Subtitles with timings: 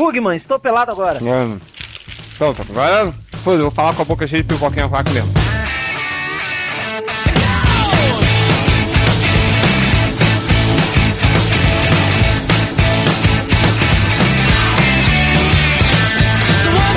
[0.00, 1.22] Pugman, estou pelado agora.
[1.22, 1.58] Hum.
[2.34, 3.12] Então, tá, agora,
[3.44, 5.30] pô, eu vou falar com a boca cheia de pipoquinha vaca mesmo.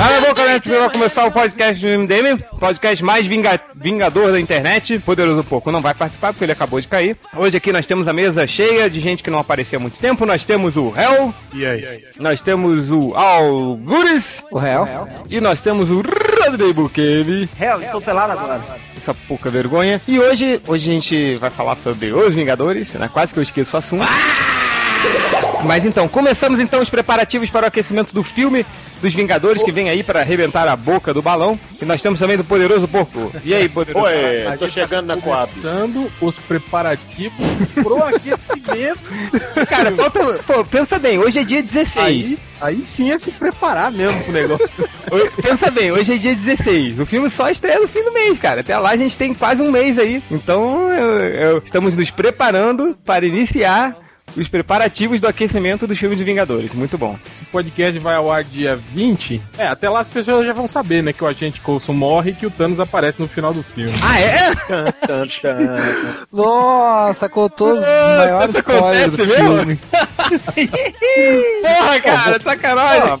[0.04, 0.60] Cala a boca, né?
[0.62, 4.98] Vai começar o podcast do MDM, podcast mais vinga vingador da internet.
[4.98, 7.16] Poderoso Porco não vai participar porque ele acabou de cair.
[7.34, 10.26] Hoje aqui nós temos a mesa cheia de gente que não aparecia há muito tempo.
[10.26, 11.32] Nós temos o Hell.
[11.54, 12.04] E aí?
[12.18, 14.44] Nós temos o Algures.
[14.50, 14.86] O réu.
[15.30, 17.48] E nós temos o Rodrigo Bukele.
[17.58, 18.60] Hell, estou pelado agora.
[18.94, 20.02] Essa pouca vergonha.
[20.06, 23.08] E hoje, hoje a gente vai falar sobre os Vingadores, né?
[23.10, 24.04] Quase que eu esqueço o assunto.
[25.64, 28.66] Mas então, começamos então os preparativos para o aquecimento do filme
[29.04, 31.58] dos Vingadores que vem aí para arrebentar a boca do balão.
[31.80, 33.30] E nós temos também do Poderoso Porco.
[33.44, 35.50] E aí, Poderoso Oi, tô chegando na Coab.
[35.52, 37.34] Começando os preparativos
[37.74, 39.10] pro aquecimento.
[39.68, 41.96] Cara, falta- pô, pensa bem, hoje é dia 16.
[41.98, 44.68] Aí, aí sim é se preparar mesmo pro negócio.
[45.42, 46.98] Pensa bem, hoje é dia 16.
[46.98, 48.62] O filme só estreia no fim do mês, cara.
[48.62, 50.22] Até lá a gente tem quase um mês aí.
[50.30, 53.96] Então, eu- eu- estamos nos preparando para iniciar
[54.36, 56.72] os preparativos do aquecimento dos filmes de Vingadores.
[56.72, 57.16] Muito bom.
[57.34, 59.40] Esse podcast vai ao ar dia 20.
[59.58, 61.12] É, até lá as pessoas já vão saber, né?
[61.12, 63.92] Que o agente Coulson morre e que o Thanos aparece no final do filme.
[64.02, 64.50] Ah, é?
[66.32, 69.78] Nossa, contou os Ah, maiores spoilers do filme.
[71.62, 73.20] Porra, cara, sacanagem.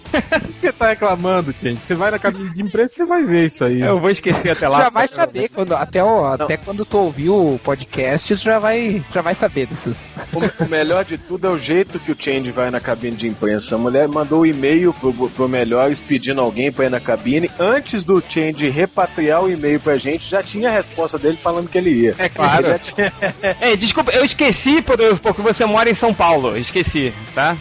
[0.58, 1.80] Você tá reclamando, gente?
[1.80, 3.80] Você vai na cabine de imprensa e você vai ver isso aí.
[3.80, 4.78] Eu vou esquecer até Tu lá.
[4.82, 9.02] já vai saber quando até o, até quando tu ouvir o podcast, tu já vai
[9.12, 10.12] já vai saber desses.
[10.32, 13.26] O, o melhor de tudo é o jeito que o Change vai na cabine de
[13.28, 13.74] imprensa.
[13.74, 17.50] A mulher mandou um e-mail pro, pro Melhores pedindo alguém pra ir na cabine.
[17.58, 21.78] Antes do Change repatriar o e-mail pra gente, já tinha a resposta dele falando que
[21.78, 22.14] ele ia.
[22.18, 22.64] É claro.
[22.66, 23.12] Ele já tinha-
[23.60, 26.56] Ei, desculpa, eu esqueci, Poderoso Porco, que você mora em São Paulo.
[26.56, 27.56] Esqueci, tá?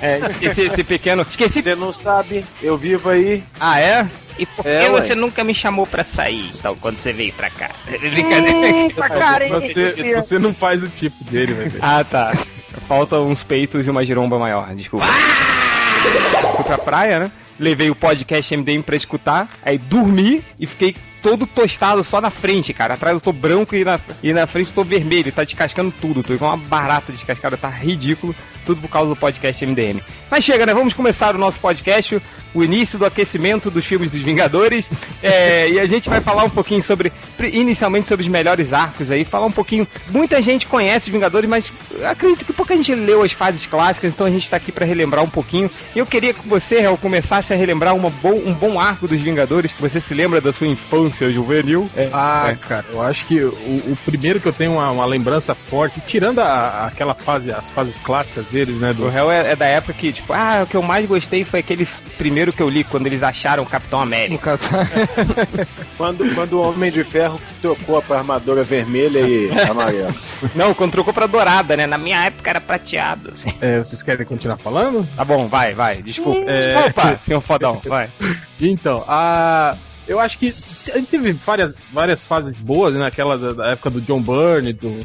[0.00, 1.22] É, esqueci esse pequeno.
[1.22, 1.62] Esqueci.
[1.62, 3.42] Você não sabe, eu vivo aí.
[3.58, 4.06] Ah, é?
[4.38, 5.00] E por que É, ué.
[5.00, 7.70] você nunca me chamou pra sair, então, quando você veio pra cá?
[7.88, 8.56] Brincadeira.
[8.76, 9.50] Hum, pra cara, hein?
[9.52, 11.72] Você, você não faz o tipo dele, velho.
[11.80, 12.32] Ah, tá.
[12.86, 15.06] Faltam uns peitos e uma giromba maior, desculpa.
[16.54, 17.30] Fui pra praia, né?
[17.58, 20.94] Levei o podcast MDM pra escutar, aí dormi e fiquei
[21.26, 22.94] todo tostado só na frente, cara.
[22.94, 26.22] Atrás eu tô branco e na, e na frente eu tô vermelho, tá descascando tudo.
[26.22, 28.32] Tô igual uma barata descascada, tá ridículo.
[28.64, 30.00] Tudo por causa do podcast MDM.
[30.28, 30.74] Mas chega, né?
[30.74, 32.20] Vamos começar o nosso podcast,
[32.52, 34.90] o início do aquecimento dos filmes dos Vingadores.
[35.22, 37.12] É, e a gente vai falar um pouquinho sobre,
[37.52, 39.86] inicialmente sobre os melhores arcos aí, falar um pouquinho.
[40.10, 41.72] Muita gente conhece os Vingadores, mas
[42.10, 45.22] acredito que pouca gente leu as fases clássicas, então a gente tá aqui pra relembrar
[45.22, 45.70] um pouquinho.
[45.94, 49.70] Eu queria que você, Real, começasse a relembrar uma bo um bom arco dos Vingadores,
[49.70, 51.88] que você se lembra da sua infância juvenil.
[51.96, 52.54] É, Ah, é.
[52.54, 56.38] cara, eu acho que o, o primeiro que eu tenho uma, uma lembrança forte, tirando
[56.40, 58.90] a, aquela fase, as fases clássicas deles, né?
[58.90, 61.44] O Do, réu é, é da época que, tipo, ah, o que eu mais gostei
[61.44, 61.86] foi aquele
[62.18, 64.56] primeiro que eu li, quando eles acharam o Capitão No América.
[64.56, 64.68] caso,
[65.96, 70.14] Quando, quando o Homem de Ferro trocou pra armadura vermelha e amarela.
[70.54, 71.86] Não, quando trocou pra dourada, né?
[71.86, 73.30] Na minha época era prateado.
[73.32, 73.52] assim.
[73.60, 75.06] é, vocês querem continuar falando?
[75.16, 76.50] Tá bom, vai, vai, desculpa.
[76.50, 76.74] É.
[76.74, 78.08] Desculpa, senhor fodão, vai.
[78.60, 79.76] Então, a.
[80.06, 80.54] Eu acho que
[80.92, 83.06] a gente teve várias, várias fases boas, né?
[83.06, 85.04] Aquela da, da época do John Byrne, do,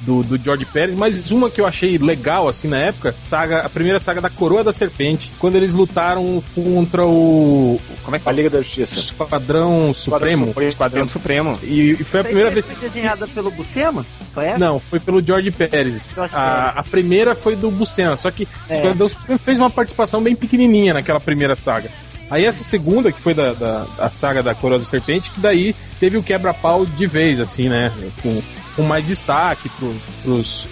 [0.00, 3.68] do, do George Pérez, mas uma que eu achei legal, assim, na época, saga, a
[3.68, 8.32] primeira saga da Coroa da Serpente, quando eles lutaram contra o Como é que A?
[8.32, 8.98] Liga da Justiça.
[8.98, 10.46] Esquadrão Supremo.
[10.48, 10.68] Supremo.
[10.70, 11.58] Esquadrão Supremo.
[11.62, 12.66] E, e foi a primeira vez.
[12.66, 14.04] Foi desenhada pelo Buscema?
[14.34, 14.58] Foi essa?
[14.58, 16.10] Não, foi pelo George Pérez.
[16.14, 18.74] George A, a primeira foi do Buscema, só que É.
[18.74, 21.90] o Esquadrão Supremo fez uma participação bem pequenininha naquela primeira saga.
[22.32, 25.76] Aí essa segunda, que foi da, da, da saga da Coroa da Serpente, que daí
[26.00, 27.92] teve o quebra-pau de vez, assim, né?
[28.22, 28.40] Com,
[28.74, 30.66] com mais destaque pro, pros,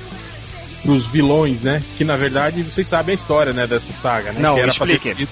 [0.83, 1.83] pros vilões, né?
[1.99, 4.41] Que na verdade vocês sabem a história, né, dessa saga, né?
[4.41, 5.17] Não, que era pra ter explique.
[5.19, 5.29] sido-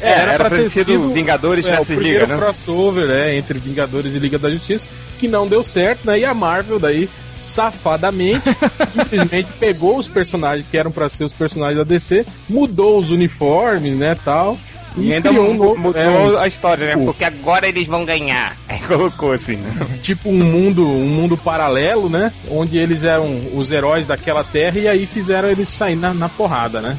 [0.00, 2.40] É, era, pra ter sido Vingadores é, o versus primeiro Liga, né?
[2.42, 4.88] crossover é, entre Vingadores e Liga da Justiça,
[5.20, 6.18] que não deu certo, né?
[6.18, 7.08] E a Marvel daí
[7.40, 8.42] safadamente
[8.92, 13.96] simplesmente pegou os personagens que eram pra ser os personagens da DC, mudou os uniformes,
[13.96, 14.58] né, tal.
[14.96, 15.94] E ainda criou um mudou
[16.38, 16.96] é, a história, né?
[17.02, 18.56] o- Porque agora eles vão ganhar.
[18.68, 19.72] Aí colocou assim, né?
[20.02, 22.32] tipo um mundo, um mundo paralelo, né?
[22.50, 23.24] Onde eles eram
[23.54, 26.96] os heróis daquela terra e aí fizeram eles sair na, na porrada, né?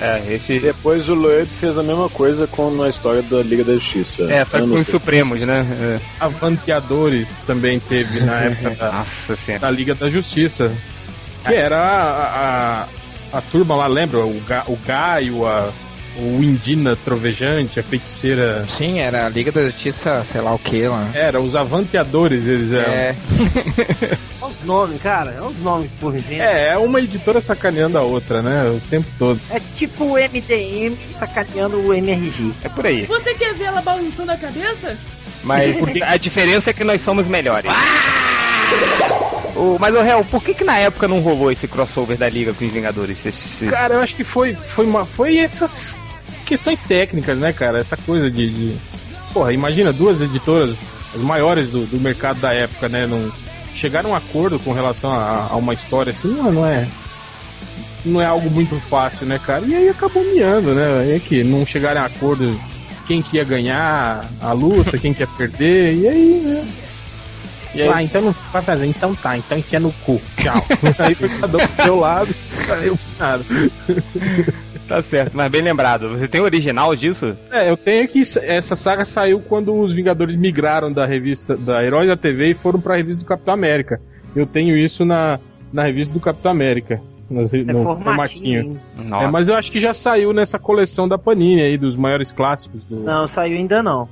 [0.00, 0.60] É, esse.
[0.60, 4.22] Depois o Loeb fez a mesma coisa com a história da Liga da Justiça.
[4.30, 5.66] É, só que com os Supremos, né?
[5.80, 6.00] É.
[6.20, 10.70] Avanteadores também teve na época da, Nossa da Liga da Justiça.
[11.44, 12.86] Que era a,
[13.32, 14.20] a, a turma lá, lembra?
[14.20, 15.68] O, Ga, o Gaio, a,
[16.18, 18.64] o Indina Trovejante, a feiticeira.
[18.68, 21.08] Sim, era a Liga da Justiça, sei lá o que lá.
[21.14, 22.92] Era, os avanteadores eles eram.
[22.92, 23.14] É,
[24.42, 25.36] Olha os nomes, cara.
[25.40, 26.42] Olha os nomes por exemplo.
[26.42, 28.64] É, é uma editora sacaneando a outra, né?
[28.68, 29.40] O tempo todo.
[29.50, 32.52] É tipo o MDM sacaneando o MRG.
[32.64, 33.04] É por aí.
[33.06, 34.96] Você quer ver ela balançando a cabeça?
[35.44, 37.70] Mas a diferença é que nós somos melhores.
[39.56, 42.54] O, mas, o Real, por que que na época não rolou esse crossover da Liga
[42.54, 43.24] com os Vingadores?
[43.26, 45.92] Esse- esse- Cara, eu acho que foi, foi, uma, foi essas
[46.48, 47.78] questões técnicas, né, cara?
[47.78, 48.48] Essa coisa de.
[48.50, 48.78] de...
[49.32, 50.74] Porra, imagina duas editoras,
[51.14, 53.06] as maiores do, do mercado da época, né?
[53.06, 53.30] Não
[53.74, 56.88] chegaram a um acordo com relação a, a uma história assim, não, não é.
[58.04, 59.64] Não é algo muito fácil, né, cara?
[59.66, 61.14] E aí acabou miando, né?
[61.14, 62.58] É que não chegaram a acordo
[63.06, 66.68] quem que ia ganhar a luta, quem que ia perder, e aí, né?
[67.74, 70.20] E aí- Ah, então não vai fazer, então tá, então enfia no cu.
[70.40, 70.64] Tchau.
[70.98, 72.34] aí foi cada um pro seu lado,
[72.66, 73.44] saiu nada.
[74.88, 76.08] Tá certo, mas bem lembrado.
[76.18, 77.36] Você tem o original disso?
[77.52, 82.08] É, eu tenho que essa saga saiu quando os Vingadores migraram da revista da Heróis
[82.08, 84.00] da TV e foram pra revista do Capitão América.
[84.34, 85.38] Eu tenho isso na,
[85.72, 87.00] na revista do Capitão América,
[87.30, 88.80] nas- É no formatinho.
[88.96, 89.14] formatinho.
[89.22, 92.82] É, mas eu acho que já saiu nessa coleção da Panini aí, dos maiores clássicos.
[92.88, 93.00] Do...
[93.00, 94.08] Não, saiu ainda não.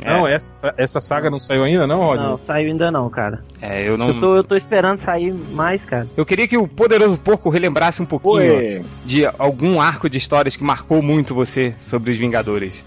[0.00, 2.26] Essa, essa saga não saiu ainda, não, Rodney?
[2.26, 3.42] Não, saiu ainda não, cara.
[3.60, 4.08] É, eu não.
[4.08, 6.06] Eu, tô, eu tô esperando sair mais, cara.
[6.16, 8.84] Eu queria que o Poderoso Porco relembrasse um pouquinho Oi.
[9.04, 12.84] de algum arco de histórias que marcou muito você sobre os Vingadores.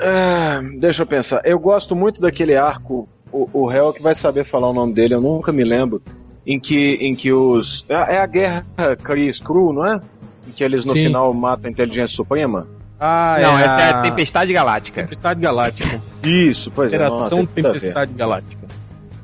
[0.00, 1.42] Ah, deixa eu pensar.
[1.44, 5.14] Eu gosto muito daquele arco, o, o réu que vai saber falar o nome dele,
[5.14, 6.00] eu nunca me lembro.
[6.46, 7.84] Em que, em que os.
[7.88, 8.64] É é a guerra
[9.02, 10.00] Kree Skrull, não é?
[10.46, 11.04] Em que eles no Sim.
[11.04, 12.66] final matam a inteligência suprema?
[13.00, 15.02] Ah, não, é essa é a Tempestade Galáctica.
[15.02, 16.02] Tempestade Galáctica.
[16.22, 16.96] Isso, pois é.
[16.96, 17.48] Operação a ver.
[17.48, 18.66] Tempestade Galáctica.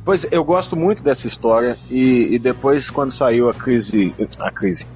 [0.04, 4.86] Pois eu gosto muito dessa história e, e depois quando saiu a crise, a crise,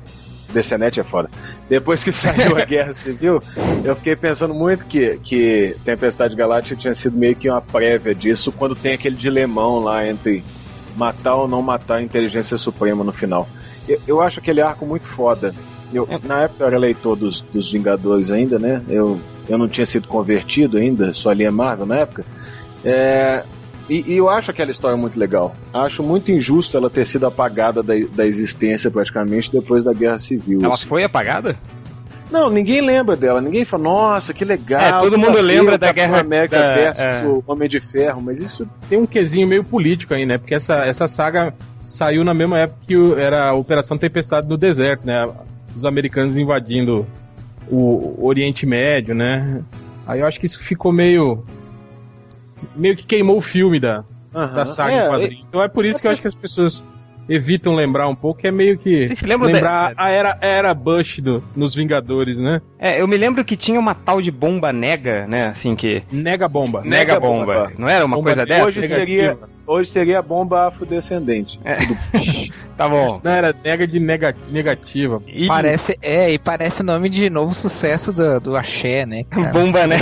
[0.53, 1.31] DCNet é foda.
[1.69, 3.43] Depois que saiu a Guerra Civil,
[3.85, 8.53] eu fiquei pensando muito que, que Tempestade Galáctica tinha sido meio que uma prévia disso
[8.53, 10.45] quando tem aquele dilemão lá entre
[10.95, 13.49] matar ou não matar a inteligência suprema no final.
[13.89, 15.55] Eu, eu acho aquele arco muito foda.
[15.93, 18.83] Eu, na época eu era leitor dos, dos Vingadores ainda, né?
[18.89, 19.19] Eu,
[19.49, 22.25] eu não tinha sido convertido ainda, só lia Marvel na época.
[22.85, 23.43] É,
[23.89, 25.57] e, e eu acho aquela história muito legal.
[25.73, 30.61] Acho muito injusto ela ter sido apagada da, da existência praticamente depois da Guerra Civil.
[30.63, 30.87] Ela assim.
[30.87, 31.57] foi apagada?
[32.31, 33.41] Não, ninguém lembra dela.
[33.41, 34.83] Ninguém fala, nossa, que legal.
[34.83, 37.25] É, todo mundo lembra da Guerra- América da- versus é.
[37.25, 40.37] o Homem de Ferro, mas isso Tem um quesinho meio político aí, né?
[40.37, 41.55] Porque essa, essa saga
[41.87, 45.27] saiu na mesma época que era a Operação Tempestade no Deserto, né?
[45.79, 47.07] Os americanos invadindo
[47.71, 49.63] o Oriente Médio, né?
[50.07, 51.45] Aí eu acho que isso ficou meio.
[52.75, 54.03] meio que queimou o filme da,
[54.35, 54.55] Aham.
[54.55, 55.45] da saga É, em quadrinho.
[55.49, 56.83] Então é por isso que eu acho que as pessoas
[57.29, 59.07] evitam lembrar um pouco, que é meio que.
[59.07, 62.61] Vocês se lembram lembrar da- a era, a era Bush do, nos Vingadores, né?
[62.79, 65.49] É, eu me lembro que tinha uma tal de bomba nega, né?
[65.49, 66.03] Assim que.
[66.11, 66.81] Nega bomba.
[66.83, 67.55] Nega, Nega bomba.
[67.55, 67.73] bomba.
[67.79, 68.67] Não era uma Bomba coisa negativa.
[68.67, 68.79] dessa?
[68.81, 71.61] Hoje seria, hoje seria a bomba afrodescendente.
[71.65, 71.77] É.
[72.79, 73.21] Tá bom.
[73.25, 75.21] Não, era nega de nega, negativa.
[75.27, 79.51] E parece, é, e parece o nome de novo sucesso do, do Axé, né, cara?
[79.51, 79.97] bomba, né?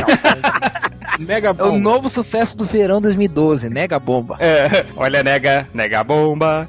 [1.18, 1.78] Nega É o bomba.
[1.78, 4.36] novo sucesso do verão 2012, Mega Bomba.
[4.40, 6.68] É, olha, nega, nega bomba.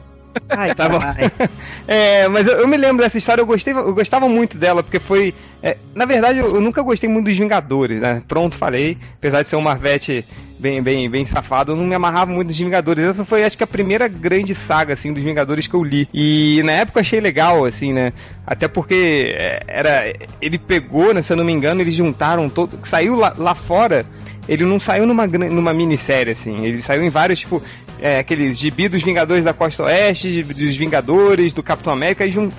[0.50, 1.00] Ai, Tá bom.
[1.88, 5.00] É, mas eu, eu me lembro dessa história, eu, gostei, eu gostava muito dela, porque
[5.00, 5.34] foi.
[5.64, 8.22] é, na verdade, eu, eu nunca gostei muito dos Vingadores, né?
[8.28, 8.98] Pronto, falei.
[9.18, 10.26] Apesar de ser um Marvete
[10.60, 13.04] bem, bem, bem safado, eu não me amarrava muito dos Vingadores.
[13.04, 16.10] Essa foi, acho que, a primeira grande saga, assim, dos Vingadores que eu li.
[16.14, 18.12] E na época eu achei legal, assim, né?
[18.46, 20.14] Até porque é, era.
[20.42, 21.22] Ele pegou, né?
[21.22, 22.78] Se eu não me engano, eles juntaram todo.
[22.84, 24.06] Saiu lá, lá fora.
[24.48, 26.66] Ele não saiu numa, numa minissérie, assim.
[26.66, 27.62] Ele saiu em vários, tipo,
[28.02, 32.26] é, aqueles gibi dos Vingadores da Costa Oeste, dos Vingadores, do Capitão América.
[32.26, 32.50] E jun...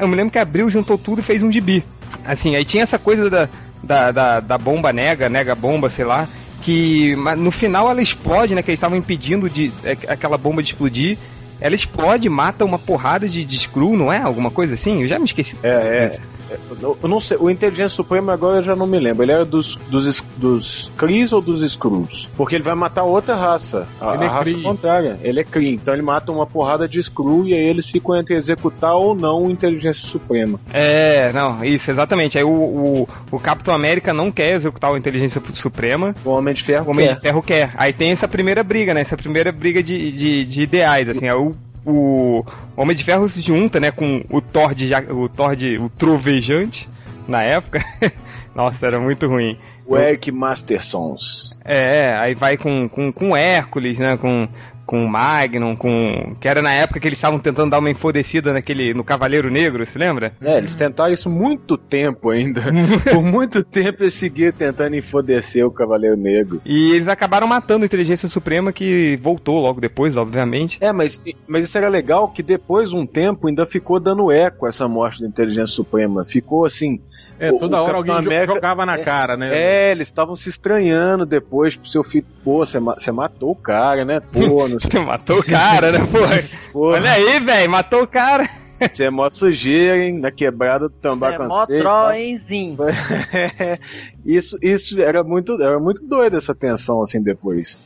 [0.00, 1.84] Eu me lembro que abriu, juntou tudo e fez um gibi.
[2.24, 3.48] Assim, aí tinha essa coisa da,
[3.82, 6.28] da, da, da bomba nega, nega bomba, sei lá.
[6.62, 8.62] Que no final ela explode, né?
[8.62, 11.18] Que eles estavam impedindo de, é, aquela bomba de explodir.
[11.60, 14.18] Ela explode, mata uma porrada de, de Skrull, não é?
[14.18, 15.02] Alguma coisa assim?
[15.02, 15.56] Eu já me esqueci.
[15.62, 16.18] É, é.
[17.02, 19.22] Eu não sei, o Inteligência Suprema agora eu já não me lembro.
[19.22, 22.28] Ele era dos, dos, dos Krees ou dos Skrulls?
[22.36, 23.86] Porque ele vai matar outra raça.
[24.00, 24.62] A, Ele é a raça Kree.
[24.62, 25.18] contrária.
[25.22, 25.74] Ele é Kree.
[25.74, 29.44] Então ele mata uma porrada de Skrull e aí eles ficam entre executar ou não
[29.44, 30.58] o Inteligência Suprema.
[30.72, 32.36] É, não, isso, exatamente.
[32.38, 36.62] Aí o, o, o Capitão América não quer executar o Inteligência Suprema, O Homem de
[36.62, 37.14] Ferro o Homem quer.
[37.14, 37.72] de Ferro quer.
[37.76, 39.00] Aí tem essa primeira briga, né?
[39.00, 41.28] Essa primeira briga de, de, de ideais, assim.
[41.28, 42.44] Aí o, o
[42.76, 46.88] Homem de Ferro se junta, né, com o Thor de, o Thor de, o Trovejante,
[47.28, 47.84] na época.
[48.54, 49.58] Nossa, era muito ruim.
[49.86, 51.58] O Eric Mastersons.
[51.64, 54.16] É, aí vai com, com, com Hércules, né?
[54.16, 54.48] Com,
[54.86, 56.36] com o Magnum, com.
[56.40, 58.94] Que era na época que eles estavam tentando dar uma enfodecida naquele.
[58.94, 60.32] no Cavaleiro Negro, se lembra?
[60.40, 62.62] É, eles tentaram isso muito tempo ainda.
[63.10, 66.60] Por muito tempo eles seguiram tentando enfodecer o Cavaleiro Negro.
[66.64, 70.78] E eles acabaram matando a Inteligência Suprema, que voltou logo depois, obviamente.
[70.80, 74.66] É, mas, mas isso era legal que depois de um tempo ainda ficou dando eco
[74.66, 76.24] essa morte da Inteligência Suprema.
[76.24, 77.00] Ficou assim.
[77.38, 79.50] É, O- toda o hora alguém América- jogava na cara, né?
[79.56, 82.24] É, eles estavam se estranhando depois pro seu filho.
[82.44, 84.20] Pô, você ma- você matou o cara, né?
[84.20, 84.30] Pô,
[84.68, 84.90] não sei.
[84.90, 86.72] Você matou o cara, né, pô?
[86.72, 88.48] Pô, Olha aí, velho, matou o cara.
[88.92, 90.18] você é mó sujeira, hein?
[90.20, 92.76] Na quebrada do É tambar com mó Zin?
[94.24, 97.78] isso, isso era muito, era muito doido essa tensão assim depois.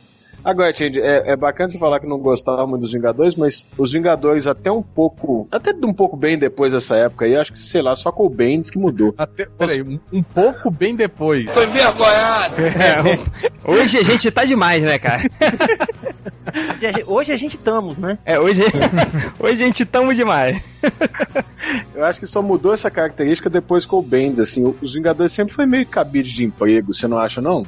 [0.44, 3.92] Agora, Change, é, é bacana você falar que não gostava muito dos Vingadores, mas os
[3.92, 7.82] Vingadores até um pouco, até um pouco bem depois dessa época aí, acho que, sei
[7.82, 9.14] lá, só com o Bendis que mudou.
[9.18, 11.46] Até, peraí, um, um pouco bem depois.
[12.58, 13.18] É,
[13.70, 15.22] hoje a gente tá demais, né, cara?
[17.06, 18.18] Hoje a gente- gente estamos, né?
[18.24, 18.62] É, hoje,
[19.38, 20.60] hoje a gente tamo demais.
[21.94, 25.52] Eu acho que só mudou essa característica depois com o Bendis, assim, os Vingadores sempre
[25.54, 27.60] foi meio cabide de emprego, você não acha, não?
[27.62, 27.66] Os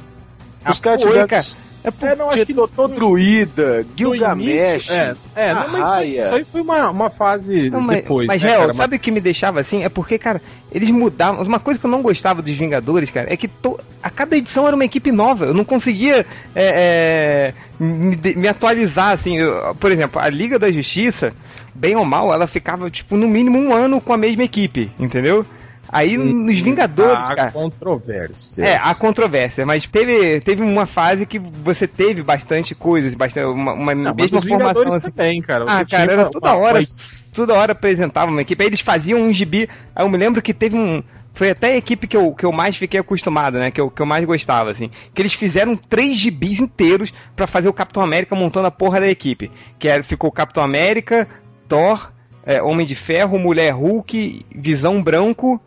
[0.65, 1.27] Ah, caras foi, tiveram...
[1.27, 1.45] cara.
[1.83, 6.45] É, É, não, acho que Doutor Druida, Gilgamesh, É, é não, mas isso, isso aí
[6.45, 8.27] foi uma, uma fase Não, mas, depois.
[8.27, 8.73] mas né, real, cara?
[8.73, 9.83] sabe o que me deixava assim?
[9.83, 11.43] É porque, cara, eles mudavam.
[11.43, 14.67] Uma coisa que eu não gostava dos Vingadores, cara, é que to- a cada edição
[14.67, 15.45] era uma equipe nova.
[15.45, 19.37] Eu não conseguia é, é, me, me atualizar, assim.
[19.37, 21.33] Eu- por exemplo, a Liga da Justiça,
[21.73, 25.45] bem ou mal, ela ficava, tipo, no mínimo um ano com a mesma equipe, entendeu?
[25.89, 27.51] Aí nos Vingadores, Há cara.
[27.51, 28.63] controvérsia.
[28.63, 33.73] É, há controvérsia, mas teve, teve uma fase que você teve bastante coisas, bastante, uma,
[33.73, 34.97] uma Não, mas mesma Vingadores formação.
[34.99, 35.11] Assim.
[35.11, 35.65] também, cara.
[35.67, 36.85] Ah, cara, era uma- toda hora, uma-
[37.33, 38.61] toda hora apresentava uma equipe.
[38.63, 39.67] Aí eles faziam um gibi.
[39.95, 41.03] Aí eu me lembro que teve um.
[41.33, 43.71] Foi até a equipe que eu, que eu mais fiquei acostumado, né?
[43.71, 44.91] Que eu, que eu mais gostava, assim.
[45.13, 49.09] Que eles fizeram três gibis inteiros pra fazer o Capitão América montando a porra da
[49.09, 49.49] equipe.
[49.79, 51.27] Que era, ficou Capitão América,
[51.69, 52.11] Thor,
[52.45, 55.59] é, Homem de Ferro, Mulher Hulk, Visão Branco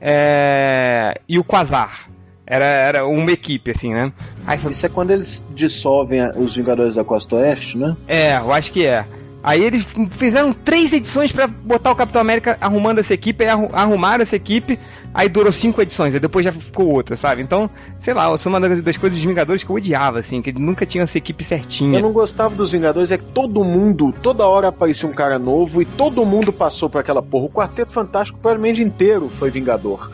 [0.00, 2.08] é, e o Quasar.
[2.50, 4.10] Era, era uma equipe, assim, né?
[4.46, 7.94] Aí Isso é quando eles dissolvem os Vingadores da Costa Oeste, né?
[8.06, 9.04] é, eu acho que é.
[9.42, 13.70] Aí eles fizeram três edições pra botar o Capitão América arrumando essa equipe, aí arru-
[13.72, 14.78] arrumaram essa equipe,
[15.14, 17.40] aí durou cinco edições, aí depois já ficou outra, sabe?
[17.40, 20.52] Então, sei lá, essa é uma das coisas dos Vingadores que eu odiava, assim, que
[20.52, 21.98] nunca tinha essa equipe certinha.
[21.98, 25.80] Eu não gostava dos Vingadores, é que todo mundo, toda hora aparecia um cara novo
[25.80, 27.46] e todo mundo passou por aquela porra.
[27.46, 30.10] O Quarteto Fantástico praticamente inteiro foi Vingador.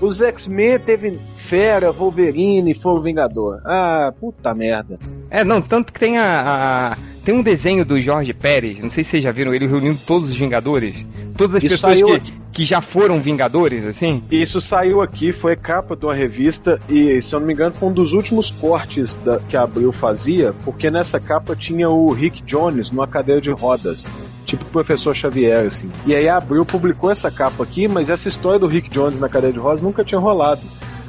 [0.00, 3.60] Os X-Men teve Fera, Wolverine, foram Vingador.
[3.64, 4.98] Ah, puta merda.
[5.30, 9.04] É, não, tanto que tem a, a- Tem um desenho do Jorge Pérez, não sei
[9.04, 11.04] se vocês já viram ele reunindo todos os Vingadores.
[11.36, 14.22] Todas as Isso pessoas saiu que, que já foram Vingadores, assim.
[14.30, 17.88] Isso saiu aqui, foi capa de uma revista e, se eu não me engano, foi
[17.88, 22.42] um dos últimos cortes da- que a Abril fazia, porque nessa capa tinha o Rick
[22.44, 24.10] Jones numa cadeira de rodas.
[24.48, 25.90] Tipo o professor Xavier, assim.
[26.06, 29.28] E aí a Abril publicou essa capa aqui, mas essa história do Rick Jones na
[29.28, 30.62] cadeira de rodas nunca tinha rolado.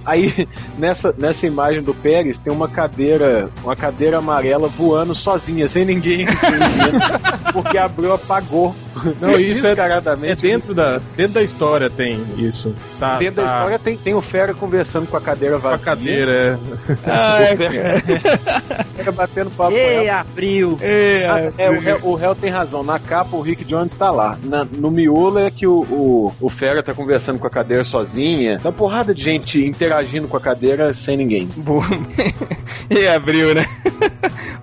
[0.06, 0.46] Aí,
[0.78, 6.24] nessa, nessa imagem do Pérez, tem uma cadeira, uma cadeira amarela voando sozinha, sem ninguém
[6.24, 7.20] em cima,
[7.54, 8.76] porque a Abril apagou.
[9.22, 10.42] Não, isso é, é descaradamente.
[10.42, 12.74] dentro da, dentro da história tem isso.
[13.00, 15.72] Tá, Dentro da tá história tem, tem o Fera conversando com a cadeira com a
[15.72, 15.86] vazia.
[15.86, 16.32] cadeira.
[16.32, 16.58] é.
[17.10, 18.00] Ai, O Fera,
[18.96, 20.20] Fera batendo papo Ei, ela.
[20.22, 20.80] abril.
[20.82, 22.84] Ah, é, o, Hel, o Hel tem razão.
[22.84, 24.38] Na capa, o Rick Jones tá lá.
[24.44, 28.60] Na- no miolo é que o, o, o Fera tá conversando com a cadeira sozinha.
[28.60, 31.48] Tá uma porrada de gente interagindo com a cadeira sem ninguém.
[31.58, 31.86] Boa.
[32.90, 33.66] e abriu, né?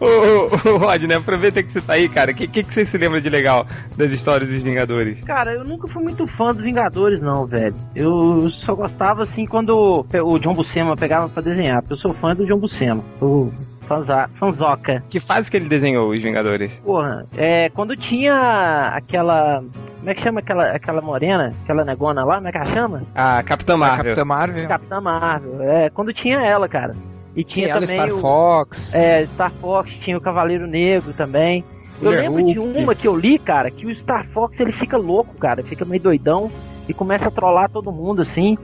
[0.00, 1.16] ô, ô, ô, Rod, né?
[1.16, 2.32] Aproveita que você tá aí, cara.
[2.32, 3.66] O que, que, que você se lembra de legal
[3.96, 5.20] das histórias dos Vingadores?
[5.22, 7.74] Cara, eu nunca fui muito fã dos Vingadores, não, velho.
[7.94, 11.80] Eu só gostava, assim, quando o John Buscema pegava pra desenhar.
[11.80, 13.02] Porque eu sou fã do John Buscema.
[13.20, 13.50] O
[13.82, 15.02] fanza, fanzoca.
[15.08, 16.74] Que fase que ele desenhou os Vingadores?
[16.84, 19.62] Porra, é, quando tinha aquela...
[19.98, 21.52] Como é que chama aquela, aquela morena?
[21.64, 22.36] Aquela negona lá?
[22.36, 23.02] Como é que ela chama?
[23.14, 24.04] A Capitã A Marvel.
[24.04, 24.68] Capitã Marvel.
[24.68, 25.62] Capitã Marvel.
[25.62, 26.94] É, quando tinha ela, cara.
[27.34, 28.20] E tinha Tinha ela, também Star o...
[28.20, 28.94] Fox.
[28.94, 31.64] É, Star Fox, tinha o Cavaleiro Negro também.
[32.00, 34.96] Eu Mulher lembro de uma que eu li, cara, que o Star Fox ele fica
[34.96, 36.50] louco, cara, fica meio doidão
[36.88, 38.56] e começa a trollar todo mundo assim.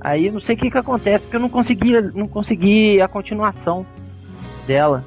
[0.00, 3.86] Aí não sei o que que acontece, porque eu não consegui, não consegui a continuação
[4.66, 5.02] dela.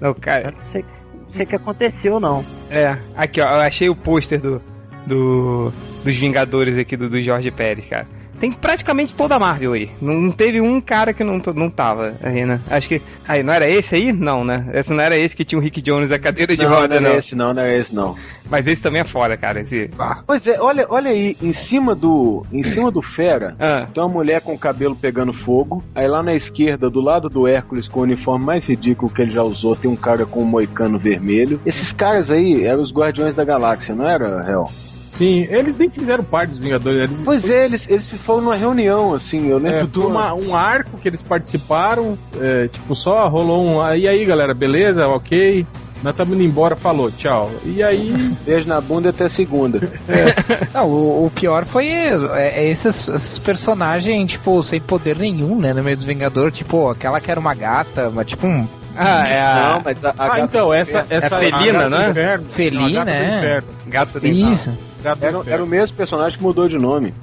[0.00, 0.84] Não, cara, não sei,
[1.26, 2.44] não sei o que aconteceu não.
[2.70, 2.96] é.
[3.14, 3.44] Aqui, ó.
[3.44, 4.62] Eu achei o pôster do,
[5.06, 8.06] do, dos Vingadores aqui do, do Jorge Pérez, cara.
[8.40, 9.90] Tem praticamente toda a Marvel aí.
[10.00, 12.60] Não, teve um cara que não, não tava aí, né?
[12.70, 13.02] Acho que.
[13.26, 14.12] Aí, não era esse aí?
[14.12, 14.66] Não, né?
[14.72, 17.00] Esse não era esse que tinha o Rick Jones da cadeira de Não, roda, não
[17.02, 17.08] não.
[17.10, 18.16] era esse não, não era esse não.
[18.50, 19.60] Mas esse também é foda, cara.
[19.60, 19.90] Esse.
[20.26, 22.46] Pois é, olha, olha aí, em cima do.
[22.52, 25.82] Em cima do Fera, Ah, tem uma mulher com o cabelo pegando fogo.
[25.94, 29.32] Aí lá na esquerda, do lado do Hércules, com o uniforme mais ridículo que ele
[29.32, 31.60] já usou, tem um cara com um moicano vermelho.
[31.66, 34.70] Esses caras aí eram os Guardiões da Galáxia, não era, Hel?
[35.18, 37.02] Sim, eles nem fizeram parte dos Vingadores.
[37.02, 40.32] Eles Pois é, eles, eles foram numa reunião, assim, eu lembro É, do foi uma-
[40.32, 43.80] um arco que eles participaram, é, tipo, só rolou um.
[43.80, 45.08] ah, E aí, galera, beleza?
[45.08, 45.66] Ok.
[46.00, 47.50] Nós estamos indo embora, falou, tchau.
[47.64, 48.12] E aí,
[48.46, 49.80] Beijo na bunda até segunda.
[50.72, 52.12] Não, o, o pior foi é,
[52.60, 56.56] é esses, esses personagens, tipo, sem poder nenhum, né, no meio dos Vingadores.
[56.56, 58.64] Tipo, aquela que era uma gata, mas tipo um
[59.00, 61.06] ah é a Não, mas a, a ah, gata então, essa.
[61.10, 62.10] essa É felina, a gata do né?
[62.10, 62.46] Inferno.
[62.50, 63.38] Felina, a gata do é.
[63.38, 63.68] Inferno.
[63.86, 64.78] gata de Isso.
[65.20, 67.14] Era, era o mesmo personagem que mudou de nome.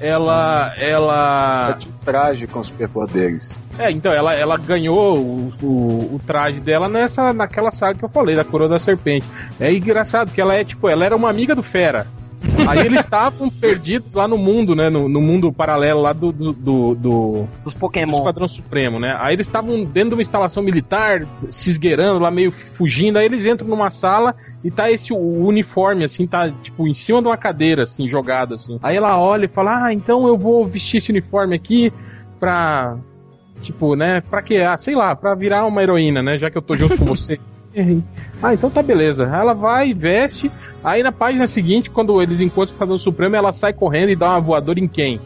[0.00, 0.72] Ela.
[0.78, 3.62] Ela tinha um traje com superpoderes.
[3.78, 8.08] É, então, ela, ela ganhou o, o, o traje dela nessa, naquela saga que eu
[8.08, 9.26] falei, da Coroa da Serpente.
[9.60, 12.06] É engraçado que ela é, tipo, ela era uma amiga do Fera.
[12.70, 14.88] Aí eles estavam perdidos lá no mundo, né?
[14.88, 18.18] No, no mundo paralelo lá do, do, do, do, Dos do Pokémon.
[18.18, 19.16] Esquadrão Supremo, né?
[19.18, 23.18] Aí eles estavam dentro de uma instalação militar, se esgueirando lá, meio fugindo.
[23.18, 27.20] Aí eles entram numa sala e tá esse o uniforme, assim, tá tipo em cima
[27.20, 28.78] de uma cadeira, assim, jogado, assim.
[28.82, 31.92] Aí ela olha e fala: Ah, então eu vou vestir esse uniforme aqui
[32.38, 32.96] pra.
[33.62, 34.22] Tipo, né?
[34.22, 34.58] Pra quê?
[34.58, 36.38] Ah, sei lá, pra virar uma heroína, né?
[36.38, 37.38] Já que eu tô junto com você.
[38.42, 39.24] Ah, então tá beleza.
[39.24, 40.50] Ela vai, veste.
[40.82, 44.30] Aí na página seguinte, quando eles encontram o Esquadrão Supremo, ela sai correndo e dá
[44.30, 45.20] uma voadora em quem?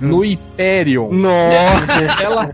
[0.00, 1.10] No Hyperion.
[1.10, 2.02] Nossa!
[2.22, 2.50] Ela,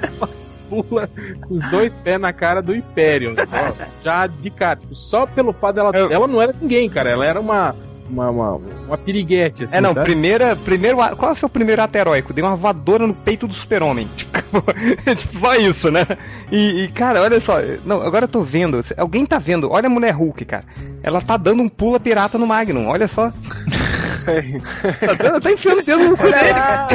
[0.00, 0.28] ela
[0.68, 1.10] pula
[1.46, 3.34] com os dois pés na cara do Hyperion.
[3.36, 3.72] ó,
[4.04, 5.90] Já de cara, tipo, só pelo fato dela.
[5.94, 7.10] Eu- Ela não era ninguém, cara.
[7.10, 7.74] Ela era uma.
[8.08, 9.76] Uma, uma, uma piriguete, assim.
[9.76, 10.06] É, não, sabe?
[10.06, 12.32] primeira, primeiro, qual é o seu primeiro ato heróico?
[12.32, 14.08] Dei uma voadora no peito do super-homem.
[14.48, 14.62] Tipo,
[15.14, 16.06] tipo, só isso, né?
[16.50, 19.90] E, e, cara, olha só, não, agora eu tô vendo, alguém tá vendo, olha a
[19.90, 20.64] mulher Hulk, cara.
[21.02, 23.30] Ela tá dando um pula pirata no Magnum, olha só.
[25.06, 26.52] tá, dando, tá enfiando o dedo no cu Olha dele.
[26.52, 26.88] lá,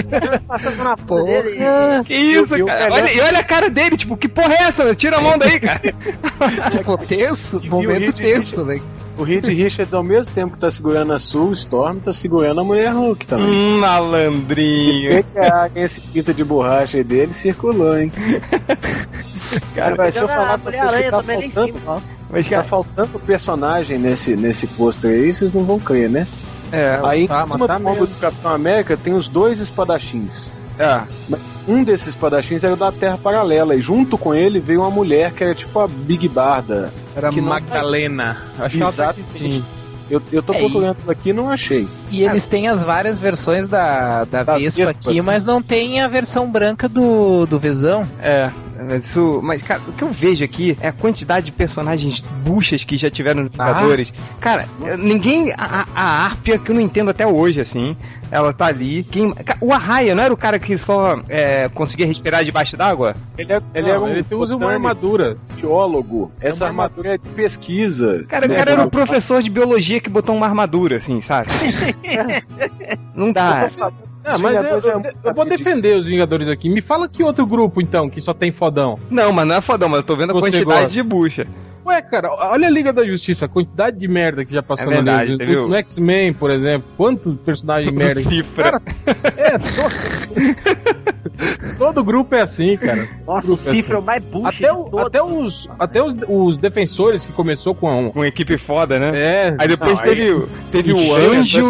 [0.48, 2.04] passando na Porra.
[2.06, 2.94] Que isso, cara?
[2.94, 4.96] Olha, e olha a cara dele, tipo, que porra é essa?
[4.96, 5.82] Tira a mão daí, cara.
[6.70, 8.80] Tipo, tenso, momento tenso, né?
[9.18, 12.63] O Reed Richards, ao mesmo tempo que tá segurando a Sue Storm, tá segurando a
[12.63, 13.46] mulher Hulk também.
[13.46, 15.12] Hum, malandrinho.
[15.20, 18.12] O que que é a- esse fita de borracha aí dele circulou, hein?
[19.75, 22.00] Cara, vai, se eu falar pra vocês que tá faltando, cima, ó.
[22.32, 26.25] Mas, tá cara, faltando personagem nesse, nesse pôster aí, vocês não vão crer, né?
[26.74, 30.51] É, Aí tá, em cima tá do ombro do Capitão América tem os dois espadachins.
[30.80, 31.01] é.
[31.65, 35.42] Um desses espadachins era da Terra Paralela, e junto com ele veio uma mulher que
[35.46, 36.91] era tipo a Big Barda.
[37.15, 38.36] Era que não- Magdalena.
[38.60, 39.54] Acho que ela tá aqui Exatamente.
[39.56, 39.65] sim.
[40.12, 41.88] Eu, eu tô É, procurando aqui e não achei.
[42.12, 45.10] E eles têm as várias versões da, da Da Vespa Vespa.
[45.10, 48.06] aqui, mas não tem a versão branca do, do Visão.
[48.21, 48.52] É,
[48.84, 49.39] mas isso.
[49.43, 53.10] Mas, cara, o que eu vejo aqui é a quantidade de personagens buchas que já
[53.10, 54.13] tiveram nos Vingadores.
[54.39, 54.67] Cara,
[54.98, 55.52] ninguém.
[55.58, 57.96] A, a Árpia, que eu não entendo até hoje, assim.
[58.32, 59.04] Ela tá ali.
[59.04, 63.15] Quem, o Arraia, não era o cara que só é, conseguia respirar debaixo d'água?
[63.38, 65.38] Ele, é, ele Não, era um ele usa uma armadura.
[65.56, 66.32] biólogo.
[66.41, 68.24] Essa uma armadura é de pesquisa.
[68.28, 68.56] Cara, o né?
[68.56, 71.48] cara era um professor de biologia que botou uma armadura, assim, sabe?
[73.13, 73.69] não dá.
[74.26, 76.70] Ah, mas eu, eu- é eu vou defender os Vingadores aqui.
[76.70, 78.98] Me fala que outro grupo, então, que só tem fodão.
[79.10, 80.90] Não, mas não é fodão, mas eu tô vendo a Você quantidade gosta.
[80.92, 81.48] de bucha.
[81.86, 84.96] Ué, cara, olha a Liga da Justiça, a quantidade de merda que já passou É
[84.96, 85.62] verdade, na Liga.
[85.68, 88.22] No X-Men, por exemplo, quanto personagem merda.
[88.22, 88.64] Cifra.
[88.64, 88.82] Cara,
[89.36, 89.54] é.
[91.77, 93.08] todo grupo é assim, cara.
[93.25, 94.03] Nossa, o Grupo é cifra é assim.
[94.03, 97.95] o mais bucha Até, o- até, os, até os, os defensores que começou com a
[97.95, 98.10] um.
[98.12, 99.12] Com uma equipe foda, né?
[99.13, 101.63] É, Aí depois Não, teve, o- teve o anjo,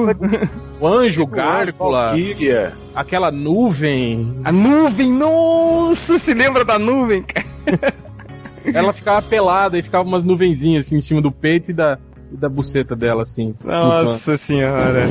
[0.79, 2.73] o anjo, o gárgula, Valkyria.
[2.95, 4.38] aquela nuvem.
[4.43, 7.23] a nuvem, nossa, se lembra da nuvem?
[7.23, 7.93] cara?
[8.73, 11.97] Ela ficava pelada e ficava umas nuvenzinhas assim em cima do peito e da,
[12.31, 13.53] e da buceta dela, assim.
[13.63, 15.05] Nossa senhora.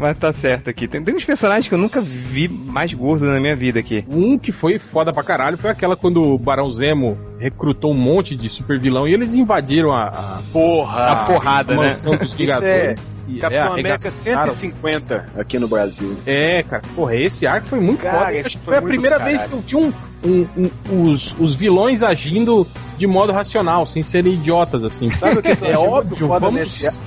[0.00, 0.88] Mas tá certo aqui.
[0.88, 4.04] Tem, tem uns personagens que eu nunca vi mais gordos na minha vida aqui.
[4.08, 8.34] Um que foi foda pra caralho foi aquela quando o Barão Zemo recrutou um monte
[8.34, 11.04] de super vilão e eles invadiram a, a Porra!
[11.06, 11.86] A porrada, né?
[11.86, 12.98] mansão dos Vingadores.
[13.28, 14.52] E, Capitão é, América arregaçaram.
[14.52, 16.16] 150 aqui no Brasil.
[16.26, 18.32] É, cara, porra, esse arco foi muito Cara, foda.
[18.32, 19.92] esse Acho que foi foi a primeira vez que eu vi um,
[20.24, 20.46] um-
[20.90, 22.66] um- os, os vilões agindo
[22.98, 25.08] de modo racional, sem serem idiotas, assim.
[25.08, 26.98] Sabe o que eu É achei óbvio, muito foda vamos- nesse arco?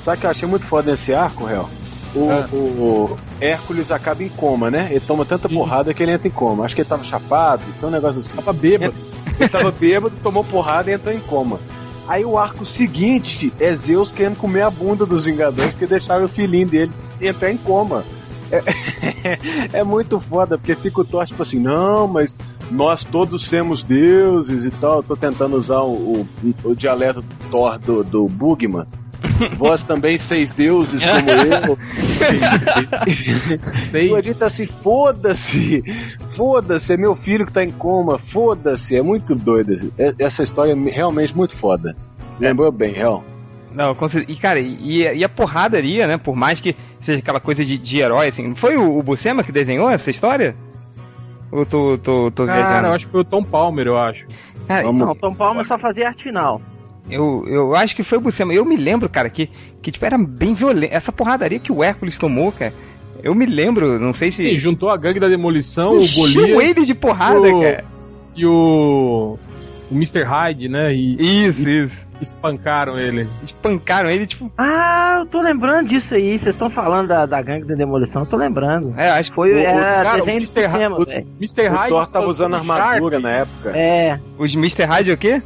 [0.00, 1.68] Sabe o que eu achei muito foda nesse arco, Réu?
[2.16, 2.48] O, Ah.
[2.52, 4.88] o- Hércules acaba em coma, né?
[4.90, 6.64] Ele toma tanta porrada que ele entra em coma.
[6.64, 8.34] Acho que ele tava chapado, então um negócio assim.
[8.36, 8.94] Tava bêbado.
[9.38, 11.60] Ele tava bêbado, tomou porrada e entrou em coma.
[12.08, 16.28] Aí o arco seguinte é Zeus querendo comer a bunda dos Vingadores porque deixaram o
[16.28, 18.02] filhinho dele entrar em coma.
[19.72, 22.34] É muito foda, porque fica o Thor tipo assim, não, mas
[22.70, 24.98] nós todos somos deuses e tal.
[24.98, 28.84] Eu tô tentando usar o, o, o dialeto Thor do, do Bugman.
[29.56, 31.78] Vós também seis deuses como eu.
[33.86, 34.10] Seis.
[34.12, 35.82] O Edith tá assim, foda-se,
[36.28, 39.74] foda-se, é meu filho que tá em coma, foda-se, é muito doido.
[39.98, 41.94] é- Essa história é realmente muito foda.
[42.38, 43.24] Lembrou bem, real.
[43.74, 43.94] Não,
[44.26, 46.16] e cara, e, e a porradaria, né?
[46.16, 48.54] Por mais que seja aquela coisa de, de herói, assim.
[48.54, 50.56] Foi o, o Buscema que desenhou essa história?
[51.52, 52.86] Ou tô, tô, tô Cara, viajando?
[52.88, 54.26] eu acho que foi o Tom Palmer, eu acho.
[54.66, 56.60] Cara, Vamos- Não, o Tom Palmer só fazia arte final.
[57.10, 58.52] Eu, eu acho que foi o Buscema.
[58.54, 59.48] Eu me lembro, cara, que,
[59.82, 60.92] que tipo, era bem violento.
[60.92, 62.72] Essa porradaria que o Hércules tomou, cara.
[63.22, 64.48] Eu me lembro, não sei se.
[64.50, 67.84] Sim, juntou a gangue da demolição, o Encheu Golias ele de porrada, o- cara.
[68.36, 69.38] e o.
[69.88, 70.24] O Mr.
[70.24, 70.92] Hyde, né?
[70.92, 72.04] E Isso, isso.
[72.20, 73.24] espancaram ele.
[73.44, 74.50] Espancaram ele, tipo.
[74.58, 76.36] Ah, eu tô lembrando disso aí.
[76.36, 78.92] Vocês estão falando da, da gangue da demolição, eu tô lembrando.
[78.96, 80.68] É, acho que Foi O- o- era cara, o desenho de Mr.
[80.72, 81.02] cinema, o-.
[81.40, 81.68] Mr.
[81.68, 81.88] O Hyde.
[81.90, 83.70] Thor tava usando o armadura na época.
[83.78, 84.82] É, os Mr.
[84.84, 85.40] Hyde é o quê?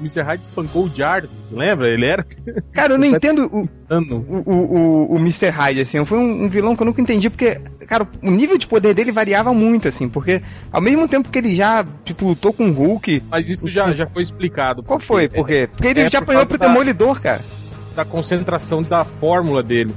[0.00, 0.22] O Mr.
[0.22, 1.88] Hyde espancou o Jarvis, lembra?
[1.90, 2.24] Ele era
[2.72, 3.62] Cara, eu não entendo o,
[3.94, 5.50] o, o, o Mr.
[5.50, 7.54] Hyde, assim, foi um, um vilão que eu nunca entendi, porque,
[7.86, 11.54] cara, o nível de poder dele variava muito, assim, porque ao mesmo tempo que ele
[11.54, 14.82] já, tipo, lutou com o Hulk, Mas isso já, já foi explicado.
[14.82, 15.28] qual foi?
[15.28, 15.68] Por quê?
[15.70, 17.40] Porque ele é já apanhou pro da- Demolidor, cara.
[17.94, 19.94] Da concentração da fórmula dele.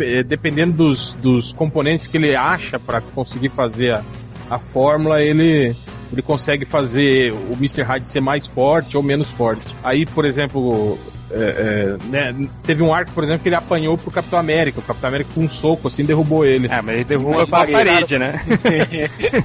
[0.00, 4.02] Eh, Dependendo dos, dos componentes que ele acha pra conseguir fazer a,
[4.50, 5.74] a fórmula, ele,
[6.14, 7.82] ele consegue fazer o Mr.
[7.82, 9.62] Hyde ser mais forte ou menos forte.
[9.82, 10.98] Aí, por exemplo,
[11.30, 14.80] é, é, né, teve um arco, por exemplo, que ele apanhou pro Capitão América.
[14.80, 16.68] O Capitão América com um soco assim derrubou ele.
[16.70, 17.74] Ah, mas ele derruba Mas com a parede.
[17.74, 18.40] parede, né?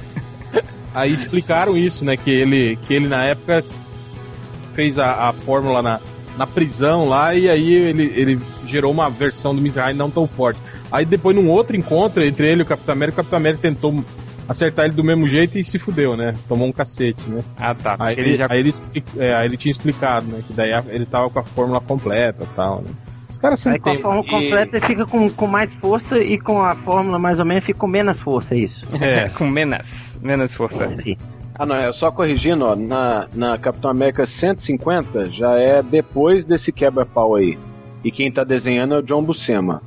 [0.94, 2.16] Aí explicaram isso, né?
[2.16, 3.64] Que ele, que ele na época
[4.74, 6.00] fez a, a fórmula na,
[6.36, 9.80] na prisão lá e aí ele, ele gerou uma versão do Mr.
[9.80, 10.60] Hyde não tão forte.
[10.90, 14.04] Aí depois, num outro encontro entre ele e o Capitão América, o Capitão América tentou
[14.50, 16.34] acertar ele do mesmo jeito e se fudeu, né?
[16.48, 17.42] Tomou um cacete, né?
[17.56, 17.96] Ah, tá.
[17.98, 18.46] Aí ele ele, já...
[18.50, 18.74] aí ele,
[19.18, 20.42] é, aí ele tinha explicado, né?
[20.46, 22.90] Que daí a- ele tava com a fórmula completa e tal, né?
[23.30, 26.36] Os caras aí sempre com a forma completa ele fica com, com mais força e
[26.38, 28.80] com a fórmula mais ou menos fica com menos força, é isso.
[29.00, 30.84] É, com menos, menos força.
[30.84, 31.16] Aí.
[31.54, 36.72] Ah, não, é só corrigindo, ó, na, na Capitão América 150 já é depois desse
[36.72, 37.56] quebra-pau aí.
[38.02, 39.82] E quem tá desenhando é o John Buscema.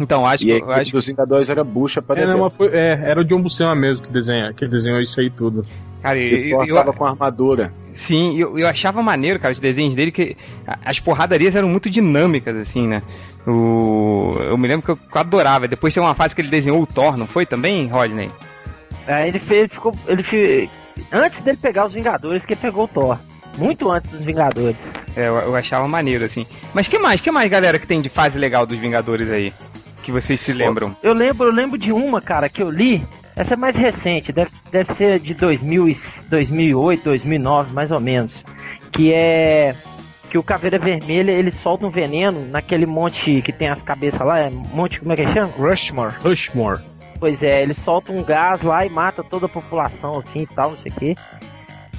[0.00, 0.72] Então, acho E que...
[0.72, 0.92] acho...
[0.92, 4.10] dos Vingadores era bucha pra é, não, foi- é, era o John Buscema mesmo que,
[4.12, 5.64] desenha, que desenhou isso aí tudo.
[6.02, 7.72] Cara, E eu, eu, com armadura.
[7.94, 10.34] Sim, eu, eu achava maneiro, cara, os desenhos dele, que
[10.82, 13.02] as porradarias eram muito dinâmicas, assim, né?
[13.46, 15.68] O, eu me lembro que eu, que eu adorava.
[15.68, 18.30] Depois tem uma fase que ele desenhou o Thor, não foi também, Rodney?
[19.06, 20.70] Aí ele fez, ele ficou, ele fe-
[21.12, 23.18] antes dele pegar os Vingadores, que ele pegou o Thor.
[23.58, 24.92] Muito antes dos Vingadores.
[25.16, 26.46] É, eu, eu achava maneiro, assim.
[26.72, 29.52] Mas que mais, que mais, galera, que tem de fase legal dos Vingadores aí?
[30.10, 30.96] Que vocês se lembram?
[31.04, 33.06] Eu lembro, eu lembro de uma, cara, que eu li.
[33.36, 35.96] Essa é mais recente, deve, deve ser de 2000 e,
[36.28, 38.44] 2008, 2009, mais ou menos.
[38.90, 39.72] Que é
[40.28, 44.40] que o Caveira Vermelha ele solta um veneno naquele monte que tem as cabeças lá,
[44.40, 45.52] é monte, como é que chama?
[45.56, 46.16] Rushmore.
[46.20, 46.80] Rushmore.
[47.20, 50.72] Pois é, ele solta um gás lá e mata toda a população, assim e tal,
[50.72, 51.14] não sei o quê.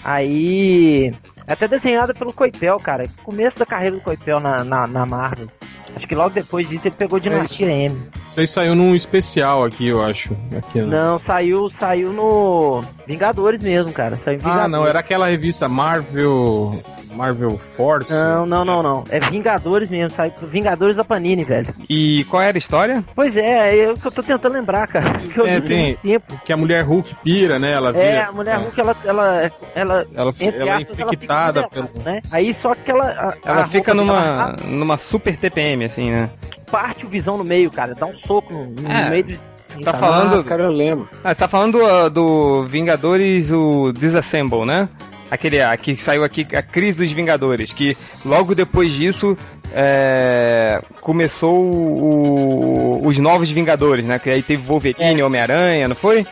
[0.04, 1.13] Aí.
[1.47, 3.06] É até desenhada pelo Coipel, cara.
[3.24, 5.47] Começo da carreira do Coipel na, na, na Marvel.
[5.95, 7.95] Acho que logo depois disso ele pegou Dinastia M.
[8.32, 10.36] Isso aí saiu num especial aqui, eu acho.
[10.58, 10.86] Aqui, né?
[10.86, 14.15] Não, saiu, saiu no Vingadores mesmo, cara.
[14.17, 14.65] Saiu Vingadores.
[14.65, 16.82] Ah, não, era aquela revista Marvel.
[17.12, 18.12] Marvel Force.
[18.13, 19.04] Não, não, não, não.
[19.10, 21.67] É Vingadores mesmo, saiu pro Vingadores da Panini, velho.
[21.89, 23.04] E qual era a história?
[23.15, 25.19] Pois é, é o que eu tô tentando lembrar, cara.
[25.19, 26.39] Que eu É, tem tempo.
[26.43, 27.71] Que a mulher Hulk pira, né?
[27.74, 31.04] Ela vira, É, a mulher Hulk, ela, ela, ela, Ela, ela é aspas, ela fica
[31.15, 31.88] infectada pelo.
[31.88, 32.21] vulnerável, né?
[32.32, 33.06] Aí só que ela.
[33.06, 36.30] a- Ela a fica numa, numa super TPM, assim, né?
[36.71, 37.93] parte o visão no meio, cara.
[37.93, 39.34] Dá um soco no, no É, meio do.
[39.34, 39.50] assim,
[39.84, 41.10] tá falando- Ah, cara, eu lembro.
[41.21, 44.88] Ah, você tá falando uh, do Vingadores, o Disassemble, né?
[45.31, 49.37] Aquele ah, que saiu aqui, a crise dos Vingadores, que logo depois disso
[49.73, 54.19] é, começou o- os novos Vingadores, né?
[54.19, 56.25] Que aí teve Wolverine, Homem-Aranha, não foi?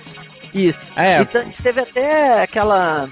[0.54, 0.80] Isso.
[0.96, 1.22] É.
[1.22, 3.08] E t- teve até aquela.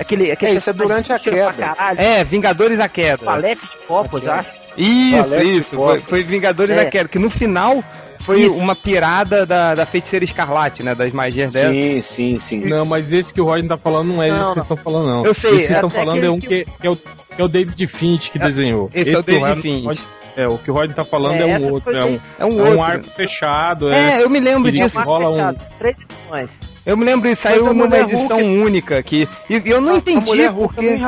[0.00, 1.52] Aquele, aquele É, isso é durante a queda.
[1.52, 3.24] pra Caralho, É, Vingadores a Queda.
[3.24, 4.48] Palete de copos, acho.
[4.76, 5.76] Isso, Palete de isso.
[5.76, 6.80] Foi, foi Vingadores É.
[6.80, 7.82] a Queda, que no final
[8.20, 8.54] foi Isso.
[8.54, 10.94] uma pirada da, da feiticeira escarlate, né?
[10.94, 11.72] Das magias dela.
[11.72, 12.60] Sim, sim, sim.
[12.64, 14.76] Não, mas esse que o Rodney tá falando não é Não, esse que vocês estão
[14.76, 15.24] falando, não.
[15.24, 16.96] Eu sei, Esse que vocês é estão até falando é um que, que é, o,
[16.96, 18.90] que é o David Finch que desenhou.
[18.94, 20.00] Esse, é o que o David Finch.
[20.36, 21.90] É, o que o Rodney tá falando É, é, um outro.
[21.92, 22.82] foi É um, É um é um outro.
[22.82, 23.90] arco fechado.
[23.90, 25.00] É, É, eu me lembro disso.
[25.00, 26.60] rola um- fechado, Três edições.
[26.88, 29.28] Eu me lembro, isso saiu a numa edição Hulk- única que.
[29.50, 30.98] E eu não A- a entendi Hulk porque.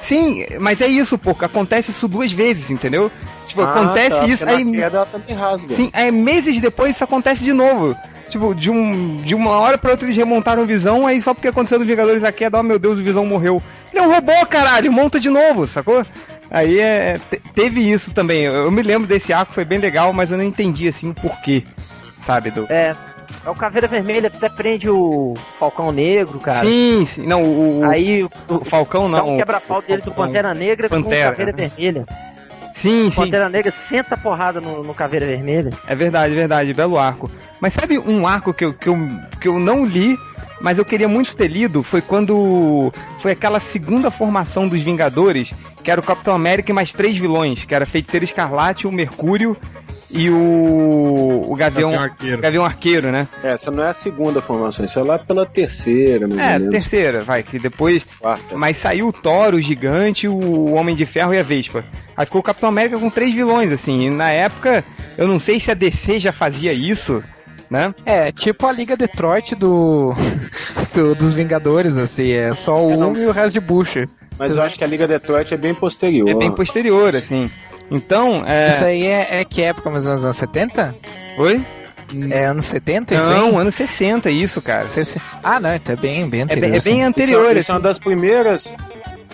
[0.00, 1.36] Sim, mas é isso, pô.
[1.38, 3.10] Acontece isso duas vezes, entendeu?
[3.44, 4.64] Tipo, Ah, acontece tá, isso, porque aí.
[4.64, 5.74] Na queda ela também rasga.
[5.74, 7.94] Sim, aí meses depois isso acontece de novo.
[8.28, 11.48] Tipo, de, um, de uma hora pra outra eles remontaram o Visão, aí só porque
[11.48, 13.62] aconteceu no Vingadores a queda, oh meu Deus, o Visão morreu.
[13.92, 16.04] Ele é um robô, caralho, monta de novo, sacou?
[16.50, 18.44] Aí é, te- teve isso também.
[18.44, 21.14] Eu, eu me lembro desse arco, foi bem legal, mas eu não entendi assim o
[21.14, 21.62] porquê,
[22.22, 22.50] sabe?
[22.50, 22.66] Do...
[22.70, 22.94] É.
[23.44, 26.64] É o Caveira Vermelha, até prende o Falcão Negro, cara.
[26.64, 27.26] Sim, sim.
[27.26, 29.34] Não, o, Aí o, o Falcão dá não.
[29.34, 30.12] um quebra-pau dele do.
[30.12, 31.26] Pantera Negra Pantera.
[31.26, 32.06] com o Caveira Vermelha.
[32.72, 33.16] Sim, O sim.
[33.16, 35.70] Pantera Negra senta a porrada no, no Caveira Vermelha.
[35.86, 37.30] É verdade, verdade, belo arco.
[37.60, 38.96] Mas sabe um arco que eu, que eu,
[39.40, 40.16] que eu não li,
[40.60, 41.82] mas eu queria muito ter lido?
[41.82, 42.92] Foi quando.
[43.20, 47.64] Foi aquela segunda formação dos Vingadores, que era o Capitão América e mais três vilões,
[47.64, 49.56] que era Feiticeiro Escarlate, o Mercúrio
[50.10, 51.44] e o.
[51.46, 52.42] O Gavião, Gavião Arqueiro.
[52.42, 53.28] Gavião Arqueiro, né?
[53.42, 57.42] Essa não é a segunda formação, isso é lá pela terceira, mais É, terceira, vai,
[57.42, 58.04] que depois.
[58.18, 58.56] Quarta.
[58.56, 61.84] Mas saiu o Thor, o Gigante, o Homem de Ferro e a Vespa.
[62.16, 64.06] Aí ficou o Capitão América com três vilões, assim.
[64.06, 64.84] E na época,
[65.16, 67.22] eu não sei se a DC já fazia isso,
[67.70, 67.94] né?
[68.04, 70.12] É, tipo a Liga Detroit do,
[70.94, 73.12] do- dos Vingadores, assim, é só o É, não.
[73.12, 74.06] um e o resto de bucha.
[74.38, 76.28] Mas eu acho que a Liga Detroit é bem posterior.
[76.28, 77.50] É bem posterior, assim.
[77.90, 78.68] Então, é.
[78.68, 80.94] Isso aí é, é que época, mais ou menos anos 70?
[81.38, 81.64] Oi?
[82.30, 83.36] É anos 70 isso aí?
[83.36, 84.84] Não, anos 60, isso, cara.
[85.42, 86.66] Ah, não, então é bem, bem É anterior.
[86.66, 86.90] bem, é assim.
[86.90, 87.88] bem Isso, anterior, é- isso é uma assim.
[87.88, 88.74] das primeiras.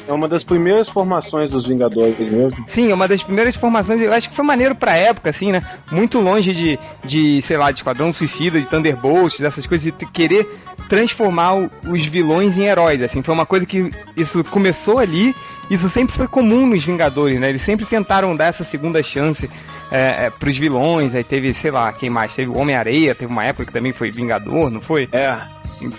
[0.07, 2.65] É uma das primeiras formações dos Vingadores mesmo.
[2.67, 4.01] Sim, é uma das primeiras formações.
[4.01, 5.62] Eu acho que foi maneiro pra época, assim, né?
[5.91, 10.49] Muito longe de, de sei lá, de Esquadrão Suicida, de Thunderbolts, dessas coisas, de querer
[10.88, 13.23] transformar os vilões em heróis, assim.
[13.23, 15.35] Foi uma coisa que isso começou ali.
[15.71, 17.49] Isso sempre foi comum nos Vingadores, né?
[17.49, 19.49] Eles sempre tentaram dar essa segunda chance
[19.92, 21.14] é, é, pros vilões.
[21.14, 22.35] Aí teve, sei lá, quem mais?
[22.35, 25.09] Teve o Homem-Areia, teve uma época que também foi Vingador, não foi?
[25.12, 25.38] É.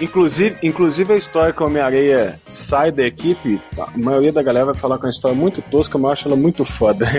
[0.01, 4.75] Inclusive, inclusive a história que o Homem-Areia sai da equipe, a maioria da galera vai
[4.75, 7.05] falar que é uma história muito tosca, mas eu acho ela muito foda.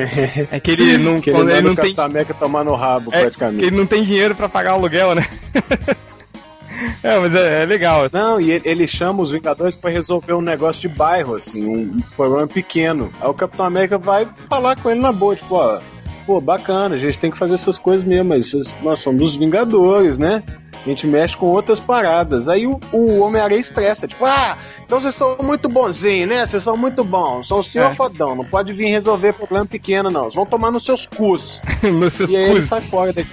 [0.50, 3.20] É que ele não, que ele quando ele não tem América tomar no rabo, É,
[3.22, 3.60] praticamente.
[3.60, 5.26] que ele não tem dinheiro pra pagar o aluguel, né?
[7.02, 8.08] é, mas é, é legal.
[8.12, 11.96] Não, e ele, ele chama os Vingadores pra resolver um negócio de bairro, assim, um,
[11.96, 13.10] um problema pequeno.
[13.20, 15.80] Aí o Capitão América vai falar com ele na boa, tipo, ó,
[16.26, 20.18] pô, bacana, a gente tem que fazer essas coisas mesmo, mas nós somos os Vingadores,
[20.18, 20.42] né?
[20.84, 22.46] A gente mexe com outras paradas.
[22.48, 26.44] Aí o, o Homem-Aranha estressa, tipo, ah, então vocês são muito bonzinhos, né?
[26.44, 27.94] Vocês são muito bons, são o senhor É.
[27.94, 30.24] fodão, não pode vir resolver problema pequeno, não.
[30.24, 31.62] Vocês vão tomar nos seus cus.
[31.82, 32.64] Nos seus e aí ele cus.
[32.66, 33.30] sai fora daqui.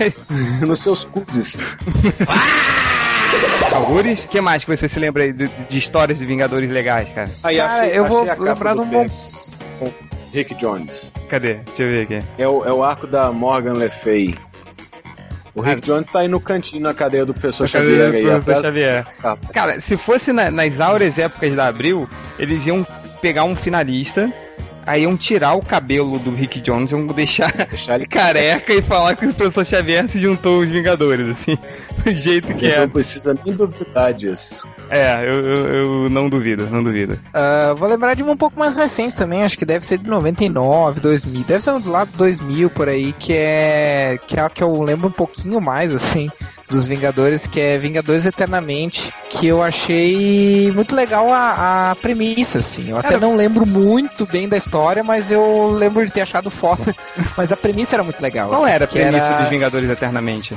[0.64, 1.76] nos seus cuses.
[3.74, 4.24] Algures?
[4.24, 7.28] O que mais que você se lembra aí de, de histórias de Vingadores legais, cara?
[7.42, 9.06] Aí Cara, achei, eu vou achei a capa lembrar do de um
[9.80, 9.90] bom-
[10.34, 11.14] Rick Jones.
[11.28, 11.54] Cadê?
[11.64, 12.26] Deixa eu ver aqui.
[12.36, 14.34] É o, é o arco da Morgan Le Fay.
[15.54, 18.22] O Rick Jones tá aí no cantinho na cadeira do professor Xavier o aí.
[18.24, 19.06] professor Xavier?
[19.52, 22.08] Cara, se fosse na- nas áureas épocas da Abril,
[22.40, 22.84] eles iam
[23.22, 24.32] pegar um finalista,
[24.86, 29.16] aí iam tirar o cabelo do Rick Jones, iam deixar Deixar ele careca e falar
[29.16, 31.58] que o professor Xavier se juntou aos Vingadores, assim.
[32.04, 32.86] Do jeito que Não é.
[32.86, 34.68] precisa nem duvidar disso.
[34.90, 37.18] É, eu, eu, eu não duvido, não duvido.
[37.32, 40.08] Ah, vou lembrar de uma um pouco mais recente também, acho que deve ser de
[40.08, 44.62] 99, 2000, deve ser do lado 2000 por aí, que é que é a que
[44.62, 46.30] eu lembro um pouquinho mais assim
[46.68, 52.90] dos Vingadores, que é Vingadores Eternamente, que eu achei muito legal a, a premissa assim.
[52.90, 56.94] Eu até não lembro muito bem da história, mas eu lembro de ter achado foda,
[57.36, 58.48] mas a premissa era muito legal.
[58.48, 60.56] Qual assim, era a premissa era- dos Vingadores Eternamente?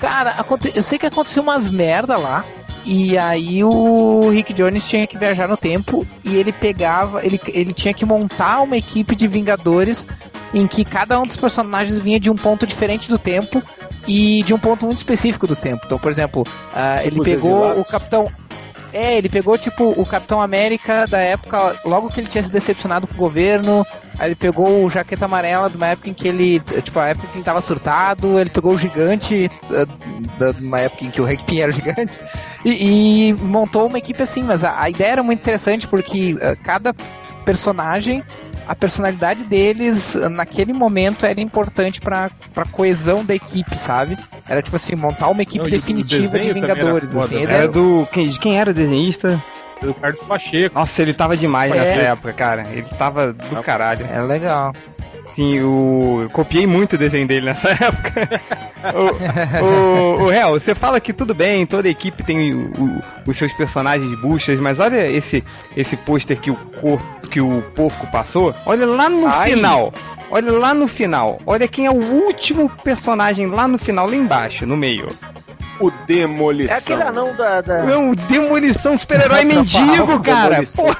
[0.00, 2.44] Cara, aconte- eu sei que aconteceu umas merda lá.
[2.88, 7.72] E aí o Rick Jones tinha que viajar no tempo e ele pegava, ele, ele
[7.72, 10.06] tinha que montar uma equipe de Vingadores
[10.54, 13.60] em que cada um dos personagens vinha de um ponto diferente do tempo
[14.06, 15.82] e de um ponto muito específico do tempo.
[15.86, 17.82] Então, por exemplo, ah, ele pegou exilados?
[17.82, 18.32] o Capitão.
[18.92, 23.06] É, ele pegou tipo o Capitão América da época, logo que ele tinha se decepcionado
[23.06, 23.84] com o governo.
[24.18, 27.26] Aí ele pegou o Jaqueta Amarela de uma época em que ele, tipo, a época
[27.26, 28.38] em que ele tava surtado.
[28.38, 32.18] Ele pegou o Gigante, eh, de uma época em que o Hank era o Gigante.
[32.64, 36.56] E, e montou uma equipe assim, mas a, a ideia era muito interessante porque eh,
[36.62, 36.94] cada
[37.46, 38.22] personagem,
[38.68, 44.18] a personalidade deles naquele momento era importante pra, pra coesão da equipe, sabe?
[44.48, 47.12] Era tipo assim, montar uma equipe Não, definitiva de era Vingadores.
[47.12, 47.42] foda, assim, né?
[47.44, 48.06] Era era- do.
[48.12, 49.42] Quem, de quem era o desenhista?
[49.82, 50.74] O Carlos Pacheco.
[50.74, 51.76] Nossa, ele tava demais É.
[51.76, 52.66] nessa época, cara.
[52.70, 54.04] Ele tava do caralho.
[54.06, 54.72] Era legal.
[55.32, 56.20] Sim, o...
[56.22, 58.40] eu copiei muito o desenho dele nessa época.
[58.94, 63.36] o, o, o Real, você fala que tudo bem, toda equipe tem o- o- os
[63.36, 65.44] seus personagens buchas, mas olha esse
[65.76, 68.54] esse pôster que o cor, que o porco passou.
[68.64, 69.50] Olha lá no Ai.
[69.50, 69.92] final.
[70.30, 71.40] Olha lá no final.
[71.46, 75.08] Olha quem é o último personagem lá no final, lá embaixo, no meio.
[75.80, 76.74] o Demolição.
[76.74, 77.60] É aquele anão da.
[77.60, 77.82] da...
[77.82, 80.48] Não, demolição, super-herói mendigo, cara.
[80.50, 80.84] Demolição.
[80.86, 80.98] Porra.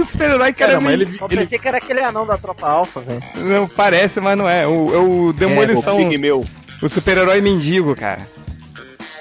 [0.00, 2.36] O super-herói que Cara, era men- ele, Eu ele pensei que era aquele anão da
[2.38, 3.22] tropa alfa, velho.
[3.36, 4.66] Não, parece, mas não é.
[4.66, 6.44] O, é o demolição, O Pigmeu.
[6.82, 8.26] o super-herói mendigo, cara.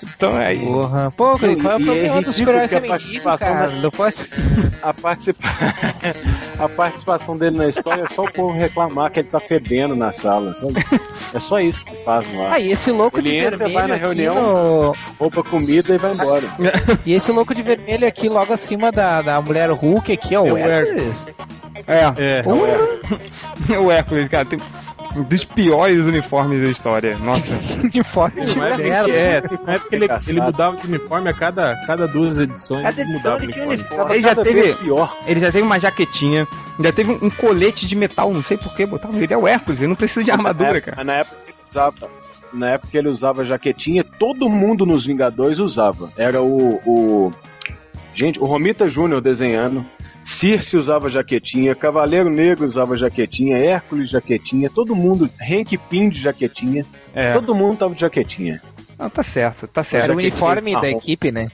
[0.03, 0.59] Então é aí.
[0.59, 1.11] Porra.
[1.11, 2.89] Pô, qual é o é problema do ridículo super-herói que ser a mendigo,
[3.23, 3.67] participação cara?
[3.69, 4.15] da- Não pode...
[4.81, 5.47] A, participa...
[6.57, 10.11] a participação dele na história é só o povo reclamar que ele tá fedendo na
[10.11, 10.73] sala, sabe?
[11.33, 12.53] É só isso que faz lá.
[12.53, 14.35] Ah, e esse louco Ele de entra, vermelho vai na reunião.
[14.35, 14.95] no...
[15.19, 16.47] Rouba comida e vai embora.
[17.05, 20.51] E esse louco de vermelho aqui logo acima da, da mulher Hulk aqui, ó, É
[20.51, 21.33] o o Hércules.
[21.87, 24.59] É, é, o Hércules, cara, tem
[25.27, 27.17] dos piores uniformes da história.
[27.17, 27.79] Nossa.
[27.83, 29.11] uniforme de época merda.
[29.11, 32.83] é, tem uma época que ele, ele mudava de uniforme a cada, cada duas edições.
[32.83, 34.13] Cada ele edição mudava ele tinha uniforme.
[34.13, 35.17] Ele já teve- pior.
[35.27, 36.47] Ele já teve uma jaquetinha,
[36.79, 39.15] já teve um colete de metal, não sei por que botaram.
[39.15, 41.03] Ele é o Hércules, ele não precisa de armadura, na, cara.
[41.03, 42.09] Na época que ele usava.
[42.53, 46.09] Na época ele usava jaquetinha, todo mundo nos Vingadores usava.
[46.17, 46.81] Era o.
[46.85, 47.31] o...
[48.13, 49.85] Gente, o Romita Júnior desenhando.
[50.23, 56.85] Circe usava jaquetinha, Cavaleiro Negro usava jaquetinha, Hércules jaquetinha, todo mundo, Hank Pym de jaquetinha,
[57.15, 57.33] É.
[57.33, 58.61] todo mundo tava de jaquetinha.
[58.99, 60.11] Não, tá certo, tá Era certo.
[60.11, 61.47] o uniforme da equipe, né?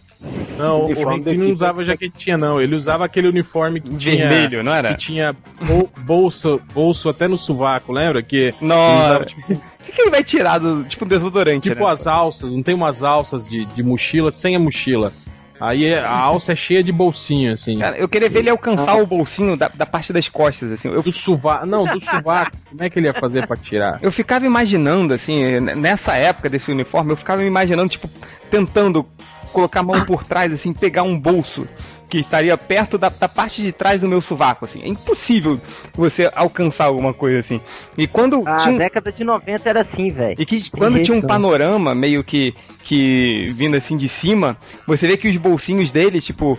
[0.58, 2.60] Não, o Uniforme Hank não usava jaquetinha, não.
[2.60, 4.96] Ele usava aquele uniforme que tinha, Vermelho, não que era?
[4.96, 8.22] tinha bol- bolso, bolso até no sovaco, lembra?
[8.24, 10.84] Que usava, tipo, O que, que ele vai tirar do.
[10.84, 11.92] Tipo, desodorante, tipo né?
[11.94, 15.14] as alças, não tem umas alças de, de mochila sem a mochila.
[15.60, 17.80] Aí é- a alça é cheia de bolsinho, assim.
[17.80, 20.88] Cara, eu queria ver ele alcançar o bolsinho da, da parte das costas, assim.
[20.90, 21.66] Eu, Do sovaco.
[21.66, 22.52] Não, do sovaco.
[22.70, 24.00] Como é que ele ia fazer pra tirar?
[24.02, 28.10] eu ficava imaginando, assim, nessa época desse uniforme, eu ficava me imaginando, tipo,
[28.50, 29.06] tentando
[29.52, 31.68] colocar a mão por trás, assim, pegar um bolso
[32.10, 34.82] que estaria perto da, da parte de trás do meu sovaco, assim.
[34.82, 35.60] É impossível
[35.94, 37.60] você alcançar alguma coisa assim.
[37.98, 40.36] E quando A tinha um- década de 90 era assim, velho.
[40.40, 42.54] E que quando jeito, tinha um panorama meio que,
[42.88, 46.58] que vindo assim de cima, você vê que os bolsinhos dele, tipo,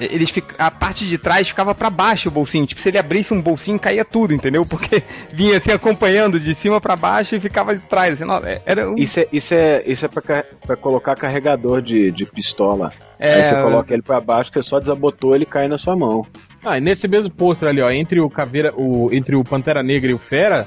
[0.00, 2.66] eles fic- a parte de trás ficava pra baixo o bolsinho.
[2.66, 4.64] Tipo, se ele abrisse um bolsinho, caía tudo, entendeu?
[4.66, 8.14] Porque vinha assim acompanhando de cima pra baixo e ficava de trás.
[8.14, 12.10] Assim, não, é- era um, Isso é, isso é, isso é pra colocar carregador de,
[12.10, 12.92] de pistola.
[13.18, 16.26] é, Aí você coloca ele pra baixo, você só desabotou, ele cai na sua mão.
[16.64, 20.10] Ah, e nesse mesmo pôster ali, ó, entre o Caveira, o, entre o Pantera Negra
[20.10, 20.66] e o Fera,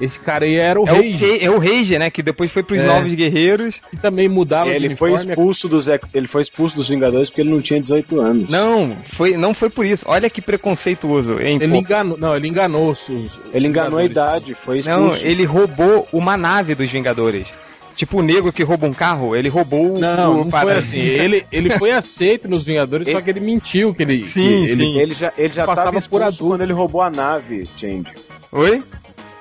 [0.00, 2.10] esse cara aí era o é, o, Rage, Ke- é o Rage, né?
[2.10, 2.86] Que depois foi pros É.
[2.86, 3.80] Novos Guerreiros.
[3.90, 7.50] que também mudava de ele foi expulso dos ele foi expulso dos Vingadores porque ele
[7.50, 8.50] não tinha 18 anos.
[8.50, 10.04] Não, foi, não foi por isso.
[10.08, 11.58] Olha que preconceituoso, hein?
[11.60, 11.78] Ele pô.
[11.78, 14.10] enganou, não, ele enganou os, os- Ele enganou a Vingadores.
[14.10, 15.26] idade, foi Não, expulso.
[15.26, 17.52] ele roubou uma nave dos Vingadores.
[17.96, 20.98] Tipo o negro que rouba um carro, ele roubou o- Não, o não foi assim.
[21.00, 24.24] Ele, ele foi aceito nos Vingadores, só que ele mentiu que ele.
[24.24, 24.98] Sim, que ele, sim.
[24.98, 26.46] Ele já, ele já Passava tava por adulto.
[26.46, 28.06] quando ele roubou a nave, Change.
[28.52, 28.82] Oi?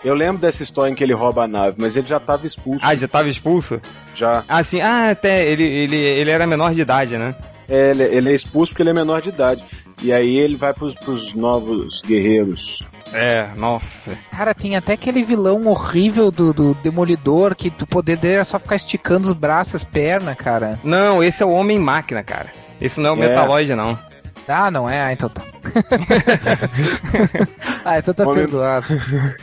[0.04, 2.86] Eu lembro dessa história em que ele rouba a nave, mas ele já tava expulso.
[2.86, 3.82] Ah, já tava expulso?
[4.16, 4.44] Já.
[4.48, 4.80] Ah, sim.
[4.80, 7.36] Ah, até ele, ele, ele era menor de idade, né?
[7.68, 9.64] É, ele, ele é expulso porque ele é menor de idade.
[10.02, 12.82] E aí ele vai pros, pros novos guerreiros.
[13.12, 14.18] É, nossa.
[14.32, 18.60] Cara, tem até aquele vilão horrível do, do Demolidor que o poder dele é só
[18.60, 20.80] ficar esticando os braços, as pernas, cara.
[20.84, 22.54] Não, esse é o Homem-Máquina, cara.
[22.80, 23.28] Esse não é o É.
[23.28, 24.00] Metaloid, não.
[24.48, 25.02] Ah, não é?
[25.02, 25.42] Ah, então tá.
[27.86, 28.88] ah, então tá perdoado.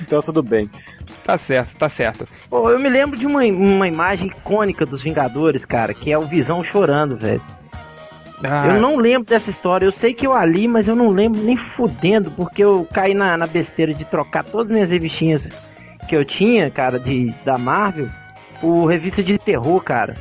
[0.00, 0.70] Então tudo bem.
[1.24, 2.26] Tá certo, tá certo.
[2.50, 6.26] Pô, eu me lembro de uma, uma imagem icônica dos Vingadores, cara, que é o
[6.26, 7.42] Visão chorando, velho.
[8.44, 9.86] Ah, Eu não lembro dessa história.
[9.86, 13.36] Eu sei que eu ali, mas eu não lembro nem fudendo, porque eu caí na,
[13.36, 15.50] na besteira de trocar todas as minhas revistinhas
[16.08, 18.08] que eu tinha, cara, de, da Marvel,
[18.60, 20.14] por revista de terror, cara.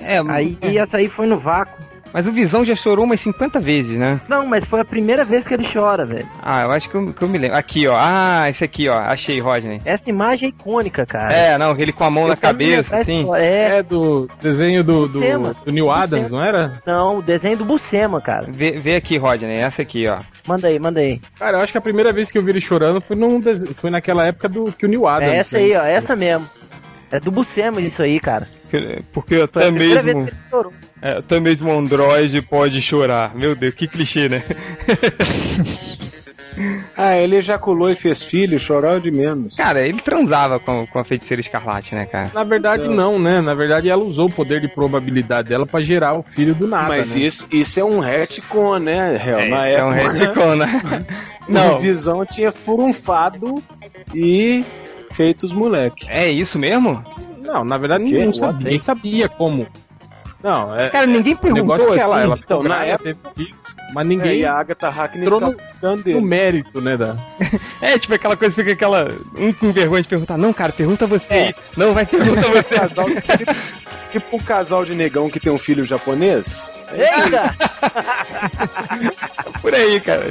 [0.00, 1.76] É, Aí essa aí foi no vácuo.
[2.12, 4.20] Mas o Visão já chorou umas 50 vezes, né?
[4.28, 6.28] Não, mas foi a primeira vez que ele chora, velho.
[6.42, 7.56] Ah, eu acho que eu, que eu me lembro.
[7.56, 7.96] Aqui, ó.
[7.98, 8.96] Ah, esse aqui, ó.
[8.98, 9.80] Achei, Rodney.
[9.84, 11.32] Essa imagem é icônica, cara.
[11.32, 13.26] É, não, ele com a mão Eu na cabeça, assim.
[13.34, 15.20] É, É do desenho do, do,
[15.64, 16.28] do New Adams, Buscema.
[16.28, 16.82] não era?
[16.86, 18.46] não, o desenho do Bucema, cara.
[18.48, 19.58] Vê, vê aqui, Rodney.
[19.58, 20.20] Essa aqui, ó.
[20.46, 21.20] Manda aí, manda aí.
[21.38, 23.40] Cara, eu acho que a primeira vez que eu vi ele chorando foi, num
[23.74, 25.32] foi naquela época do que o New Adams.
[25.32, 25.64] É essa né?
[25.64, 26.48] aí, ó, essa mesmo.
[27.10, 28.48] É do Bucema isso aí, cara.
[29.12, 30.72] Porque Foi até a mesmo, que ele chorou.
[31.00, 33.34] é, até mesmo um Android pode chorar.
[33.34, 34.44] Meu Deus, que clichê, né?
[36.96, 39.56] Ah, ele ejaculou e fez filho, chorou de menos.
[39.56, 42.30] Cara, ele transava com, com a feiticeira escarlate, né, cara?
[42.34, 43.40] Na verdade, não, né?
[43.40, 46.88] Na verdade, ela usou o poder de probabilidade dela pra gerar o filho do nada.
[46.88, 47.20] Mas né?
[47.20, 49.48] isso, isso é um retcon, né, Hel?
[49.48, 50.82] Na Isso é um época, retcon, né?
[51.48, 51.68] Não.
[51.68, 53.62] Não, o Visão tinha furunfado
[54.14, 54.64] e
[55.10, 56.06] feito os moleque.
[56.10, 57.04] é isso mesmo?
[57.40, 58.38] Não, na verdade, What?
[58.38, 59.66] sabia, ninguém sabia como.
[60.42, 60.88] Não, é.
[60.90, 62.24] Cara, ninguém o negócio perguntou é que ela, assim.
[62.24, 63.58] ela então, na época- teve filho.
[63.94, 65.56] Mas É, ninguém e a Agatha Harkness entrou no-
[66.12, 66.94] no mérito, né?
[66.96, 67.16] Da...
[67.80, 69.08] É, tipo aquela coisa, fica aquela.
[69.36, 70.36] Um com vergonha de perguntar.
[70.36, 71.46] Não, cara, pergunta você É.
[71.46, 71.54] aí.
[71.74, 72.74] Não, vai pergunta você.
[72.76, 73.54] casal, tipo,
[74.12, 76.70] tipo um casal de negão que tem um filho japonês.
[76.92, 77.54] Eita!
[79.62, 80.26] Por aí, cara.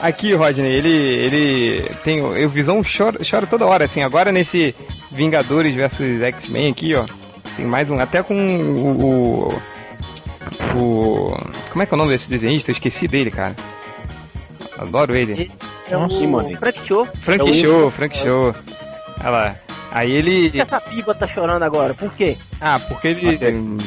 [0.00, 0.88] Aqui, Rodney, ele.
[0.90, 2.20] ele tem.
[2.22, 4.02] O Visão chora, chora toda hora, assim.
[4.02, 4.74] Agora nesse
[5.10, 7.04] Vingadores versus X-Men aqui, ó.
[7.56, 7.98] Tem mais um.
[7.98, 9.48] Até com o.
[9.52, 9.60] o.
[10.76, 11.36] o-
[11.70, 12.70] Como é que é o nome desse desenhista?
[12.70, 13.54] Eu esqueci dele, cara.
[14.78, 15.42] Adoro ele.
[15.42, 16.08] Esse é o.
[16.58, 17.06] Frank Show.
[17.14, 18.54] Frank É o- Show, Frank Show.
[19.20, 19.56] Olha lá.
[19.92, 20.44] Aí ele.
[20.44, 21.94] Por que essa piba tá chorando agora?
[21.94, 22.36] Por quê?
[22.60, 23.38] Ah, porque ele.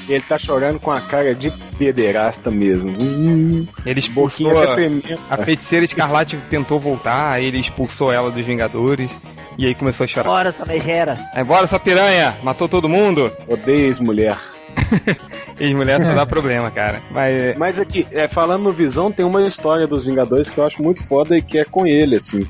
[0.09, 2.89] Ele tá chorando com a cara de pederasta mesmo.
[3.01, 4.61] Hum, Ele expulsou.
[4.61, 4.87] até
[5.29, 9.11] A, a feiticeira escarlate tentou voltar, aí ele expulsou ela dos Vingadores.
[9.57, 10.29] E aí começou a chorar.
[10.29, 11.15] Bora, essa megera.
[11.33, 12.35] Aí, bora, sua piranha!
[12.41, 13.31] Matou todo mundo!
[13.47, 14.35] Odeio ex-mulher.
[15.59, 17.01] Ex-mulher só dá problema, cara.
[17.11, 17.55] Mas.
[17.57, 21.05] Mas aqui, é, falando no Visão, tem uma história dos Vingadores que eu acho muito
[21.07, 22.47] foda e que é com ele, assim.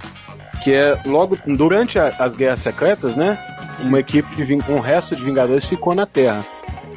[0.62, 3.38] Que é logo durante a- as Guerras Secretas, né?
[3.80, 6.45] Uma equipe de um resto de Vingadores ficou na Terra.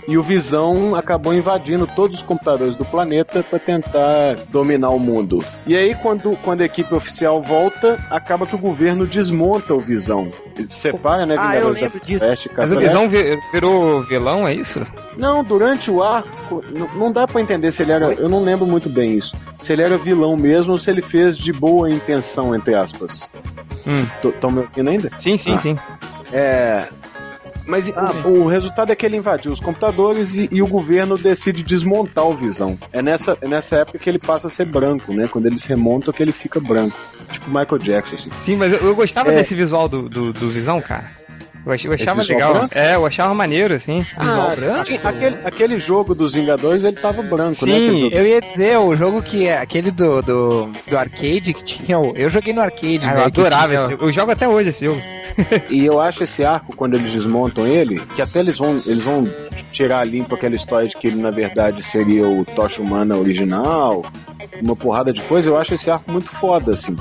[0.08, 5.44] E o Visão acabou invadindo todos os computadores do planeta para tentar dominar o mundo.
[5.66, 10.30] E aí, quando, quando a equipe oficial volta, acaba que o governo desmonta o Visão.
[10.56, 11.34] Ele separa, né?
[11.36, 12.48] Ah, eu Vingadores lembro da disso.
[12.56, 12.78] Mas o.
[12.78, 14.80] Visão vi- virou vilão, é isso?
[15.16, 16.62] Não, durante o arco,
[16.94, 18.12] não dá pra entender se ele era.
[18.12, 19.34] Eu não lembro muito bem isso.
[19.60, 23.30] Se ele era vilão mesmo ou se ele fez de boa intenção, entre aspas.
[23.86, 24.06] Hum.
[24.22, 25.10] Estão me ouvindo ainda?
[25.16, 25.58] Sim, sim, Ah.
[25.58, 25.76] sim.
[26.32, 26.88] É.
[27.66, 31.16] Mas Ah, o, o resultado é que ele invadiu os computadores e, e o governo
[31.16, 32.78] decide desmontar o Visão.
[32.92, 35.26] É nessa, é nessa época que ele passa a ser branco, né?
[35.28, 36.96] Quando eles remontam que ele fica branco.
[37.32, 38.30] Tipo Michael Jackson, assim.
[38.32, 39.36] Sim, mas eu, eu gostava É.
[39.36, 41.10] desse visual do, do, do Visão, cara.
[41.66, 42.54] Eu, ach- eu achava visual legal.
[42.54, 42.78] branco?
[42.78, 44.06] É, eu achava maneiro, assim.
[44.16, 44.50] Ah,
[44.84, 47.72] tinha- aquele, aquele jogo dos Vingadores, ele tava branco, né?
[47.72, 48.00] Sim.
[48.02, 51.98] Jogo- Eu ia dizer, o jogo que é aquele do, do, do arcade que tinha.
[51.98, 53.22] o- Eu joguei no arcade, Cara, né?
[53.22, 54.04] eu adorava tinha- esse jogo.
[54.04, 55.02] Eu jogo até hoje esse jogo.
[55.68, 59.28] E eu acho esse arco, quando eles desmontam ele, que até eles vão, eles vão
[59.72, 64.04] tirar limpo aquela história de que ele, na verdade, seria o Tocha Humana original,
[64.62, 66.96] uma porrada de coisa, eu acho esse arco muito foda, assim.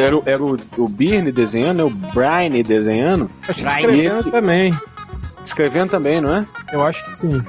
[0.00, 4.74] Era, o- era o, o Birne desenhando, é o Brian desenhando, Escrevendo também.
[5.44, 6.46] escrevendo também, não é?
[6.72, 7.42] Eu acho que sim.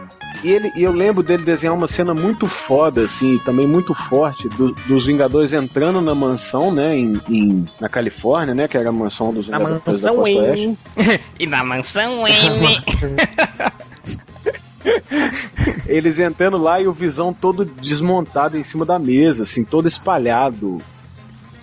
[0.43, 4.47] E, ele, e eu lembro dele desenhar uma cena muito foda, assim, também muito forte,
[4.49, 8.91] do- dos Vingadores entrando na mansão, né, em, em- na Califórnia, né, que era a
[8.91, 10.77] mansão dos Na Vingadores mansão da Costa Oeste.
[10.95, 11.19] Wayne.
[11.39, 12.81] E na mansão N.
[15.87, 20.77] Eles entrando lá e o Visão todo desmontado em cima da mesa, assim, todo espalhado.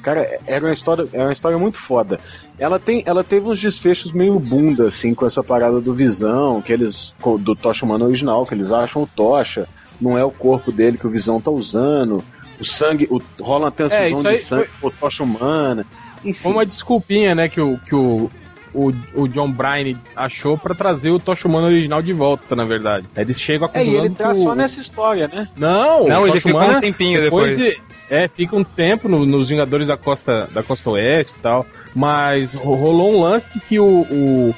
[0.06, 2.20] Cara, era uma história, é uma história muito foda.
[2.56, 6.72] Ela tem, ela teve uns desfechos meio bunda, assim, com essa parada do Visão, que
[6.72, 9.66] eles do Tocha Humano original, que eles acham o Tocha,
[10.00, 12.22] não é o corpo dele que o Visão tá usando.
[12.60, 15.84] O sangue, o, rola uma transfusão É, de sangue pro Tocha Humana.
[16.24, 18.30] Enfim, Foi uma desculpinha, né, que o, que o,
[18.72, 23.06] o, o John Bryan achou pra trazer o Tocha Humana original de volta, na verdade.
[23.16, 25.48] Eles chegam é, e ele acumulando tá o- só nessa história, né?
[25.56, 27.56] Não, Não, o ele Tocha ficou Humana um tempinho depois.
[27.56, 31.66] de- é, fica um tempo no- nos Vingadores da Costa, da Costa Oeste e tal.
[31.94, 34.54] Mas ro- rolou um lance que, que o, o-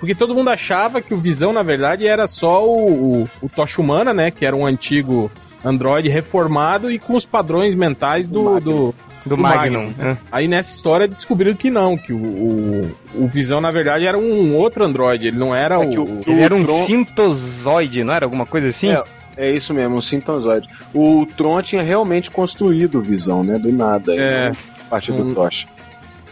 [0.00, 3.80] Porque todo mundo achava que o Visão, na verdade, era só o, o, o Tocha
[3.80, 4.30] Humana, né?
[4.30, 5.30] Que era um antigo
[5.64, 8.42] androide reformado e com os padrões mentais do.
[8.44, 8.60] Magnum.
[8.60, 9.86] do Do do Magnum.
[9.86, 9.94] Magnum.
[9.96, 10.18] né?
[10.30, 14.54] Aí nessa história descobriram que não, que o, o, o Visão, na verdade, era um
[14.54, 15.28] outro androide.
[15.28, 15.88] Ele não era É o.
[15.88, 18.90] que o- o- Ele era um Tron- sintozoide, não era alguma coisa assim?
[18.90, 19.02] É.
[19.36, 20.68] É isso mesmo, um sintozoide.
[20.92, 23.58] O Tron tinha realmente construído o Visão, né?
[23.58, 24.14] Do nada.
[24.14, 24.52] É.
[24.86, 25.34] A partir do Hum.
[25.34, 25.66] Tocha.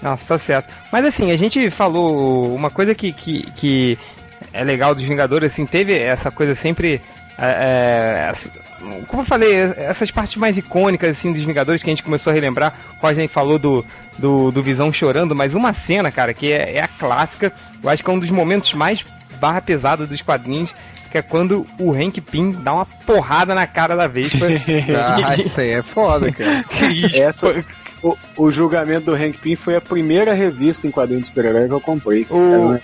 [0.01, 0.73] Nossa, tá certo.
[0.91, 3.99] Mas assim, a gente falou uma coisa que, que, que
[4.53, 7.01] é legal dos Vingadores, assim, teve essa coisa sempre.
[7.39, 8.33] é, é,
[9.07, 12.35] como eu falei, essas partes mais icônicas assim dos Vingadores que a gente começou a
[12.35, 12.75] relembrar.
[13.01, 13.85] O Rodney falou do,
[14.19, 18.03] do, do Visão chorando, mas uma cena, cara, que é, é a clássica, eu acho
[18.03, 19.05] que é um dos momentos mais
[19.41, 20.75] barra pesada dos quadrinhos,
[21.13, 24.47] que é quando o Hank Pym dá uma porrada na cara da Vespa.
[24.97, 26.65] Ah, isso aí é foda, cara.
[27.15, 27.65] Essa,
[28.03, 31.75] o, o julgamento do Hank Pym foi a primeira revista em quadrinhos de super-herói que
[31.75, 32.27] eu comprei.
[32.31, 32.79] O-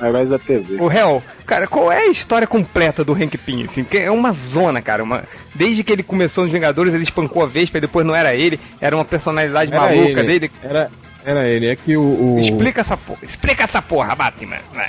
[0.00, 0.76] Heróis- da TV.
[0.80, 3.64] O réu, cara, qual é a história completa do Hank Pym?
[3.64, 5.02] Assim, porque é uma zona, cara.
[5.02, 5.24] Uma...
[5.54, 8.58] Desde que ele começou nos Vingadores, ele espancou a Vespa e depois não era ele,
[8.80, 10.22] era uma personalidade Era maluca ele.
[10.38, 10.52] dele.
[10.62, 10.90] Era,
[11.24, 11.66] era ele.
[11.66, 12.36] É que o.
[12.36, 13.18] o- Explica essa porra.
[13.22, 14.58] Explica essa porra, Batman.
[14.72, 14.88] Vai.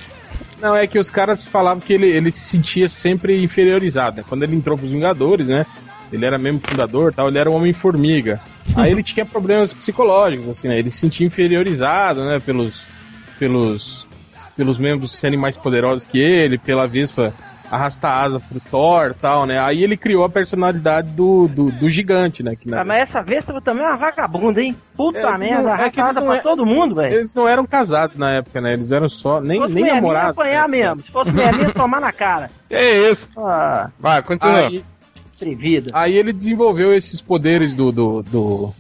[0.64, 4.26] Não, é que os caras falavam que ele, ele se sentia sempre inferiorizado, né?
[4.26, 5.66] Quando ele entrou pros Vingadores, né?
[6.10, 8.40] Ele era mesmo fundador tal, ele era um Homem-Formiga.
[8.74, 10.80] Aí ele tinha problemas psicológicos, assim, né?
[10.80, 12.40] Ele se sentia inferiorizado, né?
[12.40, 12.88] Pelos,
[13.38, 14.08] pelos,
[14.56, 17.34] pelos membros serem mais poderosos que ele, pela Vespa
[17.74, 19.60] arrastar asa pro Thor e tal, né?
[19.60, 22.56] Aí ele criou a personalidade do, do, do gigante, né?
[22.56, 24.76] Que, na- Ah, mas essa Vespa também é uma vagabunda, hein?
[24.96, 27.14] Puta É, merda, não, é que eles arrastada não pra é- todo mundo, velho.
[27.14, 28.74] Eles não eram casados na época, né?
[28.74, 29.42] Eles eram só.
[29.42, 30.32] Nem, Se fosse nem namorados.
[30.32, 30.78] apanhar né?
[30.78, 31.02] mesmo.
[31.02, 32.50] Se fosse mulher minha, tomar na cara.
[32.70, 33.28] É isso.
[33.38, 34.68] Ah, Vai, continua.
[34.68, 34.84] Aí,
[35.94, 37.92] aí ele desenvolveu esses poderes do.
[37.92, 38.74] do, do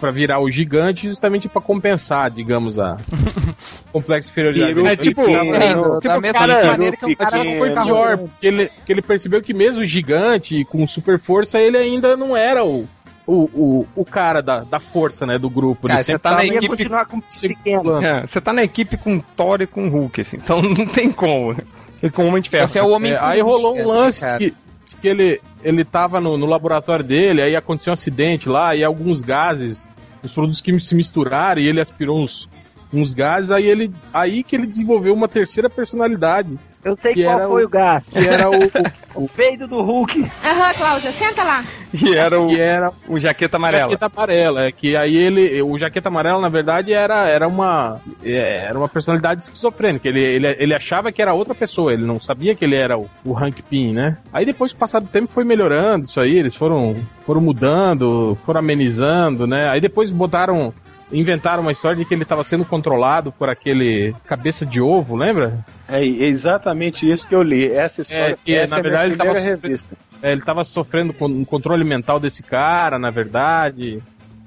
[0.00, 2.96] pra virar o gigante justamente pra compensar, digamos, a
[3.92, 4.86] complexo inferioridade.
[4.88, 8.18] É tipo- É, do- tipo, da mesma cara, maneira que um cara não foi pior,
[8.18, 12.64] porque ele, porque ele percebeu que mesmo gigante, com super força, ele ainda não era
[12.64, 12.88] o,
[13.26, 15.86] o, o, o cara da, da força, né, do grupo.
[15.88, 18.02] Cara, ele você tá na equipe- continuar com pequeno.
[18.04, 20.36] É, você tá na equipe com Thor e com Hulk, assim.
[20.36, 21.56] Então não tem como.
[22.02, 22.66] E com Homem de Ferro.
[22.66, 24.38] Você é o homem É, aí rolou um lance cara.
[24.38, 24.54] que,
[25.02, 29.20] que ele, ele tava no, no laboratório dele, aí aconteceu um acidente lá, e alguns
[29.20, 29.86] gases,
[30.22, 32.48] os produtos químicos se misturaram, e ele aspirou uns,
[32.92, 37.38] uns gases, aí ele aí que ele desenvolveu uma terceira personalidade, Eu sei Que qual
[37.38, 38.08] era foi o- o gás.
[38.08, 38.70] que era o,
[39.14, 40.24] O peido do Hulk.
[40.44, 41.62] Aham, Cláudia, senta lá.
[41.92, 43.90] E era o, que era o Jaqueta Amarela.
[43.90, 48.66] Jaqueta amarela, é que aí ele, o jaqueta amarela na verdade era, era uma é,
[48.66, 50.08] era uma personalidade esquizofrênica.
[50.08, 53.10] Ele, ele, ele achava que era outra pessoa, ele não sabia que ele era o,
[53.24, 54.16] o Hank Pym, né?
[54.32, 59.46] Aí depois, passado o tempo, foi melhorando isso aí, eles foram foram mudando, foram amenizando,
[59.46, 59.68] né?
[59.68, 60.72] Aí depois botaram
[61.12, 65.64] inventaram uma história de que ele estava sendo controlado por aquele cabeça de ovo, lembra?
[65.88, 67.70] É exatamente isso que eu li.
[67.70, 69.96] Essa história É, que, essa na é verdade, ele tava primeira sofrendo- revista.
[70.22, 74.00] É, ele tava sofrendo com um controle mental desse cara, na verdade.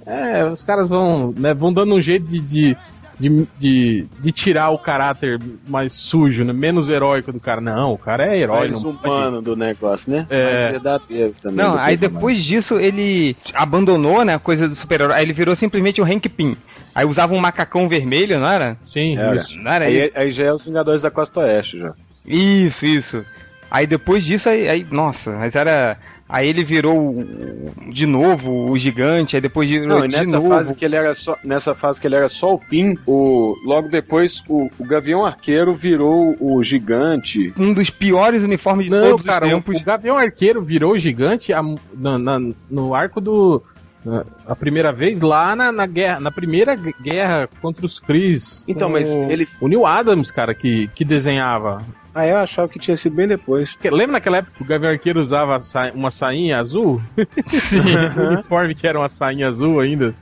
[0.05, 2.77] É, os caras vão, né, vão dando um jeito de, de,
[3.19, 7.61] de, de, de tirar o caráter mais sujo, né, menos heróico do cara.
[7.61, 8.69] Não, o cara é herói.
[8.69, 10.25] Mais não pode- humano do negócio, né?
[10.29, 10.43] É.
[10.43, 11.57] Mais verdadeiro também.
[11.65, 11.97] Não, aí humano.
[11.97, 15.15] depois disso ele abandonou, né, a coisa do super-herói.
[15.15, 16.55] Aí ele virou simplesmente o Hank Pym.
[16.95, 18.77] Aí usava um macacão vermelho, não era?
[18.87, 19.35] Sim, Era.
[19.37, 19.57] isso.
[19.57, 21.93] Não era Aí, aí já é os Vingadores da Costa Oeste já.
[22.25, 23.25] Isso, isso.
[23.71, 25.97] Aí depois disso, aí, aí- nossa, mas era.
[26.27, 30.31] Aí ele virou o- de novo o gigante, aí depois virou Não, e de nessa
[30.37, 30.47] novo.
[30.49, 33.89] fase que ele era só, nessa fase que ele era só o Pin, o logo
[33.89, 37.53] depois o, o Gavião Arqueiro virou o gigante.
[37.57, 39.81] Um dos piores uniformes de Não, todos cara, os o, tempos.
[39.81, 41.61] o Gavião Arqueiro virou gigante a-
[41.93, 42.39] na- na-
[42.71, 43.61] no arco do.
[44.03, 48.63] na- a primeira vez lá na, na guerra, na primeira gu- guerra contra os Cris.
[48.67, 51.81] Então, mas o- ele- O Neil Adams, cara, que, que desenhava.
[52.15, 53.75] Ah, eu achava que tinha sido bem depois.
[53.83, 57.01] Lembra naquela época que o Gavião Arqueiro usava sa- uma sainha azul?
[58.17, 60.13] o uniforme que era uma sainha azul ainda,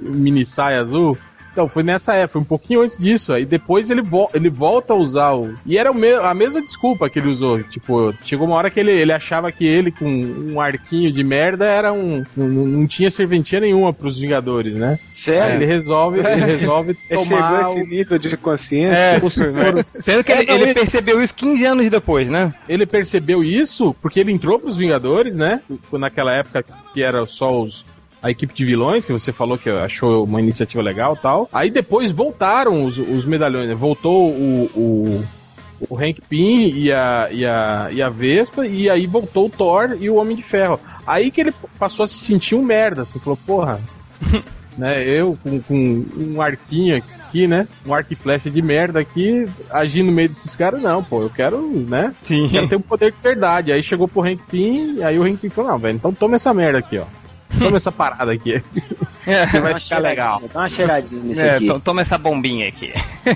[0.00, 1.16] mini saia azul.
[1.52, 3.32] Então, foi nessa época, um pouquinho antes disso.
[3.32, 5.54] Aí depois ele, vo- ele volta a usar o.
[5.66, 7.62] E era o me- a mesma desculpa que ele usou.
[7.64, 11.64] Tipo, chegou uma hora que ele, ele achava que ele, com um arquinho de merda,
[11.66, 12.24] era um.
[12.36, 14.92] Não, não tinha serventia nenhuma pros Vingadores, né?
[14.92, 15.56] Aí Sério?
[15.56, 17.62] ele resolve, ele resolve Ele chegou a tomar.
[17.62, 18.96] esse nível de consciência.
[19.00, 19.84] É, o soro.
[20.00, 22.54] Sendo que É, ele, não, ele ele- percebeu isso 15 anos depois, né?
[22.68, 25.60] ele percebeu isso porque ele entrou pros Vingadores, né?
[25.92, 27.84] Naquela época que era só os
[28.22, 31.48] a equipe de vilões, que você falou que achou uma iniciativa legal e tal.
[31.52, 33.74] Aí depois voltaram os, os medalhões, né?
[33.74, 35.24] Voltou o, o,
[35.88, 39.96] o Hank Pym e a, e, a, e a Vespa, e aí voltou o Thor
[39.98, 40.78] e o Homem de Ferro.
[41.06, 43.80] Aí que ele passou a se sentir um merda, assim, falou, porra,
[44.76, 45.02] né?
[45.02, 47.66] Eu com, com um arquinho aqui, né?
[47.86, 51.30] Um arco e flecha de merda aqui, agindo no meio desses caras, não, pô, eu
[51.30, 51.58] quero,
[51.88, 52.14] né?
[52.22, 52.48] Sim.
[52.50, 53.72] Quero ter um poder de verdade.
[53.72, 56.36] Aí chegou pro Hank Pym, e aí o Hank Pym falou, não, velho, então toma
[56.36, 57.06] essa merda aqui, ó.
[57.58, 58.62] Toma essa parada aqui.
[59.24, 60.42] Você vai ficar legal.
[60.52, 61.66] Dá uma cheiradinha nisso É, aqui.
[61.66, 62.92] to- toma essa bombinha aqui.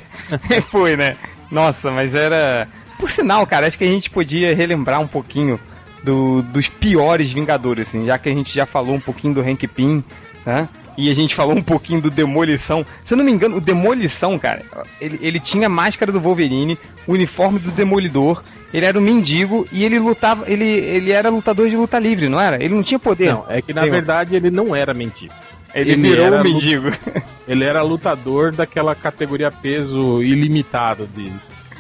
[0.71, 1.17] Foi, né?
[1.51, 2.69] Nossa, mas era.
[2.99, 5.59] Por sinal, cara, acho que a gente podia relembrar um pouquinho
[6.03, 9.67] do- dos piores Vingadores, assim, já que a gente já falou um pouquinho do Hank
[9.69, 10.03] Pym,
[10.47, 10.69] né?
[10.97, 12.87] E a gente falou um pouquinho do Demolição.
[13.05, 14.63] Se eu não me engano, o Demolição, cara,
[15.01, 18.43] ele, ele tinha a máscara do Wolverine, o uniforme do Demolidor,
[18.73, 20.45] ele era um mendigo e ele lutava.
[20.51, 22.63] Ele, ele era lutador de luta livre, não era?
[22.63, 23.33] Ele não tinha poder.
[23.33, 25.33] Não, é que na Tem um- verdade ele não era mendigo.
[25.75, 26.91] ele, ele virou era um mendigo.
[27.47, 31.31] Ele era lutador daquela categoria peso ilimitado de,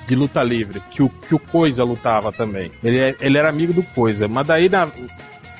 [0.06, 2.70] de luta livre, que o, que o Coisa lutava também.
[2.82, 4.28] Ele, é- ele era amigo do Coisa.
[4.28, 4.88] Mas daí na-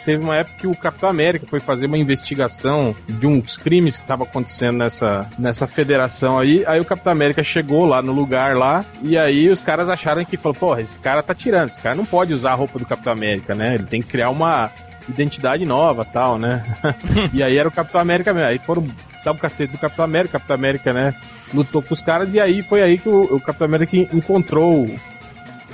[0.05, 4.03] teve uma época que o Capitão América foi fazer uma investigação de uns crimes que
[4.03, 6.65] estavam acontecendo nessa, nessa federação aí.
[6.67, 10.37] Aí o Capitão América chegou lá no lugar lá, e aí os caras acharam que,
[10.37, 13.13] falou, porra, esse cara tá tirando, esse cara não pode usar a roupa do Capitão
[13.13, 13.75] América, né?
[13.75, 14.71] Ele tem que criar uma
[15.09, 16.65] identidade nova tal, né?
[17.33, 18.49] e aí era o Capitão América mesmo.
[18.49, 18.87] Aí foram
[19.25, 21.15] dar um cacete do Capitão América, o Capitão América, né?
[21.53, 24.89] Lutou com os caras, e aí foi aí que o, o Capitão América encontrou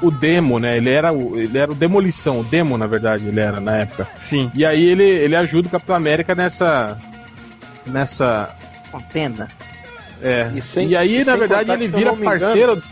[0.02, 0.76] o, Demo, né?
[0.76, 4.08] Ele era o, ele era o Demolição, o Demo, na verdade, ele era na época.
[4.20, 4.50] Sim.
[4.54, 6.98] E aí ele, ele ajuda o Capitão América nessa.
[7.86, 8.50] Nessa.
[8.90, 9.48] Contenda.
[10.22, 10.50] É.
[10.54, 12.82] E sem- e aí, e na verdade, ele vira engano- parceiro.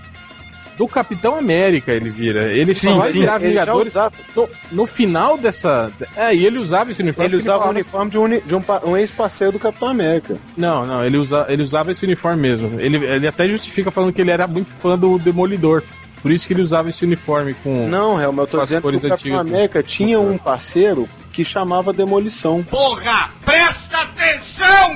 [0.79, 2.53] do Capitão América ele vira.
[2.53, 5.91] Ele Sim, só vai sim, virar Ele Vingadores usava, no, no final dessa.
[6.17, 7.29] É, e ele usava esse uniforme.
[7.31, 10.37] ele usava o falava- uniforme de um, de um, um ex-parceiro do Capitão América.
[10.57, 12.81] Não, não, ele, usa, ele usava esse uniforme mesmo.
[12.81, 15.83] Ele, ele até justifica falando que ele era muito fã do Demolidor.
[16.23, 17.89] Por isso que ele usava esse uniforme com.
[17.89, 19.39] Não, Helma, eu tô Com as dizendo que o Capitão.
[19.39, 22.65] América tinha um parceiro que chamava Demolição.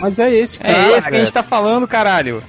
[0.01, 0.73] Mas é esse, cara.
[0.73, 2.43] É esse que a gente tá falando, caralho.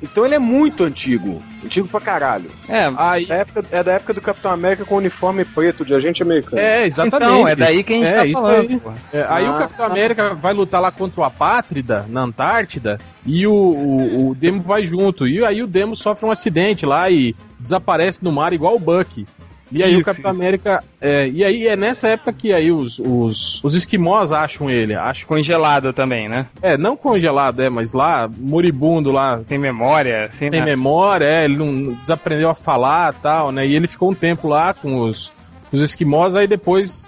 [0.00, 1.42] Então ele é muito antigo.
[1.64, 2.48] Antigo pra caralho.
[2.68, 6.22] É, Aí, É, época- é da época do Capitão América com uniforme preto de agente
[6.22, 6.56] americano.
[6.62, 7.16] é, exatamente.
[7.32, 8.70] então, é daí que a gente É, tá isso falando.
[8.70, 8.76] aí.
[8.78, 8.94] porra.
[9.12, 9.92] É, aí Ah, o Capitão tá.
[9.92, 14.86] América vai lutar lá contra o Apátrida, na Antártida, e o, o, o Demo vai
[14.86, 15.26] junto.
[15.26, 19.26] E aí o Demo sofre um acidente lá e desaparece no mar igual o Bucky.
[19.70, 20.40] E aí Isso, o Capitão isso.
[20.40, 20.82] América.
[20.98, 24.94] é, e aí é nessa época que aí os, os, os esquimós acham ele.
[24.94, 26.46] Acham, Congelado também, né?
[26.62, 30.66] é, não congelado, é, mas lá, moribundo lá, Tem memória, assim, tem né?
[30.66, 33.66] memória, é, ele não desaprendeu a falar tal, né?
[33.66, 35.30] E ele ficou um tempo lá com os,
[35.70, 37.06] os esquimós, aí depois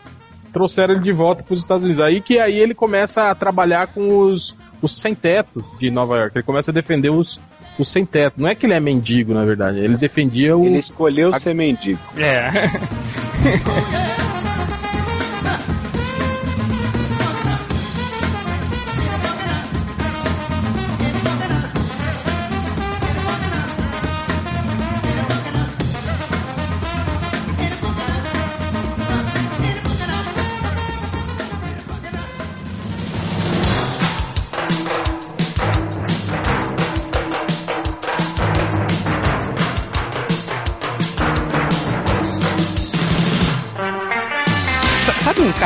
[0.52, 2.04] trouxeram ele de volta para os Estados Unidos.
[2.04, 6.36] Aí que aí ele começa a trabalhar com os, os sem teto de Nova York.
[6.36, 7.40] Ele começa a defender os,
[7.82, 8.40] os sem teto.
[8.40, 9.78] Não é que ele é mendigo, na verdade.
[9.78, 10.64] Ele defendia o.
[10.64, 12.00] Ele escolheu ser mendigo.
[12.16, 12.50] É.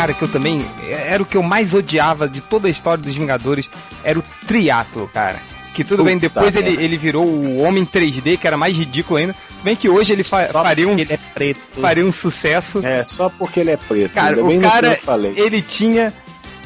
[0.06, 0.64] cara que eu também.
[0.88, 3.68] Era o que eu mais odiava de toda a história dos Vingadores?
[4.02, 5.40] Era o Triatlo, cara.
[5.74, 9.18] Que tudo bem, Puta depois ele, ele virou o Homem 3D, que era mais ridículo
[9.18, 9.34] ainda.
[9.64, 11.60] Bem que hoje ele fa- faria, um, Ele é preto.
[11.80, 12.80] faria um sucesso.
[12.86, 14.12] É, só porque ele é preto.
[14.12, 14.96] Cara, bem o cara,
[15.34, 16.12] ele tinha.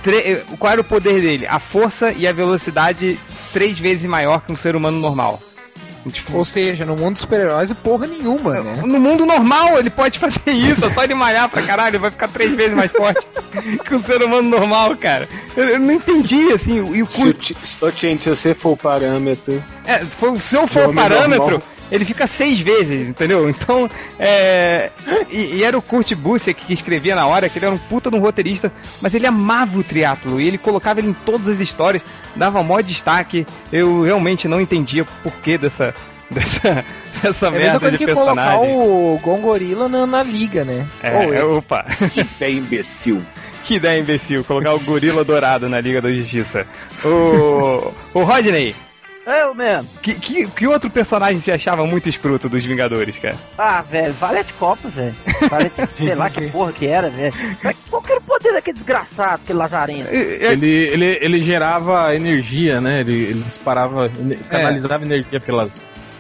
[0.02, 1.46] tre- Qual era o poder dele?
[1.46, 3.18] A força e a velocidade
[3.52, 5.40] três vezes maior que um ser humano normal.
[6.10, 8.82] Tipo, Ou seja, no mundo dos super-heróis, porra nenhuma, né?
[8.84, 12.10] no mundo normal ele pode fazer isso, é só ele malhar pra caralho, ele vai
[12.10, 13.26] ficar três vezes mais forte
[13.86, 15.28] que um ser humano normal, cara.
[15.56, 18.70] Eu, eu não entendi, assim, e o Se, cu- o ô, gente, se você for
[18.72, 19.62] o parâmetro.
[19.84, 21.62] é, se for- se eu for o parâmetro, normal.
[21.90, 23.48] Ele fica seis vezes, entendeu?
[23.48, 24.90] Então, é.
[25.30, 28.10] E, e era o Kurt Busiek que escrevia na hora, que ele era um puta
[28.10, 31.60] de um roteirista, mas ele amava o triatlo e ele colocava ele em todas as
[31.60, 32.02] histórias,
[32.36, 33.46] dava maior destaque.
[33.72, 35.94] Eu realmente não entendia o porquê dessa.
[36.30, 36.84] dessa,
[37.22, 38.74] dessa É a mesma merda coisa de que colocar personagem.
[38.76, 40.86] o Gongorila na, na liga, né?
[41.02, 41.86] É, ele- opa,
[42.38, 43.24] É imbecil.
[43.64, 46.66] que ideia imbecil, colocar o gorila dourado na Liga da Justiça.
[47.04, 48.74] O, o Rodney,
[49.28, 49.88] Eu mesmo.
[50.02, 53.36] que, que, que outro personagem você achava muito escroto dos Vingadores, cara?
[53.58, 55.14] Ah, velho, Valete Copas, velho.
[55.50, 57.32] Valete, sei lá que porra que era, velho.
[57.90, 60.08] Qual que era o poder daquele desgraçado, aquele lazarento?
[60.10, 63.00] Ele, ele, ele gerava energia, né?
[63.00, 65.70] Ele, ele disparava, ene- canalizava energia pelas,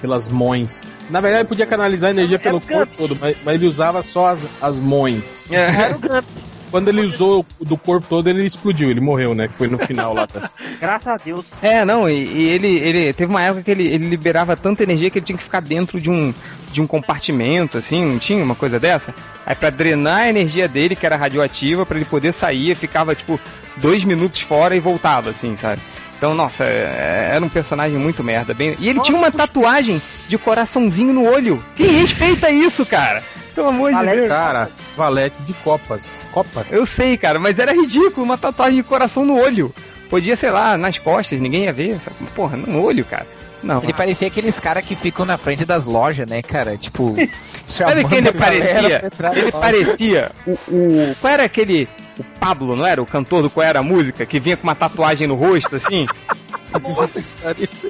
[0.00, 0.80] pelas mões.
[1.08, 4.40] Na verdade, ele podia canalizar energia pelo corpo todo, mas, mas ele usava só as,
[4.60, 5.22] as mões.
[5.50, 6.24] Era o Gump.
[6.70, 9.48] Quando ele usou o do corpo todo, ele explodiu, ele morreu, né?
[9.48, 10.26] Que foi no final lá.
[10.26, 10.50] Tá?
[10.80, 11.44] Graças a Deus.
[11.62, 15.08] É, não, e, e ele, ele teve uma época que ele, ele liberava tanta energia
[15.10, 16.32] que ele tinha que ficar dentro de um,
[16.72, 19.14] de um compartimento, assim, não tinha uma coisa dessa?
[19.46, 23.40] Aí pra drenar a energia dele, que era radioativa, pra ele poder sair, ficava, tipo,
[23.76, 25.80] dois minutos fora e voltava, assim, sabe?
[26.18, 28.52] Então, nossa, é- era um personagem muito merda.
[28.52, 28.74] Bem...
[28.78, 31.62] E ele tinha uma tatuagem de coraçãozinho no olho.
[31.76, 33.22] Quem respeita isso, cara?
[33.54, 34.28] Pelo amor de Valete Deus.
[34.28, 36.00] Cara, valete de copas.
[36.28, 36.70] Copas?
[36.70, 39.72] Eu sei, cara, mas era ridículo, uma tatuagem de coração no olho.
[40.08, 41.98] Podia, sei lá, nas costas, ninguém ia ver.
[41.98, 42.16] sabe?
[42.34, 43.26] Porra, no olho, cara.
[43.62, 43.82] Não.
[43.82, 46.76] Ele parecia aqueles caras que ficam na frente das lojas, né, cara?
[46.76, 47.14] Tipo.
[47.66, 49.10] Sabe quem ele parecia?
[49.36, 51.16] Ele parecia o, o.
[51.20, 51.88] Qual era aquele.
[52.18, 53.02] O Pablo, não era?
[53.02, 54.24] O cantor do Qual era a música?
[54.24, 56.06] Que vinha com uma tatuagem no rosto, assim?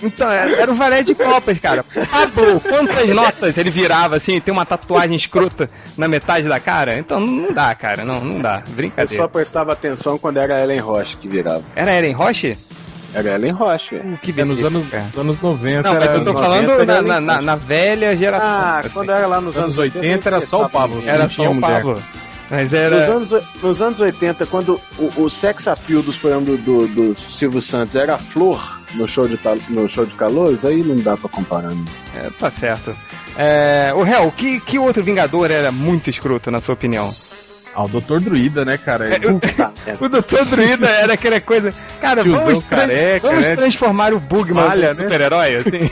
[0.03, 1.85] Então, era, era o Valé de Copas, cara.
[2.11, 6.99] Pablo, quantas notas ele virava assim, tem uma tatuagem escrota na metade da cara?
[6.99, 8.62] Então não, dá, cara, não, não dá.
[8.66, 9.22] Eu Brincadeira.
[9.22, 11.62] só prestava atenção quando era a Ellen Roche que virava.
[11.74, 12.57] Era Eren Roche?
[13.14, 14.14] Era a Ellen Roche, velho.
[14.14, 15.05] Uh, que É, nos anos, cara.
[15.05, 15.83] nos anos 90.
[15.83, 18.47] Não, mas era, eu tô 90 falando na, Ellen na, na, na velha geração.
[18.49, 18.89] Ah, assim.
[18.91, 21.03] quando era lá nos Anos anos 80 era só o Pablo.
[21.07, 21.83] Era só o mulher.
[21.83, 22.03] Pablo.
[22.51, 22.96] Mas Nos era.
[23.12, 23.30] anos,
[23.62, 27.94] nos anos 80, quando o, o sex appeal dos programas do, do, do Silvio Santos
[27.94, 29.38] era a flor no show de,
[29.68, 31.70] no show de calores, aí não dá pra comparar.
[31.70, 31.84] Não.
[32.14, 32.96] É, tá certo.
[33.36, 37.14] É, o Hel, que, que outro Vingador era muito escroto, na sua opinião?
[37.79, 38.18] Ah, o Dr.
[38.18, 39.05] Druida, né, cara?
[39.05, 39.72] É, merda.
[40.01, 40.45] O Dr.
[40.51, 41.72] Druida era aquela coisa.
[42.01, 43.55] Cara, Tiozão vamos, tran- careca, vamos né?
[43.55, 45.05] transformar o Bugman Malha, né?
[45.05, 45.89] super-herói, assim.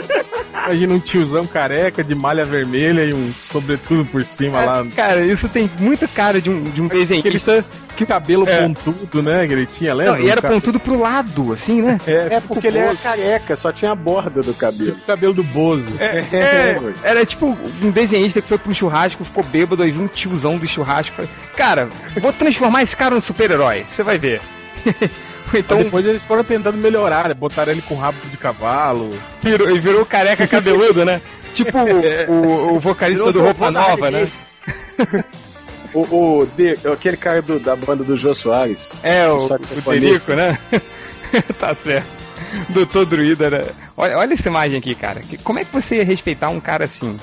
[0.64, 4.86] Imagina um tiozão careca de malha vermelha e um sobretudo por cima lá.
[4.96, 7.64] Cara, isso tem muita cara de um, de um desenhista.
[7.98, 8.62] Que cabelo É.
[8.62, 9.44] pontudo, né?
[9.46, 10.12] Que ele tinha, lembra?
[10.18, 11.98] Não, e era cabelo- pontudo pro lado, assim, né?
[12.06, 14.92] É porque ele era careca, só tinha a borda do cabelo.
[14.92, 15.92] Tipo o cabelo do Bozo.
[15.98, 20.56] É, era tipo um desenhista que foi um churrasco, ficou bêbado, aí viu um tiozão
[20.56, 21.16] do churrasco.
[21.16, 21.88] falou, Cara,
[22.20, 24.40] vou transformar esse cara num super-herói, você vai ver.
[25.54, 27.32] Então depois eles foram tentando melhorar, né?
[27.32, 29.18] botaram ele com rabo de cavalo.
[29.42, 31.22] virou, ele virou careca cabeludo, né?
[31.54, 31.78] Tipo
[32.28, 34.28] o, o- o vocalista Virou do Roupa Nova, Harley né?
[35.94, 36.00] O,
[36.40, 38.92] o De- aquele cara do- da banda do Jô Soares.
[39.02, 39.46] É, o, O
[39.86, 39.90] o.
[39.92, 40.58] Derico, né?
[41.58, 42.06] tá certo.
[42.70, 43.62] Doutor Druida, né?
[43.96, 45.22] Olha, olha essa imagem aqui, cara.
[45.44, 47.18] Como é que você ia respeitar um cara assim?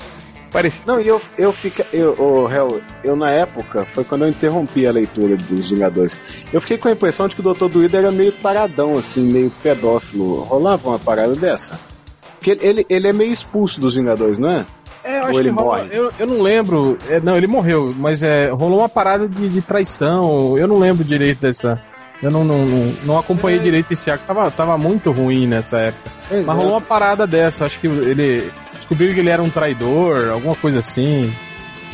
[0.52, 0.80] Parece...
[0.86, 1.84] Não, e eu, eu fiquei.
[1.92, 6.16] Eu, ô, Hel, eu na época, foi quando eu interrompi a leitura dos Vingadores.
[6.52, 7.66] Eu fiquei com a impressão de que o Dr.
[7.68, 10.42] Druida era meio taradão, assim, meio pedófilo.
[10.44, 11.78] Rolava uma parada dessa?
[12.38, 14.64] Porque ele, ele, ele é meio expulso dos Vingadores, não é?
[15.06, 15.88] É, eu Ou acho ele que rola- morre?
[15.92, 16.98] Eu, eu não lembro.
[17.08, 20.56] é, não, ele morreu, mas é, rolou uma parada de, de traição.
[20.58, 21.80] Eu não lembro direito dessa.
[22.22, 24.24] Eu não, não, não, não acompanhei direito esse arco.
[24.26, 26.10] Tava, tava muito ruim nessa época.
[26.28, 26.58] Pois Mas é.
[26.58, 27.64] rolou uma parada dessa.
[27.66, 28.50] Acho que ele.
[28.72, 31.32] Descobriram que ele era um traidor, alguma coisa assim.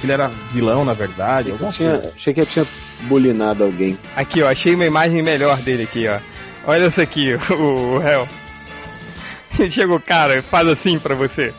[0.01, 1.49] Que ele era vilão, na verdade.
[1.51, 2.13] Eu Alguma tinha, coisa.
[2.17, 2.67] achei que eu tinha
[3.03, 3.97] bulinado alguém.
[4.17, 6.19] Aqui, ó, achei uma imagem melhor dele aqui, ó.
[6.67, 8.29] Olha essa aqui, o, o Hel.
[9.69, 11.53] Chega o cara e faz assim pra você.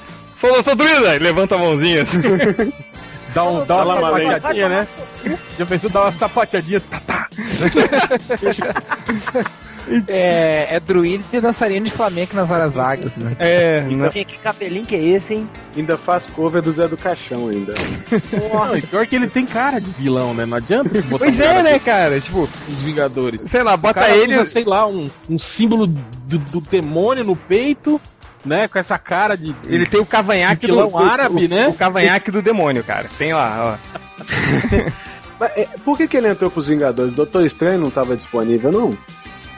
[0.44, 1.16] Sou!
[1.16, 2.06] E levanta a mãozinha.
[3.34, 4.88] Dá, um, dá uma sapateadinha, né?
[5.58, 6.82] Já pensou dar uma sapateadinha?
[6.82, 7.30] Tá, tá.
[10.08, 13.36] É, é druida e dançarino de flamenco nas horas vagas, né?
[13.38, 13.84] É?
[14.10, 15.50] Tinha que capelinho que é esse, hein?
[15.76, 17.74] Ainda faz cover do Zé do Caixão ainda.
[18.32, 20.46] Não, pior que ele tem cara de vilão, né?
[20.46, 22.22] Não adianta se botar Pois um cara é, né, cara?
[22.22, 23.42] Tipo, dos Vingadores.
[23.50, 24.38] sei lá, O bota cara ele.
[24.38, 28.00] usa, sei lá, um, um símbolo do, do demônio no peito,
[28.46, 28.68] né?
[28.68, 29.56] Com essa cara de.
[29.66, 31.68] Ele tem o cavanhaque do, do- árabe, o, né?
[31.68, 33.10] O cavanhaque do demônio, cara.
[33.18, 34.24] Tem lá, ó.
[35.40, 37.14] Mas, é, por que, que ele entrou pros Vingadores?
[37.14, 38.98] O Doutor Estranho não estava disponível, não?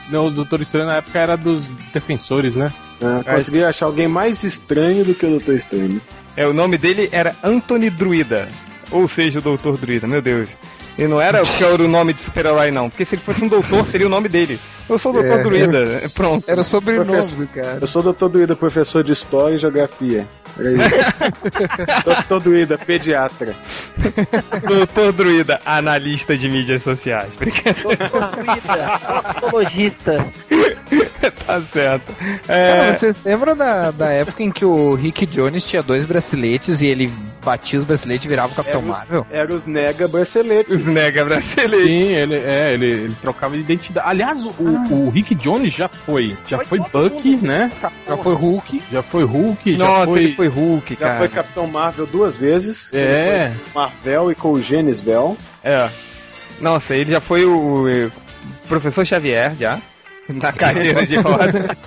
[0.09, 2.67] Não, o Doutor Estranho na época era dos defensores, né?
[3.01, 6.01] É, consegui achar alguém mais estranho do que o Doutor Estranho.
[6.37, 8.47] É, o nome dele era Anthony Druida.
[8.91, 10.49] Ou seja, o Doutor Druida, meu Deus.
[10.97, 12.89] E não era porque era o nome de super-herói, não.
[12.89, 14.57] Porque se ele fosse um doutor, seria o nome dele.
[14.87, 15.43] Eu sou o Doutor É.
[15.43, 16.09] Druida.
[16.13, 16.43] Pronto.
[16.47, 17.47] Era o sobrenome Professor.
[17.47, 17.77] cara.
[17.81, 20.27] Eu sou Doutor Druida, professor de História e Geografia.
[20.59, 20.83] Era isso.
[22.05, 23.55] Doutor Druida, pediatra.
[24.67, 27.35] Doutor Druida, analista de mídias sociais.
[27.35, 28.09] Brincadeira.
[29.23, 30.25] Patologista.
[31.45, 32.13] tá certo.
[32.45, 36.81] Cara, É, vocês lembram da, da época em que o Rick Jones tinha dois braceletes
[36.81, 37.11] e ele
[37.43, 39.27] batia os braceletes e virava o Capitão Era os- Marvel?
[39.31, 40.73] Era os nega braceletes.
[40.75, 41.85] os nega brasileiros.
[41.87, 44.07] Sim, ele, é, ele, ele trocava de identidade.
[44.07, 46.35] Aliás, o, o Rick Jones já foi.
[46.47, 47.47] Já foi, Bucky, mundo.
[47.47, 47.71] né?
[48.07, 48.83] Já foi Hulk.
[48.91, 50.19] Já foi Hulk, já Nossa, foi.
[50.23, 51.17] ele foi Hulk, Já cara.
[51.19, 52.91] foi Capitão Marvel duas vezes.
[52.93, 53.51] É.
[53.71, 55.37] Foi Marvel e com o Genisvel.
[55.63, 55.89] É.
[56.59, 58.09] Nossa, ele já foi o, eh,
[58.67, 59.79] professor Xavier, já.
[60.29, 61.77] Na carreira de roda.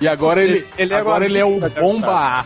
[0.00, 2.44] E agora ele, Ele agora o ele é o Bomba A.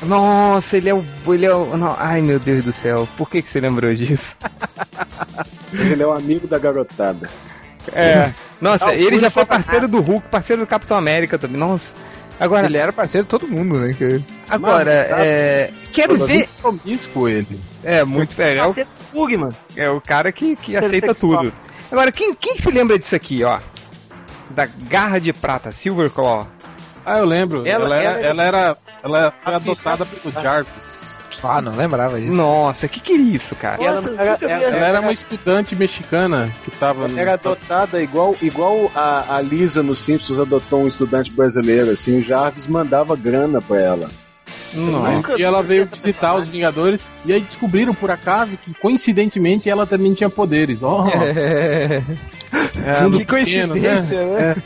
[0.00, 1.04] Nossa, ele é o.
[1.26, 1.76] Ele é o.
[1.76, 4.36] não, ai meu Deus do céu, por que, que você lembrou disso?
[5.72, 7.28] Ele é o amigo da garotada.
[7.94, 8.32] É.
[8.60, 11.56] Nossa, Não, ele já foi parceiro do Hulk, parceiro do Capitão América também.
[11.58, 11.86] Nossa.
[12.40, 13.94] Agora, Ele era parceiro de todo mundo, né?
[14.48, 15.70] agora, Mas, tá- é.
[15.92, 16.48] Quero ver.
[16.60, 17.60] Promíscuo ele.
[17.82, 18.60] É, muito velho.
[18.60, 19.50] É o, Parceiro do Bugman.
[19.76, 21.42] é o cara que, que aceita sexual.
[21.44, 21.52] tudo.
[21.90, 23.58] Agora, quem, quem se lembra disso aqui, ó?
[24.50, 26.46] Da garra de prata, Silver Claw.
[27.04, 27.66] Ah, eu lembro.
[27.66, 28.76] Ela- Ela, era, ela- ela era.
[29.02, 30.72] Ela foi adotada pelo Jarvis.
[31.42, 32.32] Ah, não lembrava disso.
[32.32, 33.82] Nossa, que que é isso, cara?
[33.82, 37.06] E ela, Nossa, era, ela- Ela era uma estudante mexicana que tava.
[37.08, 42.18] no- era adotada igual, igual a, a Lisa no Simpsons adotou um estudante brasileiro, assim,
[42.20, 44.10] o Jarvis mandava grana pra ela.
[44.74, 45.38] Nossa.
[45.38, 50.12] E ela veio visitar os Vingadores e aí descobriram por acaso que coincidentemente ela também
[50.14, 50.82] tinha poderes.
[50.82, 51.06] Ó,
[52.86, 53.02] É.
[53.02, 54.56] mundo que pequeno, coincidência, né?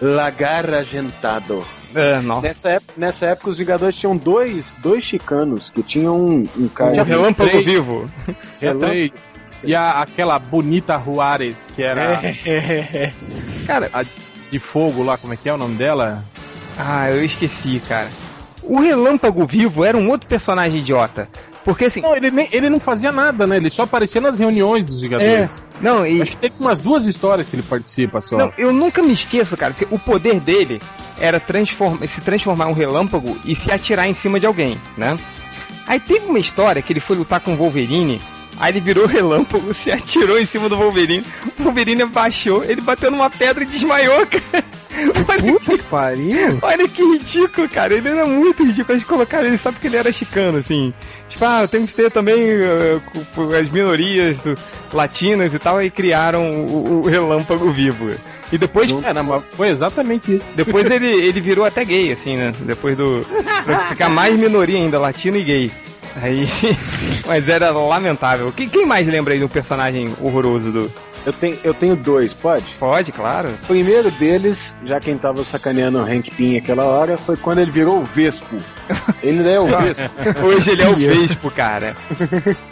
[0.00, 1.64] Lagarra Gentado.
[1.94, 2.42] É, nossa.
[2.42, 7.00] Nessa época, nessa época, os Vingadores tinham dois, dois chicanos que tinham um, um cara.
[7.00, 7.64] Um relâmpago três.
[7.64, 8.06] vivo.
[8.58, 9.10] Tinha três.
[9.64, 12.20] E a, aquela bonita Juarez, que era
[13.66, 14.04] Cara, a
[14.50, 16.24] de fogo lá, como é que é o nome dela?
[16.78, 18.08] ah, eu esqueci, cara.
[18.68, 21.28] O relâmpago vivo era um outro personagem idiota.
[21.64, 22.00] Porque assim.
[22.00, 23.56] Não, ele, nem, ele não fazia nada, né?
[23.56, 25.32] Ele só aparecia nas reuniões dos Vingadores.
[25.32, 25.50] É.
[25.80, 26.22] Não, e.
[26.22, 28.36] Acho que teve umas duas histórias que ele participa só.
[28.36, 30.80] Não, eu nunca me esqueço, cara, porque o poder dele
[31.18, 35.18] era transform- se transformar em um relâmpago e se atirar em cima de alguém, né?
[35.86, 38.20] Aí teve uma história que ele foi lutar com o Wolverine
[38.60, 41.24] Aí ele virou relâmpago, se atirou em cima do Wolverine.
[41.58, 44.64] O Wolverine abaixou, ele bateu numa pedra e desmaiou, cara.
[45.28, 46.58] Olha Puta que pariu.
[46.62, 47.94] Olha que ridículo, cara.
[47.94, 48.94] Ele era muito ridículo.
[48.96, 50.92] Eles colocaram ele só porque ele era chicano, assim.
[51.28, 53.00] Tipo, ah, temos que ter também uh,
[53.60, 54.54] as minorias do-
[54.92, 58.08] latinas e tal, aí criaram o, o relâmpago vivo.
[58.50, 60.44] E depois, mas foi exatamente isso.
[60.56, 62.54] depois ele, ele virou até gay, assim, né?
[62.60, 63.26] Depois do.
[63.64, 65.70] pra ficar mais minoria ainda, latino e gay.
[66.20, 66.48] Aí.
[67.28, 68.50] Mas era lamentável.
[68.50, 70.92] Quem mais lembra aí do personagem horroroso do.
[71.26, 72.64] Eu tenho, eu tenho dois, pode?
[72.78, 73.48] Pode, claro.
[73.64, 77.70] O primeiro deles, já quem tava sacaneando o Hank Pym aquela hora, foi quando ele
[77.70, 78.56] virou o Vespo.
[79.22, 80.10] Ele não é o Vespo.
[80.46, 81.94] Hoje ele é o Vespo, cara.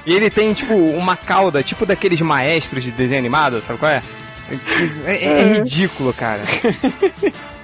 [0.06, 4.02] E ele tem, tipo, uma cauda, tipo daqueles maestros de desenho animado, sabe qual é?
[5.04, 6.42] É, é- é ridículo, cara.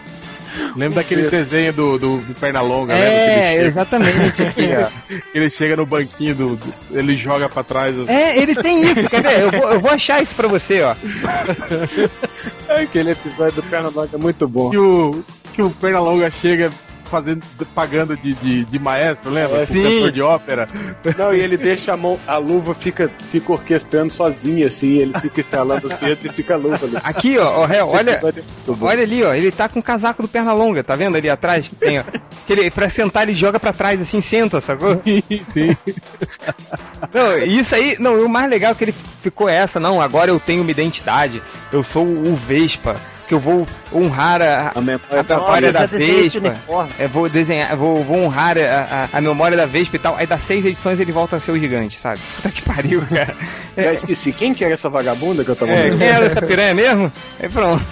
[0.76, 3.00] Lembra daquele desenho do, do, do Pernalonga, né?
[3.00, 4.54] É, Que ele, exatamente aqui, ó.
[4.60, 4.92] chega,
[5.34, 7.98] ele chega no banquinho, do, do- ele joga pra trás.
[7.98, 8.12] assim.
[8.12, 9.40] É, ele tem isso, quer ver?
[9.40, 10.94] Eu vou, eu vou achar isso pra você, ó.
[12.68, 14.70] Aquele episódio do Pernalonga é muito bom.
[14.70, 16.70] Que o, que o Pernalonga chega
[17.12, 17.44] fazendo,
[17.74, 19.58] pagando de, de, de maestro, lembra?
[19.58, 19.82] É, O sim.
[19.82, 20.66] cantor de ópera.
[21.18, 25.40] Não, e ele deixa a mão, a luva fica, fica orquestrando sozinha, assim, ele fica
[25.40, 26.96] estralando os dedos e fica a luva ali.
[27.04, 28.42] Aqui, ó, ó, réu, Esse olha, é
[28.80, 31.68] olha ali, ó, ele tá com o casaco do perna longa, tá vendo ali atrás
[31.68, 32.04] que tem, ó.
[32.46, 34.96] Que ele, pra sentar ele joga pra trás assim, senta, sacou?
[35.52, 35.76] Sim.
[37.12, 40.40] Não, isso aí, não, o mais legal é que ele ficou essa, não, agora eu
[40.40, 41.42] tenho uma identidade,
[41.72, 42.96] eu sou o Vespa,
[43.28, 46.56] que eu vou honrar a, A memória a da memória eu da Vespa.
[46.98, 50.16] É, vou desenhar, vou, vou honrar a, a, a memória da Vespa e tal.
[50.16, 52.18] Aí dá seis edições ele volta a ser o gigante, sabe?
[52.36, 53.34] Puta que pariu, cara.
[53.76, 54.32] Já esqueci.
[54.32, 55.98] Quem que era essa vagabunda que eu tava É, vendo?
[55.98, 57.12] quem era essa piranha mesmo?
[57.40, 57.82] Aí pronto.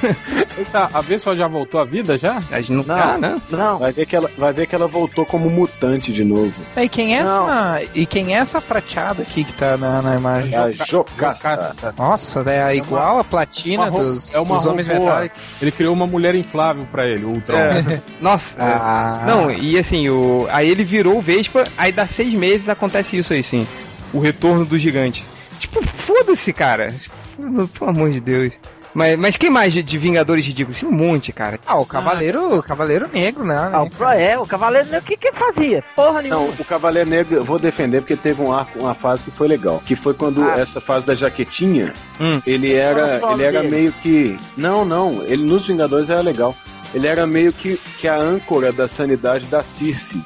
[0.60, 2.42] Essa, a Vespa já voltou à vida já?
[2.50, 2.96] A gente não, Não.
[2.96, 3.42] ah, não.
[3.50, 6.52] Não, Vai ver, que ela, vai ver que ela voltou como mutante de novo.
[6.76, 7.44] E quem é Não.
[7.44, 7.82] essa.
[7.94, 10.54] E quem é essa prateada aqui que tá na, na imagem?
[10.54, 11.74] É a Jocasta.
[11.96, 15.10] Nossa, é igual a platina uma dos, é uma dos homens robô.
[15.60, 17.56] Ele criou uma mulher inflável pra ele, o Ultron.
[17.56, 18.00] É.
[18.20, 18.56] Nossa.
[18.58, 19.24] Ah.
[19.26, 23.32] Não, e assim, o, aí ele virou o Vespa, aí dá seis meses acontece isso
[23.32, 23.66] aí, sim.
[24.12, 25.24] O retorno do gigante.
[25.58, 26.94] Tipo, foda-se, cara.
[27.36, 28.50] Pelo amor de Deus.
[28.94, 30.80] Mas, mas quem mais de, de Vingadores ridículos?
[30.80, 31.58] Tem um monte, cara.
[31.66, 33.70] Ah, o Cavaleiro, o Cavaleiro Negro, né?
[33.72, 35.84] Ah, o Pro é, o Cavaleiro Negro, o que que ele fazia?
[35.94, 36.40] Porra nenhuma.
[36.42, 39.46] Não, o Cavaleiro Negro eu vou defender porque teve um arco, uma fase que foi
[39.48, 39.80] legal.
[39.84, 40.54] Que foi quando Ah.
[40.58, 42.40] essa fase da jaquetinha, Hum.
[42.46, 44.36] ele era, o ele era meio que.
[44.56, 46.54] Não, não, ele nos Vingadores era legal.
[46.92, 50.20] Ele era meio que, que a âncora da sanidade da Circe.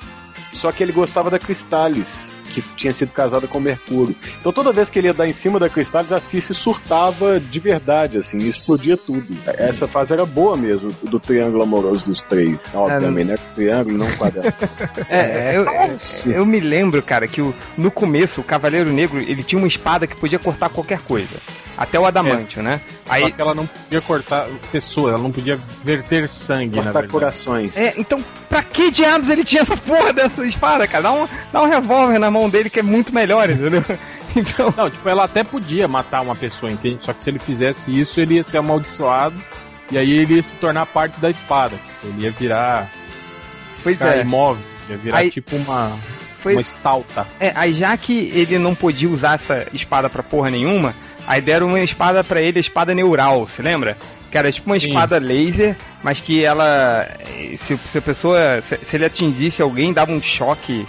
[0.53, 2.33] Só que ele gostava da Cristales,
[2.63, 4.15] que tinha sido casada com Mercúrio.
[4.41, 7.59] Então toda vez que ele ia dar em cima da Cristales, a Circe surtava de
[7.61, 9.27] verdade, assim, explodia tudo.
[9.47, 12.57] Essa fase era boa mesmo, do triângulo amoroso dos três.
[12.73, 13.35] Obviamente, né?
[13.55, 14.53] Triângulo, não quadrado.
[15.09, 15.67] É, eu,
[16.33, 20.07] eu me lembro, cara, que o- no começo o Cavaleiro Negro ele tinha uma espada
[20.07, 21.37] que podia cortar qualquer coisa.
[21.77, 22.81] Até o adamantio, né?
[23.07, 23.33] Só Aí.
[23.33, 27.13] que ela não podia cortar pessoas, ela não podia verter sangue, na Cortar verdade.
[27.13, 27.77] corações.
[27.77, 31.03] É, então, pra que diabos ele tinha essa porra dessa espada, cara?
[31.03, 33.83] Dá um, dá um revólver na mão dele que é muito melhor, entendeu?
[34.37, 34.75] Então.
[34.77, 36.99] Não, tipo, ela até podia matar uma pessoa, entende?
[37.03, 39.37] Só que se ele fizesse isso, ele ia ser amaldiçoado
[39.93, 41.77] e aí ele ia se tornar parte da espada.
[42.03, 42.91] Ele ia virar
[43.81, 44.23] Pois é.
[44.23, 45.93] imóvel, ia virar Aí- tipo uma,
[46.43, 47.25] Foi- uma estalta.
[47.39, 50.97] É, aí já que ele não podia usar essa espada pra porra nenhuma,
[51.27, 53.97] aí deram uma espada pra ele, a espada neural, se lembra?
[54.31, 54.89] Que era tipo uma Sim.
[54.89, 57.07] espada laser, mas que ela.
[57.57, 58.61] Se, se a pessoa.
[58.63, 60.85] Se, se ele atingisse alguém, dava um choque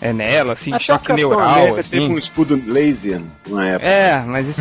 [0.00, 1.90] é, nela, assim, Até choque neural, América assim.
[1.90, 3.86] teve um escudo laser na época.
[3.88, 4.60] É, mas isso.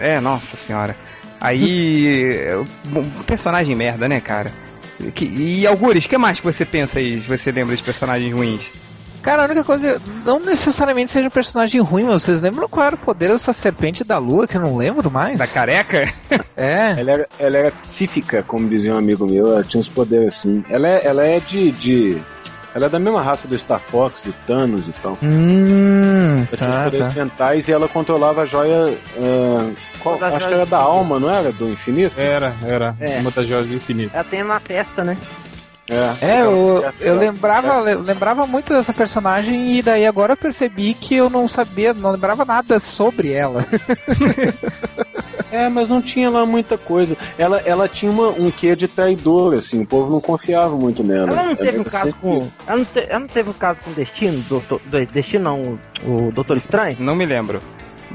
[0.00, 0.96] É, nossa senhora.
[1.40, 2.32] Aí.
[2.34, 4.50] é, um personagem merda, né, cara?
[5.14, 8.32] Que- e Algures, o que mais que você pensa aí, se você lembra de personagens
[8.32, 8.62] ruins?
[9.26, 12.94] Cara, a única coisa, não necessariamente seja um personagem ruim, mas vocês lembram qual era
[12.94, 15.36] o poder dessa serpente da lua, que eu não lembro mais?
[15.36, 16.08] Da careca?
[16.56, 16.94] É.
[17.00, 20.64] Ela era, ela era psífica, como dizia um amigo meu, ela tinha uns poderes assim.
[20.70, 22.22] Ela é, ela é de, de.
[22.74, 25.18] Ela é da mesma raça do Star Fox, do Thanos e tal.
[25.22, 27.24] Hum, Ela tinha os tá, poderes tá.
[27.24, 28.86] mentais e ela controlava a joia.
[29.18, 29.70] ah,
[30.02, 31.52] qual- acho que era da alma, não era?
[31.52, 32.14] Do infinito?
[32.18, 32.96] Era, era.
[33.00, 33.18] É.
[33.18, 34.10] Uma das joias do infinito.
[34.14, 35.16] Ela tem na testa, né?
[35.88, 40.94] É, eu, Essa- eu lembrava, le- lembrava muito dessa personagem e daí agora eu percebi
[40.94, 43.64] que eu não sabia, não lembrava nada sobre ela.
[45.52, 47.16] É, mas não tinha lá muita coisa.
[47.38, 51.30] Ela, ela tinha uma, um quê de traidora, assim, o povo não confiava muito nela.
[51.30, 52.48] Ela não teve um caso com.
[52.66, 54.44] Ela não, te- ela não teve um caso com o Destino?
[54.48, 56.96] Doutor, do- Destino não, o, o Doutor Estranho?
[56.98, 57.60] Não me lembro.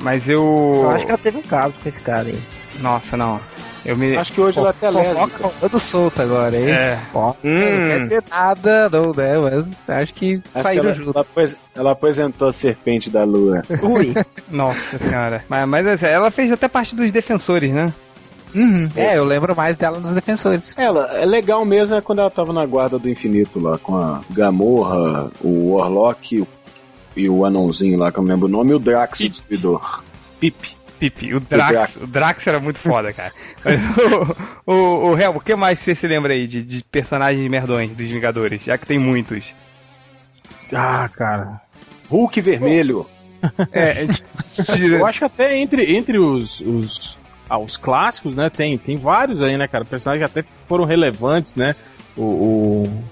[0.03, 0.69] Mas eu.
[0.73, 2.39] Eu acho que ela teve um caso com esse cara aí.
[2.79, 3.39] Nossa, não.
[3.85, 4.15] Eu me.
[4.15, 5.19] Acho que hoje ela é até lésbica.
[5.27, 6.69] Fofoca rolando solta agora, hein?
[6.69, 6.99] É.
[7.13, 7.55] Ó, Hum.
[7.55, 9.37] Não quer ter nada, não, né?
[9.37, 11.09] Mas acho que Acho que saíram ela, junto.
[11.11, 13.61] ela, apres- ela apresentou a serpente da lua.
[13.81, 14.13] Ui.
[14.49, 15.43] Nossa senhora.
[15.49, 17.91] Mas, mas assim, ela fez até parte dos defensores, né?
[18.53, 18.89] Uhum.
[18.95, 20.73] É, eu lembro mais dela nos defensores.
[20.77, 24.21] Ela é legal mesmo é quando ela tava na guarda do infinito lá, com a
[24.29, 26.45] Gamorra, o Warlock
[27.15, 30.03] e o- anãozinho lá, que eu não lembro o nome, e o Drax, o destruidor.
[30.39, 30.75] Pipe.
[31.09, 31.33] Pipe.
[31.33, 31.71] O Drax.
[31.71, 31.95] Drax.
[31.97, 33.33] O Drax era muito foda, cara.
[34.65, 37.89] O, o, o Hel, o que mais você se lembra aí de, de personagens merdões
[37.89, 38.63] dos Vingadores?
[38.63, 39.53] Já que tem muitos.
[40.73, 41.59] Ah, cara.
[42.09, 43.05] Hulk vermelho.
[43.71, 44.05] É,
[44.63, 47.17] tira- Eu acho que até entre, entre os, os,
[47.49, 48.51] ah, os clássicos, né?
[48.51, 49.83] Tem, tem vários aí, né, cara?
[49.83, 51.75] Personagens que até foram relevantes, né?
[52.15, 53.03] O, o-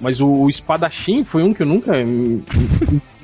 [0.00, 2.42] mas o, o espadachim foi um que eu nunca en-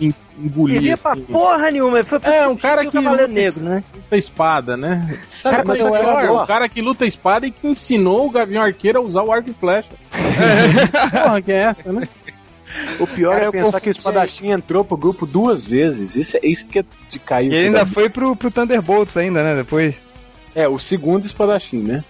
[0.00, 0.74] en- engoli.
[0.74, 1.22] Queria pra Assim.
[1.22, 2.02] porra nenhuma.
[2.04, 3.84] Foi pra É, um cara o que luta, Negro, né?
[3.94, 5.18] luta espada, né?
[5.28, 7.66] Sabe Cara, mas quando o eu era pior, o cara que luta espada e que
[7.68, 9.88] ensinou o Gavião Arqueiro a usar o arco e flecha.
[11.22, 12.08] Porra, que é essa, né?
[13.00, 13.98] O pior Cara, é pensar que o confundi.
[13.98, 16.14] espadachim entrou pro grupo duas vezes.
[16.16, 17.50] Isso, é- isso que é de cair.
[17.52, 19.56] E ele ainda foi pro, pro Thunderbolts ainda, né?
[19.56, 19.94] Depois.
[20.54, 22.04] É, o segundo espadachim, né?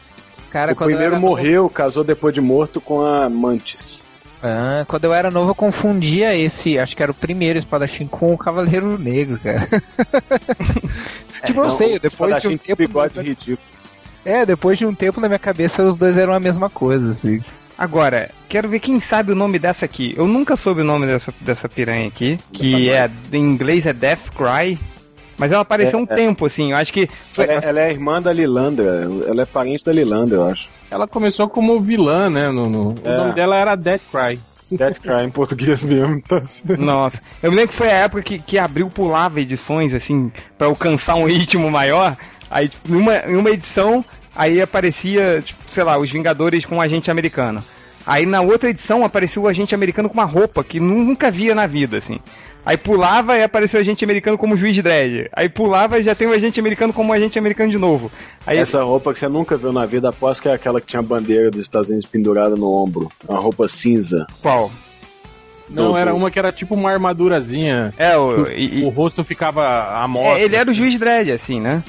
[0.50, 4.06] Cara, o primeiro era morreu, casou depois de morto com a Mantis.
[4.42, 8.32] Ah, quando eu era novo, eu confundia esse, acho que era o primeiro espadachim com
[8.32, 9.68] o Cavaleiro Negro, cara.
[11.44, 12.76] tipo, eu Não, sei, o depois de um tempo.
[12.78, 13.58] bigode ridículo.
[14.24, 17.42] É, depois de um tempo na minha cabeça os dois eram a mesma coisa, assim.
[17.76, 20.12] Agora, quero ver quem sabe o nome dessa aqui.
[20.16, 24.30] Eu nunca soube o nome dessa, dessa piranha aqui, que é, em inglês é Death
[24.36, 24.78] Cry.
[25.38, 26.14] Mas ela apareceu É, um é.
[26.14, 27.06] tempo, assim, eu acho que.
[27.06, 29.08] Foi, Ela, é- ela é a irmã da Lilandra.
[29.26, 30.68] Ela é parente da Lilandra, eu acho.
[30.90, 32.50] Ela começou como vilã, né?
[32.50, 33.10] No, no- É.
[33.10, 34.38] O nome dela era Death Cry.
[34.72, 36.20] Death Cry em português mesmo.
[36.22, 36.42] Tá?
[36.78, 40.66] Nossa, eu me lembro que foi a época que, que abriu pulava edições, assim, pra
[40.68, 42.16] alcançar um ritmo maior.
[42.50, 46.80] Aí, tipo, numa, em uma edição, aí aparecia, tipo, sei lá, os Vingadores com um
[46.80, 47.62] agente americano.
[48.06, 51.54] Aí na outra edição apareceu o agente americano com uma roupa que nu- nunca via
[51.54, 52.18] na vida, assim.
[52.70, 55.28] Aí pulava e apareceu o agente americano como juiz dredd.
[55.32, 58.12] Aí pulava e já tem o agente americano como agente americano de novo.
[58.46, 61.00] Aí Essa roupa que você nunca viu na vida, aposto que é aquela que tinha
[61.00, 63.10] a bandeira dos Estados Unidos pendurada no ombro.
[63.28, 64.24] Uma roupa cinza.
[64.40, 64.70] qual?
[65.68, 67.92] Não, era uma que era tipo uma armadurazinha.
[67.98, 69.64] É, o, e- e- O rosto ficava
[70.02, 70.38] à mostra.
[70.38, 71.82] É, ele era o juiz Dredd, assim, né?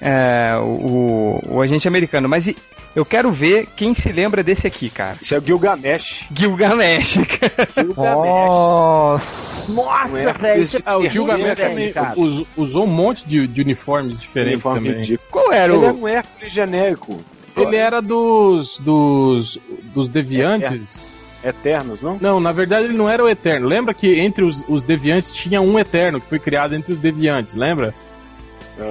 [0.00, 2.28] É, o, o, agente americano.
[2.28, 2.56] Mas e-
[2.96, 5.16] eu quero ver quem se lembra desse aqui, cara.
[5.20, 6.24] Isso é o Gilgamesh.
[6.34, 7.68] Gilgamesh, cara.
[7.76, 8.14] Gilgamesh.
[8.50, 9.72] Nossa!
[9.74, 10.62] Nossa, é velho.
[10.62, 12.18] isso é o Gilgamesh também cara.
[12.18, 15.00] us- usou um monte de, de uniformes diferentes Uniforme também.
[15.02, 15.28] ridículo.
[15.30, 15.84] Qual era Ele o.
[15.84, 17.20] era um Hércules genérico.
[17.56, 18.78] Ele era dos.
[18.78, 19.58] dos.
[19.94, 21.10] dos deviantes.
[21.42, 22.18] Eternos, não?
[22.20, 23.66] Não, na verdade ele não era o Eterno.
[23.66, 27.54] Lembra que entre os, os deviantes tinha um Eterno que foi criado entre os deviantes,
[27.54, 27.94] lembra?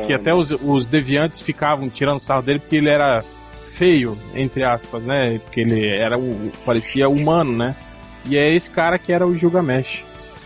[0.08, 3.24] Que até os, os deviantes ficavam tirando sarro dele porque ele era
[3.74, 5.40] feio, entre aspas, né?
[5.44, 7.76] Porque ele era o, parecia humano, né?
[8.26, 10.04] E é esse cara que era o Gilgamesh.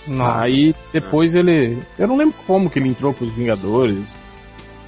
[0.07, 0.41] Nossa.
[0.41, 1.81] Aí depois ele.
[1.97, 3.97] Eu não lembro como que ele entrou pros Vingadores.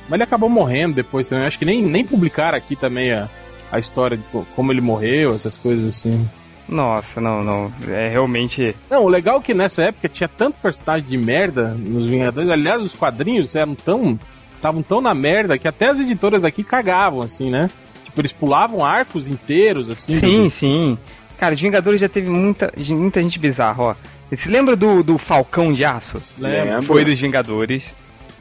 [0.07, 1.45] Mas ele acabou morrendo depois também.
[1.45, 3.27] Acho que nem, nem publicaram aqui também a,
[3.71, 6.27] a história de co- como ele morreu, essas coisas assim.
[6.69, 7.71] Nossa, não, não.
[7.89, 8.75] É realmente.
[8.89, 12.49] Não, o legal é que nessa época tinha tanto personagem de merda nos Vingadores.
[12.49, 14.19] Aliás, os quadrinhos eram tão.
[14.65, 17.69] Estavam tão na merda que até as editoras daqui cagavam, assim, né?
[18.05, 20.17] Tipo, eles pulavam arcos inteiros, assim.
[20.19, 20.97] Sim, do- sim.
[21.37, 23.95] Cara, os Vingadores já teve muita, muita gente bizarra, ó.
[24.31, 26.21] Você lembra do, do Falcão de Aço?
[26.37, 26.81] Lembro.
[26.83, 27.85] Foi dos Vingadores,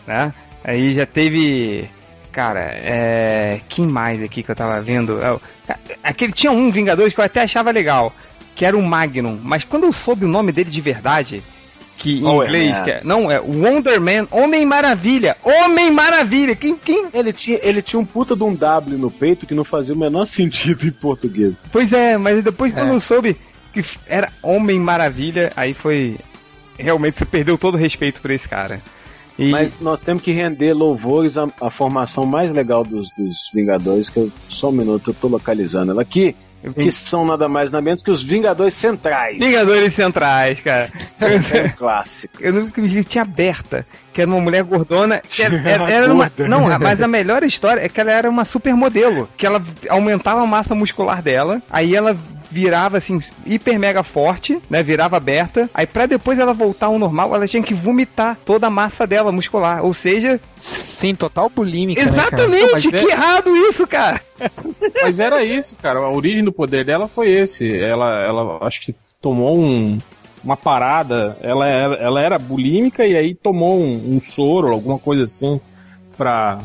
[0.06, 0.32] né?
[0.62, 1.88] Aí já teve.
[2.32, 3.60] Cara, é.
[3.68, 5.20] Quem mais aqui que eu tava vendo?
[5.22, 5.40] É o-
[6.02, 8.14] Aquele tinha um Vingadores que eu até achava legal,
[8.54, 9.38] que era o Magnum.
[9.42, 11.42] Mas quando eu soube o nome dele de verdade,
[11.96, 12.44] que em Homem-Man.
[12.46, 16.54] inglês, que é, não, é Wonder Man, Homem Maravilha, Homem Maravilha.
[16.56, 17.06] Quem, quem?
[17.12, 19.98] Ele tinha, ele tinha um puta de um W no peito que não fazia o
[19.98, 21.66] menor sentido em português.
[21.72, 22.94] Pois é, mas depois quando É.
[22.94, 23.36] eu soube
[23.72, 26.16] que era Homem Maravilha, aí foi
[26.78, 28.80] realmente você perdeu todo o respeito por esse cara.
[29.36, 34.08] E Mas nós temos que render louvores à, à formação mais legal dos, dos Vingadores,
[34.08, 36.36] que eu, só um minuto, eu tô localizando ela aqui,
[36.72, 39.38] que são nada mais nada menos que os Vingadores Centrais.
[39.38, 40.88] Vingadores Centrais, cara.
[41.20, 42.34] É um clássico.
[42.40, 46.12] Eu lembro que o tinha aberta, que era uma mulher gordona, que era, era- era
[46.12, 50.42] uma, não, mas a melhor história é que ela era uma supermodelo, que ela aumentava
[50.42, 52.16] a massa muscular dela, aí ela
[52.54, 57.34] virava assim hiper mega forte, né, virava aberta, aí pra depois ela voltar ao normal,
[57.34, 62.10] ela tinha que vomitar toda a massa dela muscular, ou seja, Sim, total bulímica, né,
[62.10, 64.20] exatamente, Não, mas é- que errado isso, cara.
[65.02, 65.98] Mas era isso, cara.
[65.98, 67.76] A origem do poder dela foi esse.
[67.78, 69.98] Ela, ela acho que tomou um,
[70.42, 71.36] uma parada.
[71.40, 75.60] Ela era, ela era bulímica e aí tomou um, um soro, alguma coisa assim,
[76.16, 76.58] pra.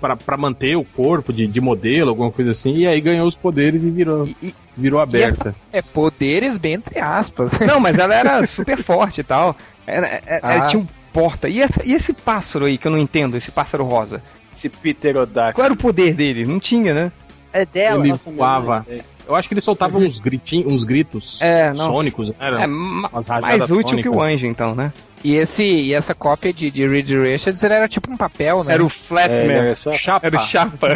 [0.00, 3.36] pra, pra manter o corpo de, de modelo, alguma coisa assim, e aí ganhou os
[3.36, 5.54] poderes e virou, E- virou aberta.
[5.72, 7.52] É poderes bem entre aspas.
[7.60, 9.56] Não, mas ela era super forte e tal.
[9.86, 10.54] Era, era- Ah.
[10.54, 11.48] ela tinha um porta.
[11.48, 14.22] E, essa, e esse pássaro aí que eu não entendo, esse pássaro rosa?
[14.52, 15.54] Esse pterodáctilo.
[15.54, 16.44] Qual era o poder dele?
[16.44, 17.12] Não tinha, né?
[17.52, 18.00] É dela.
[18.00, 18.86] Ele Nossa, voava.
[19.26, 22.32] Eu acho que ele soltava uns, gritinhos, uns gritos É, sônicos?
[22.38, 24.34] Era É mais útil que o sônicas.
[24.34, 24.92] anjo, então, né?
[25.24, 28.74] E, esse, e essa cópia de, de Reed Richards ele era tipo um papel, né?
[28.74, 29.52] Era o É, Flatman.
[29.52, 30.26] era só- Chapa.
[30.26, 30.88] Era o Chapa.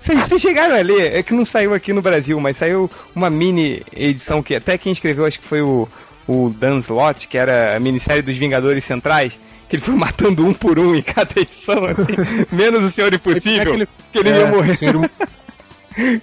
[0.00, 3.28] Vocês, vocês chegaram a ler, é que não saiu aqui no Brasil, mas saiu uma
[3.30, 5.88] mini edição que até quem escreveu acho que foi o,
[6.26, 9.38] o Dan Slott, que era a minissérie dos Vingadores Centrais,
[9.68, 12.14] que ele foi matando um por um em cada edição, assim,
[12.54, 14.76] menos o Senhor Impossível, Aquele- que ele É, ia morrer.
[14.76, 15.10] senhor-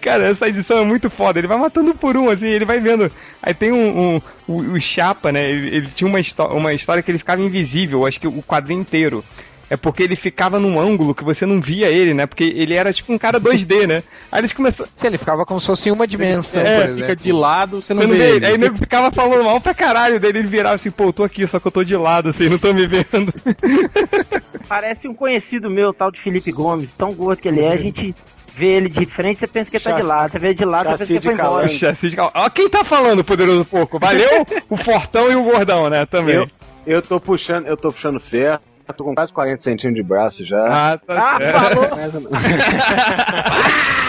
[0.01, 1.37] Cara, essa edição é muito foda.
[1.39, 3.11] Ele vai matando um por um, assim, ele vai vendo.
[3.43, 4.15] Aí tem um.
[4.15, 5.47] um- o, o Chapa, né?
[5.51, 6.17] Ele, ele tinha uma,
[6.53, 9.23] uma história que ele ficava invisível, acho que o quadrinho inteiro.
[9.69, 12.25] É porque ele ficava num ângulo que você não via ele, né?
[12.25, 14.01] Porque ele era tipo um cara 2D, né?
[14.31, 14.89] Aí eles começaram.
[14.95, 17.15] Se ele ficava como se fosse uma dimensão, É, por fica exemplo.
[17.23, 18.35] de lado, você não, Você não vê vê ele.
[18.37, 18.45] ele.
[18.45, 20.39] Aí ele ficava falando mal pra caralho dele.
[20.39, 22.57] Ele virava assim, pô, eu tô aqui, só que eu tô de lado, assim, não
[22.57, 23.33] tô me vendo.
[24.67, 26.89] Parece um conhecido meu, tal de Felipe Gomes.
[26.97, 28.15] Tão gordo que ele é, a gente
[28.55, 30.31] vê ele de frente, você pensa que ele tá de Chassi- lado.
[30.31, 31.91] Você vê ele de lado, você pensa chassi que ele foi de embora.
[31.91, 33.99] assim, de cal- Ó, quem tá falando, poderoso pouco?
[33.99, 36.05] Valeu o Fortão e o Gordão, né?
[36.05, 36.35] Também.
[36.35, 36.49] Eu,
[36.85, 38.59] eu tô puxando, eu tô puxando ferro.
[38.95, 40.93] Tô com quase 40 centímetros de braço já.
[40.93, 41.87] Ah, tá Ah, falou!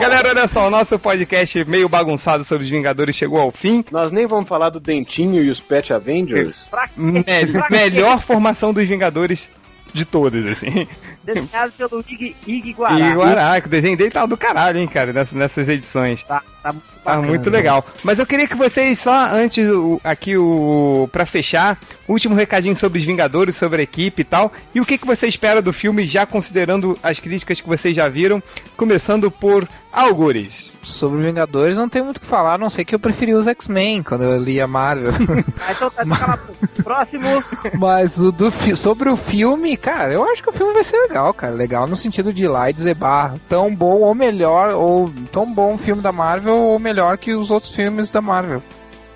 [0.00, 3.84] Galera, olha só, o nosso podcast meio bagunçado sobre os Vingadores chegou ao fim.
[3.90, 6.68] Nós nem vamos falar do Dentinho e os Pet Avengers.
[6.70, 6.92] Pra quê?
[6.96, 7.74] Me- Pra quê?
[7.74, 9.50] melhor formação dos Vingadores
[9.92, 10.86] de todos, assim.
[11.24, 12.98] Desenhado pelo Ig, Ig Guará.
[12.98, 16.22] E Guaraca, o desenho dele tá do caralho, hein, cara, nessas, nessas edições.
[16.24, 17.26] Tá, tá muito Tá bacana.
[17.28, 17.84] muito legal.
[18.04, 21.78] Mas eu queria que vocês, só antes, o- aqui, o para fechar,
[22.08, 24.52] último recadinho sobre os Vingadores, sobre a equipe e tal.
[24.74, 28.08] E o que, que você espera do filme, já considerando as críticas que vocês já
[28.08, 28.42] viram,
[28.76, 30.70] começando por Algures.
[30.82, 33.46] Sobre Vingadores não tem muito o que falar, a não sei que eu preferi os
[33.48, 35.12] X-Men quando eu li a Marvel.
[35.60, 36.38] Ah, então tá, boca.
[36.82, 37.22] Próximo.
[37.78, 40.96] Mas o do fi- sobre o filme, cara, eu acho que o filme vai ser
[41.02, 41.54] legal, cara.
[41.54, 45.52] Legal no sentido de ir lá e dizer, bah, tão bom ou melhor, ou tão
[45.52, 48.62] bom o filme da Marvel ou melhor que os outros filmes da Marvel.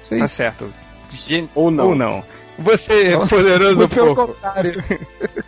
[0.00, 0.34] Isso é Tá isso.
[0.34, 0.72] certo.
[1.12, 1.88] Gen- Ou não.
[1.88, 2.24] Ou não.
[2.58, 3.26] Você, Não.
[3.26, 4.32] poderoso pelo pouco.
[4.34, 4.82] contrário.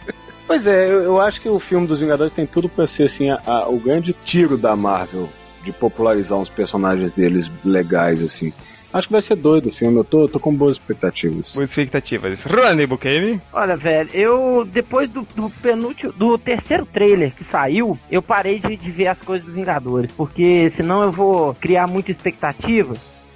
[0.46, 3.30] Pois é, eu, eu acho que o filme dos Vingadores tem tudo pra ser assim
[3.30, 5.28] a- a- o grande tiro da Marvel
[5.64, 8.52] de popularizar uns personagens deles legais assim.
[8.92, 9.98] Acho que vai ser doido o filme.
[9.98, 11.54] Eu tô, tô com boas expectativas.
[11.54, 12.44] Boas expectativas.
[12.44, 13.40] Rony Bukemi.
[13.52, 18.76] Olha, velho, eu depois do, do penúltimo, do terceiro trailer que saiu, eu parei de,
[18.76, 22.94] de ver as coisas dos Vingadores, porque senão eu vou criar muita expectativa.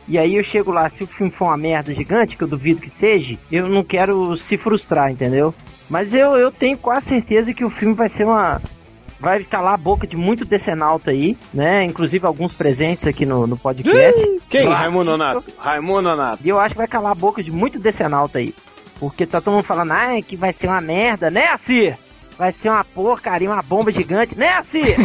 [0.09, 2.81] E aí eu chego lá, se o filme for uma merda gigante, que eu duvido
[2.81, 5.55] que seja, eu não quero se frustrar, entendeu?
[5.89, 8.61] Mas eu, eu tenho quase certeza que o filme vai ser uma.
[9.21, 11.85] Vai calar a boca de muito decenalto aí, né?
[11.85, 14.19] Inclusive alguns presentes aqui no, no podcast.
[14.49, 14.65] Quem?
[14.65, 14.79] Claro.
[14.79, 15.45] Raimundo Nonato.
[15.59, 16.43] Raimundo Nonato.
[16.43, 18.55] E eu acho que vai calar a boca de muito decenalto aí.
[18.99, 21.99] Porque tá todo mundo falando, ah, que vai ser uma merda, né, Assir?
[22.39, 24.97] Vai ser uma porcaria, uma bomba gigante, né, Assir?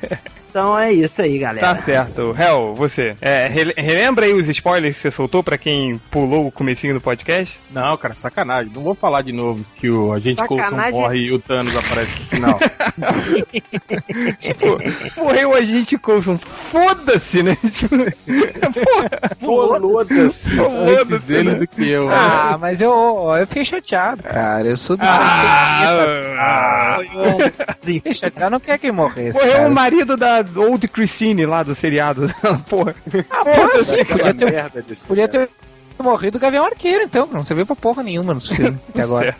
[0.58, 1.74] então é isso aí, galera.
[1.74, 2.34] Tá certo.
[2.36, 3.16] Hel, você.
[3.20, 7.00] É, rele- relembra aí os spoilers que você soltou pra quem pulou o comecinho do
[7.00, 7.60] podcast?
[7.70, 8.72] Não, cara, sacanagem.
[8.74, 12.26] Não vou falar de novo que o agente Coulson morre e o Thanos aparece no
[12.26, 12.58] final.
[14.38, 14.78] Tipo,
[15.22, 16.38] morreu a gente Coulson.
[16.70, 17.56] Foda-se, né?
[17.70, 19.10] Tipo, porra,
[19.48, 20.60] Foda-se.
[20.60, 21.54] Antes foda-se, dele né?
[21.56, 22.08] do que eu.
[22.10, 22.92] Ah, mas eu,
[23.38, 24.66] eu fiquei chateado, cara.
[24.66, 26.98] Eu sou do Ah,
[27.80, 29.38] Fiquei chateado, não quer que morresse.
[29.38, 29.68] morreu cara.
[29.68, 32.32] o marido da Old Christine lá do seriado.
[32.68, 32.94] Porra.
[33.10, 34.64] Pô, sim, podia ter,
[35.06, 35.48] podia ter
[35.98, 37.28] morrido o Gavião Arqueiro, então.
[37.30, 39.36] Não serviu pra porra nenhuma nos filmes até agora.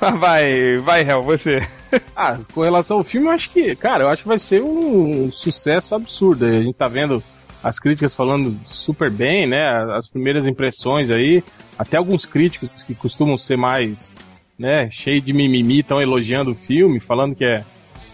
[0.00, 1.66] Mas vai, vai, Hel, você.
[2.16, 5.30] Ah, com relação ao filme, eu acho que, cara, eu acho que vai ser um
[5.32, 6.44] sucesso absurdo.
[6.44, 7.22] A gente tá vendo
[7.66, 9.68] as críticas falando super bem, né?
[9.96, 11.42] As primeiras impressões aí,
[11.76, 14.12] até alguns críticos que costumam ser mais,
[14.56, 17.64] né, cheio de mimimi, estão elogiando o filme, falando que é,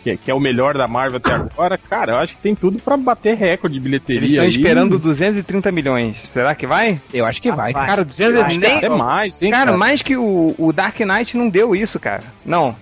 [0.03, 1.77] que é que é o melhor da Marvel até agora.
[1.77, 4.21] Cara, eu acho que tem tudo pra bater recorde de bilheteria.
[4.21, 6.19] Eles estão esperando 230 milhões.
[6.33, 6.99] Será que vai?
[7.13, 7.75] Eu acho que vai.
[7.75, 7.87] Vai.
[7.87, 11.51] Cara, 200 Vai, nem, até mais, hein, Cara, mais que o, o Dark Knight não
[11.51, 12.25] deu isso, cara.
[12.45, 12.75] Não.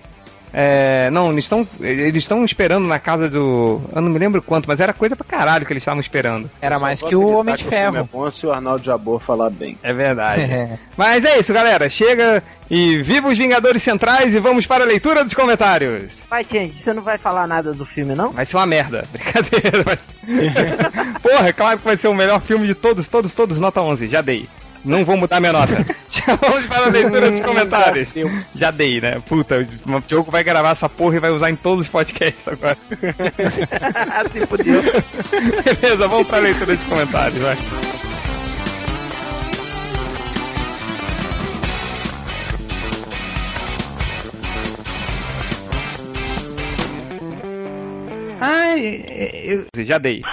[0.53, 3.81] É, não, eles estão eles estão esperando na casa do.
[3.93, 6.49] Eu não me lembro quanto, mas era coisa pra caralho que eles estavam esperando.
[6.61, 7.97] Era mais que o Homem de Ferro.
[7.97, 9.77] É bom se o Arnaldo Jabor falar bem.
[9.81, 10.41] É verdade.
[10.41, 10.77] É.
[10.97, 11.89] mas é isso, galera.
[11.89, 16.21] Chega e viva os Vingadores Centrais e vamos para a leitura dos comentários.
[16.29, 18.31] Vai, Change, você não vai falar nada do filme, não?
[18.31, 19.03] Vai ser uma merda.
[19.11, 19.99] Brincadeira.
[21.21, 24.07] Porra, é claro que vai ser o melhor filme de todos, todos, todos, nota 11.
[24.07, 24.47] Já dei.
[24.83, 25.85] Não vou mudar minha nota.
[26.09, 28.09] Já vamos para a leitura dos comentários.
[28.55, 29.21] Já dei, né?
[29.25, 32.77] Puta, o Diogo vai gravar essa porra e vai usar em todos os podcasts agora.
[34.31, 34.81] Se fudeu.
[35.63, 37.57] Beleza, vamos para a leitura dos comentários, vai.
[48.43, 49.05] Ai,
[49.43, 49.67] eu...
[49.85, 50.23] Já dei.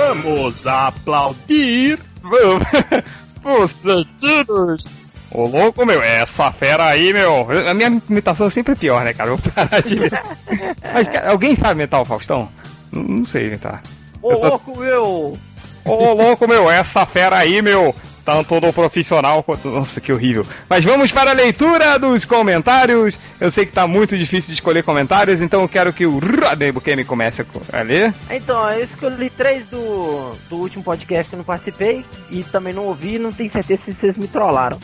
[0.00, 1.98] Vamos aplaudir.
[3.42, 4.06] Você
[5.30, 7.46] Ô louco, meu, essa fera aí, meu.
[7.68, 9.30] A minha imitação sempre é pior, né, cara?
[9.30, 9.96] Eu vou parar de.
[10.92, 12.48] Mas, cara, alguém sabe imitar o Faustão?
[12.90, 13.82] Não, não sei imitar.
[14.20, 15.38] Ô Eu só- louco, meu!
[15.84, 17.94] Ô louco, meu, essa fera aí, meu.
[18.30, 19.68] Tanto do profissional quanto.
[19.68, 20.46] Nossa, que horrível.
[20.68, 23.18] Mas vamos para a leitura dos comentários.
[23.40, 26.70] Eu sei que tá muito difícil de escolher comentários, então eu quero que o Rodney
[26.70, 28.14] Bukemi comece a ler.
[28.30, 32.84] Então, eu escolhi três do, do último podcast que eu não participei e também não
[32.84, 34.78] ouvi, não tenho certeza se vocês me trollaram.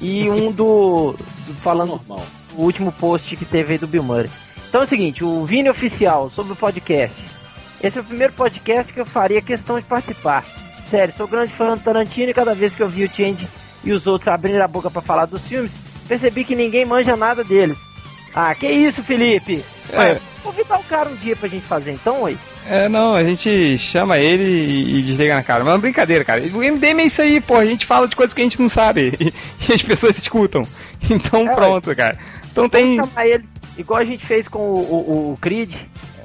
[0.00, 1.14] E um do.
[1.46, 2.24] do- falando Normal.
[2.54, 4.30] do último post que teve aí do Bill Murray.
[4.68, 7.22] Então é o seguinte, o Vini Oficial sobre o podcast.
[7.82, 10.44] Esse é o primeiro podcast que eu faria questão de participar.
[10.90, 13.48] Sério, sou grande fã do Tarantino e cada vez que eu vi o Change
[13.84, 15.72] e os outros abrindo a boca pra falar dos filmes,
[16.06, 17.78] percebi que ninguém manja nada deles.
[18.34, 19.64] Ah, que isso, Felipe?
[19.92, 19.98] É.
[19.98, 22.36] Ué, convidar o cara um dia pra gente fazer então, oi?
[22.68, 25.60] É, não, a gente chama ele e, e desliga na cara.
[25.60, 26.42] Mas é uma brincadeira, cara.
[26.42, 27.56] O MDM é isso aí, pô.
[27.56, 29.12] A gente fala de coisas que a gente não sabe.
[29.20, 29.32] E,
[29.70, 30.62] e as pessoas escutam.
[31.08, 32.18] Então É, pronto, cara.
[32.50, 32.96] Então tem.
[32.96, 33.44] Chamar ele,
[33.78, 35.74] igual a gente fez com o, o, o Creed,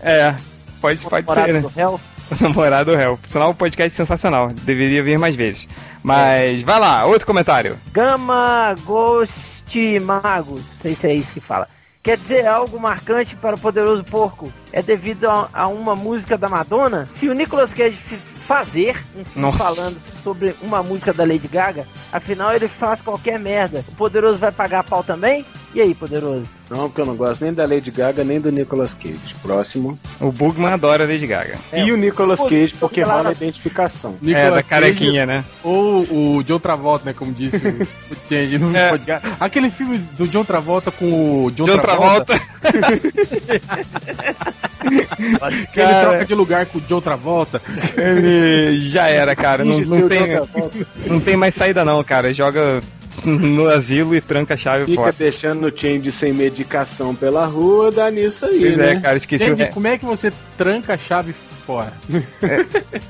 [0.01, 0.33] É.
[0.81, 1.59] Pode, pode ser, né?
[1.59, 1.99] do Hell.
[2.39, 3.19] Namorado réu.
[3.27, 4.47] Sinal, o podcast é sensacional.
[4.49, 5.67] Deveria vir mais vezes.
[6.03, 7.77] Mas vai lá, outro comentário.
[7.91, 11.67] Gama Ghost Magos, não sei se é isso que fala.
[12.03, 14.51] Quer dizer algo marcante para o poderoso porco?
[14.73, 17.07] É devido a, a uma música da Madonna?
[17.13, 18.15] Se o Nicolas Cage f-
[18.47, 19.57] fazer um filme Nossa.
[19.59, 23.85] falando sobre uma música da Lady Gaga, afinal ele faz qualquer merda.
[23.87, 25.45] O poderoso vai pagar pau também?
[25.73, 26.43] E aí, poderoso?
[26.69, 29.17] Não, porque eu não gosto nem da Lady Gaga, nem do Nicolas Cage.
[29.41, 29.97] Próximo.
[30.19, 31.55] O Bugman adora Lady Gaga.
[31.71, 34.15] É, e o Nicolas pô, Cage, porque rola a identificação.
[34.21, 35.45] é, da Nicolas carequinha, né?
[35.63, 36.01] Ou
[36.37, 37.13] o John Travolta, né?
[37.17, 37.87] Como disse o,
[38.27, 38.89] Change no É.
[38.89, 39.27] podcast.
[39.39, 42.51] Aquele filme do John Travolta com o John, De outra Travolta, volta.
[45.73, 47.61] que ele troca de lugar com o John Travolta.
[47.97, 49.63] Ele já era, cara.
[49.63, 50.87] Não, não tem, John Travolta.
[51.07, 52.33] não tem mais saída, não, cara.
[52.33, 52.81] Joga
[53.25, 55.15] no asilo e tranca a chave Fica fora.
[55.17, 58.91] deixando o Change sem medicação pela rua, dá nisso aí, Pois né?
[58.93, 59.69] é, cara, esqueci o Change, re...
[59.71, 61.33] como é que você tranca a chave
[61.65, 61.93] fora?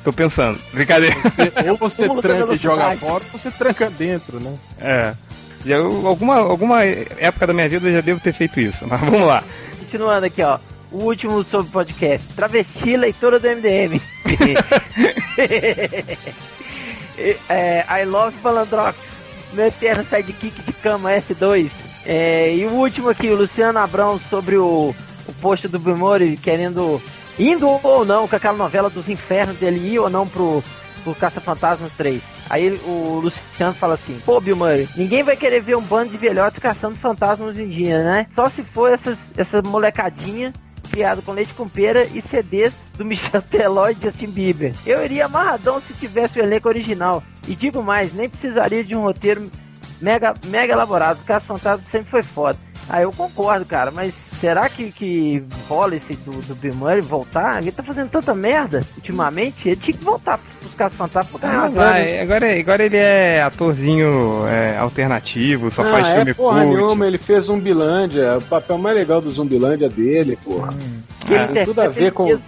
[0.03, 0.57] Tô pensando.
[0.73, 1.15] Brincadeira.
[1.23, 4.55] Você- ou você da tranca e joga fora, ou você tranca dentro, né?
[4.79, 5.13] É.
[5.65, 8.85] Já, eu- alguma, alguma época da minha vida eu já devo ter feito isso.
[8.87, 9.43] Mas vamos lá.
[9.79, 10.57] Continuando aqui, ó.
[10.91, 12.27] O último sobre o podcast.
[12.35, 14.01] Travesti leitora do MDM.
[17.49, 18.97] é, I love Balandrox.
[19.53, 21.69] Meu eterno sidekick de cama S2.
[22.05, 24.95] É, e o último aqui, o Luciano Abrão, sobre o,
[25.27, 27.01] o post do Bimori querendo.
[27.39, 30.63] Indo ou não com aquela novela dos infernos dele ir ou não pro,
[31.03, 32.21] pro Caça-Fantasmas 3.
[32.49, 36.17] Aí o Luciano fala assim: Pô, Bill Murray, ninguém vai querer ver um bando de
[36.17, 38.27] velhotes caçando fantasmas hoje em dia, né?
[38.29, 40.51] Só se for essas, essa molecadinha
[41.23, 44.73] com leite com pera e CDs do Michel Teló e Justin Bieber.
[44.85, 47.23] Eu iria amarradão se tivesse o elenco original.
[47.47, 49.49] E digo mais, nem precisaria de um roteiro
[50.01, 51.19] mega, mega elaborado.
[51.21, 52.57] O Caso Fantasma sempre foi foda.
[52.89, 57.61] Ah, eu concordo, cara, mas será que, que rola esse do, do Bill Murray voltar?
[57.61, 61.63] Ele tá fazendo tanta merda ultimamente, ele tinha que voltar pros Casos Fantasmas pra ganhar
[61.65, 61.91] Ah, grana.
[61.91, 62.19] vai.
[62.19, 66.75] Agora, agora ele é atorzinho é, alternativo, só Não, faz é filme porra cult.
[66.75, 70.69] nenhuma, ele fez Zumbilândia, o papel mais legal do Zumbilândia é dele, porra.
[71.25, 72.41] Que ele Ah, tem tudo a ver com- mesmo.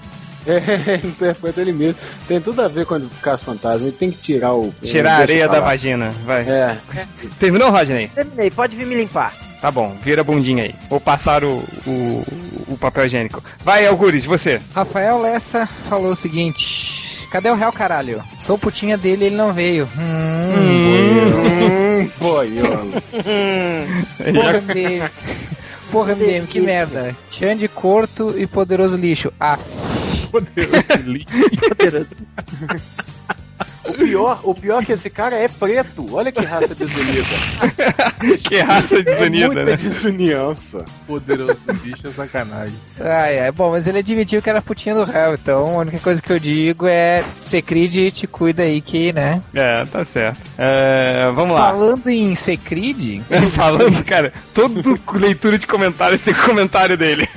[0.46, 1.96] É, ele interpreta ele mesmo.
[2.28, 4.74] Tem tudo a ver com o caso fantasma, ele tem que tirar o.
[4.82, 6.12] Tirar a areia da vagina.
[6.26, 6.42] Vai.
[6.42, 6.78] É,
[7.40, 8.10] Terminou, Rodney?
[8.10, 9.34] Terminei, pode vir me limpar.
[9.62, 10.76] Tá bom, vira a bundinha aí.
[10.90, 12.24] Vou passar o, o,
[12.68, 13.42] o papel higiênico.
[13.64, 14.60] Vai, Algures, você.
[14.76, 18.22] Rafael Lessa falou o seguinte: Cadê o réu caralho?
[18.42, 19.88] Sou putinha dele ele não veio.
[19.98, 23.02] Hum, hum, boiola.
[24.34, 25.10] porra, MDM.
[25.92, 27.16] Porra, MDM, que merda.
[27.32, 29.32] Xande Corto e Poderoso Lixo.
[29.40, 29.58] Ah,
[30.34, 31.28] Poderoso lixo.
[33.86, 36.08] O pior, o pior é que esse cara é preto.
[36.16, 37.28] Olha que raça desunida.
[38.48, 39.76] que raça É desunida, muita né?
[39.76, 40.86] desuniança.
[41.06, 42.76] Poderoso bicho é sacanagem.
[43.00, 46.22] Ai, ai, bom, mas ele admitiu que era putinha do réu, então a única coisa
[46.22, 49.42] que eu digo é Secrid te cuida aí que, né?
[49.54, 50.40] É, tá certo.
[50.58, 51.68] É, vamos lá.
[51.68, 53.22] Falando em Secrid,
[53.54, 54.82] Falando, cara, toda
[55.14, 57.28] leitura de comentários tem comentário dele.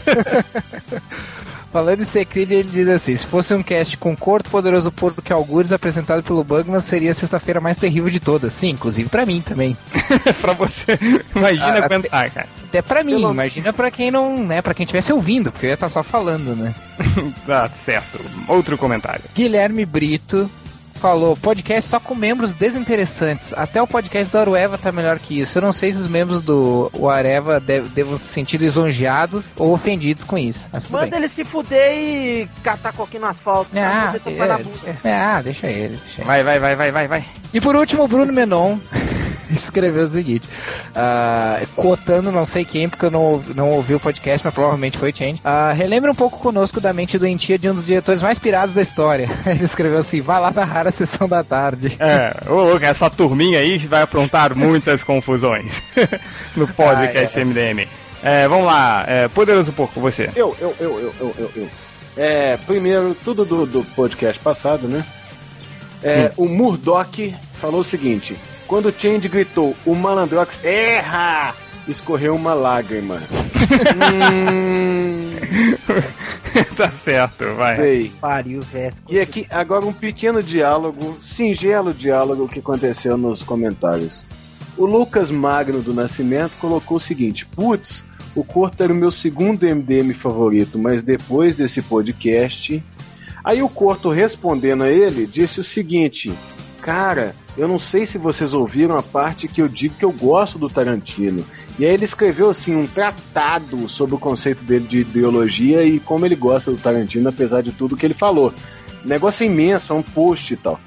[1.77, 5.31] Falando em Secrid, ele diz assim: se fosse um cast com Corto Poderoso Porco que
[5.31, 8.55] Algures apresentado pelo Bugman, seria a sexta-feira mais terrível de todas.
[8.55, 9.77] Sim, inclusive pra mim também.
[10.41, 10.99] pra você.
[11.35, 12.49] Imagina Ah, aguentar, cara.
[12.67, 15.71] Até pra mim, Pelo- imagina pra quem não, né, pra quem estivesse ouvindo, porque eu
[15.71, 16.75] ia estar só falando, né?
[17.47, 18.19] Tá certo.
[18.49, 19.23] Outro comentário.
[19.35, 20.51] Guilherme Brito
[20.97, 23.53] falou: podcast só com membros desinteressantes.
[23.57, 25.59] Até o podcast do Arueva tá melhor que isso.
[25.59, 29.73] Eu não sei se os membros do o Areva de- devam se sentir lisonjeados ou
[29.73, 30.69] ofendidos com isso.
[30.73, 31.19] Mas tudo Manda bem.
[31.21, 33.71] ele se fuder e catar coquinho no asfalto.
[33.71, 34.59] pra Ah, na
[35.05, 36.27] é, é, ah, deixa ele, deixa ele.
[36.27, 37.27] Vai, vai, vai, vai, vai, vai.
[37.53, 38.79] E por último, o Bruno Menon
[39.53, 40.49] escreveu o seguinte:
[40.95, 44.99] ah, cotando não sei quem, porque eu não, ouvi- não ouvi o podcast, mas provavelmente
[44.99, 45.41] foi Change.
[45.45, 48.83] Ah, relembra um pouco conosco da mente doentia de um dos diretores mais pirados da
[48.83, 49.29] história.
[49.47, 51.97] Ele escreveu assim: vai lá narrar a sessão da tarde.
[51.99, 55.73] É, ô louco, essa turminha aí vai aprontar muitas confusões
[56.57, 57.87] no podcast MDM.
[58.23, 60.31] É, vamos lá, é, Poderoso Porco, você.
[60.35, 61.69] Eu, eu, eu, eu, eu, eu, eu.
[62.17, 65.05] É, primeiro, tudo do, do podcast passado, né?
[66.03, 68.37] É, o Murdoch falou o seguinte:
[68.67, 71.55] quando o Change gritou, o Malandrox erra!
[71.89, 73.21] Escorreu uma lágrima.
[74.33, 75.31] hum,
[76.77, 77.77] tá certo, vai.
[77.77, 78.13] sei.
[78.21, 78.95] Pariu, velho.
[79.09, 84.25] E aqui, agora um pequeno diálogo, singelo diálogo que aconteceu nos comentários.
[84.77, 88.03] O Lucas Magno do Nascimento colocou o seguinte: Putz,
[88.35, 92.83] o Corto era o meu segundo MDM favorito, mas depois desse podcast.
[93.45, 96.33] Aí o Corto respondendo a ele disse o seguinte:
[96.87, 100.57] Cara, eu não sei se vocês ouviram a parte que eu digo que eu gosto
[100.57, 101.45] do Tarantino.
[101.81, 106.25] E aí ele escreveu assim um tratado sobre o conceito dele de ideologia e como
[106.25, 108.55] ele gosta do Tarantino, apesar de tudo que ele falou.
[109.05, 110.79] Negócio é imenso, é um post e tal.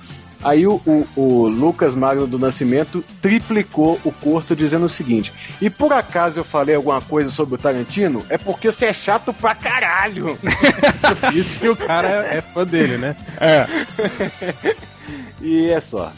[0.42, 5.70] Aí o, o- o Lucas Magno do Nascimento triplicou o corto dizendo o seguinte: E
[5.70, 8.26] por acaso eu falei alguma coisa sobre o Tarantino?
[8.30, 10.40] É porque você é chato pra caralho.
[11.36, 13.18] Isso que o cara é, é fã dele, né?
[13.38, 13.68] É,
[15.42, 16.12] e é só.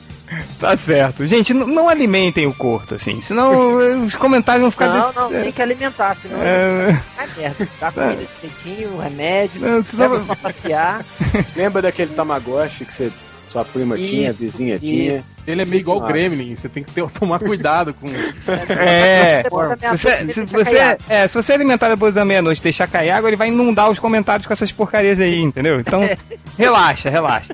[0.60, 1.26] tá certo.
[1.26, 3.76] Gente, não alimentem o corto, assim, senão
[4.06, 7.68] os comentários vão ficar Não, desse- não, tem que alimentar, senão É, vai merda.
[7.80, 11.06] Dá comida direitinho, remédio, não, senão- pra passear.
[11.56, 13.12] Lembra daquele Tamagotchi que você,
[13.52, 14.86] sua prima tinha, a Isso, vizinha isso.
[14.86, 15.24] tinha?
[15.46, 16.02] Ele é meio igual o.
[16.08, 18.08] Gremlin, você tem que ter- tomar cuidado com.
[18.08, 20.78] É, minha Você, boca, se, deixa você,
[21.10, 24.00] é, se você alimentar depois da meia-noite e deixar cair água, ele vai inundar os
[24.00, 25.80] comentários com essas porcarias aí, entendeu?
[25.80, 26.08] Então,
[26.58, 27.54] relaxa, relaxa.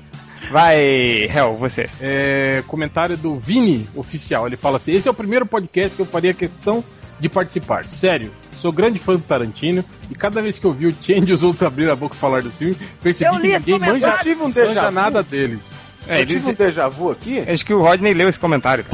[0.50, 1.88] Vai, Hel, você.
[2.00, 4.46] É, comentário do Vini Oficial.
[4.46, 6.82] Ele fala assim: Esse é o primeiro podcast que eu faria questão
[7.20, 7.84] de participar.
[7.84, 11.32] Sério, sou grande fã do Tarantino e cada vez que eu vi o Change e
[11.32, 14.48] os outros abrir a boca e falar do filme, percebi Eu que ninguém manja, um
[14.48, 15.77] manja nada deles.
[16.08, 17.44] É, eu tive ele, um déjà vu aqui.
[17.46, 18.84] acho que o Rodney leu esse comentário.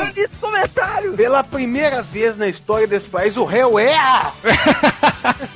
[0.00, 1.12] Eu li esse comentário!
[1.14, 4.32] Pela primeira vez na história desse país, o réu erra!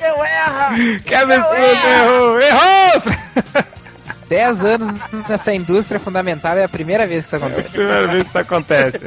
[0.01, 0.71] Eu erra!
[1.39, 2.41] Eu fuder, errou!
[2.41, 2.41] erro!
[2.41, 3.75] Errou!
[4.29, 4.89] 10 anos
[5.29, 7.69] nessa indústria fundamental é a primeira vez que isso acontece.
[7.71, 9.01] Primeira vez que isso acontece.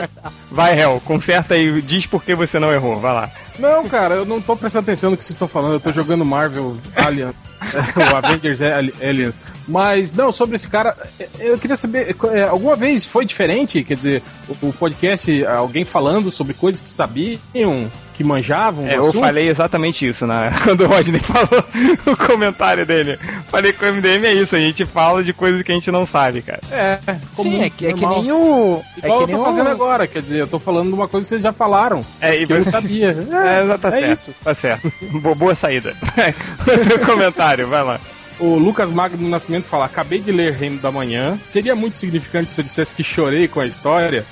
[0.50, 3.30] Vai, Hel, conserta aí, diz por que você não errou, vai lá.
[3.58, 5.74] Não, cara, eu não tô prestando atenção no que vocês estão falando.
[5.74, 7.30] Eu tô jogando Marvel Alien,
[8.12, 9.34] o Avengers Ali- Aliens.
[9.66, 10.94] Mas, não, sobre esse cara,
[11.38, 13.82] eu queria saber, eh, alguma vez foi diferente?
[13.82, 18.86] Quer dizer, o, o podcast, alguém falando sobre coisas que sabiam, que manjavam?
[18.86, 19.20] É, eu assunto?
[19.20, 20.52] falei exatamente isso né?
[20.64, 21.64] quando o Rodney falou
[22.06, 23.18] o comentário dele.
[23.50, 26.06] Falei que o MDM é isso, a gente fala de coisas que a gente não
[26.06, 26.60] sabe, cara.
[26.70, 26.98] É,
[27.34, 28.82] Sim, é que, é que nem o.
[29.02, 29.44] É Igual que eu nem tô o.
[29.44, 32.00] fazendo agora, quer dizer, eu tô falando de uma coisa que vocês já falaram.
[32.20, 33.14] É, e eu sabia.
[33.44, 34.12] É, tá é certo.
[34.12, 34.34] isso.
[34.42, 34.92] Tá certo.
[35.20, 35.94] Bo- Boa saída.
[36.66, 38.00] Outro comentário, vai lá.
[38.38, 41.38] O Lucas Magno do Nascimento fala: Acabei de ler Reino da Manhã.
[41.44, 44.24] Seria muito significante se eu dissesse que chorei com a história.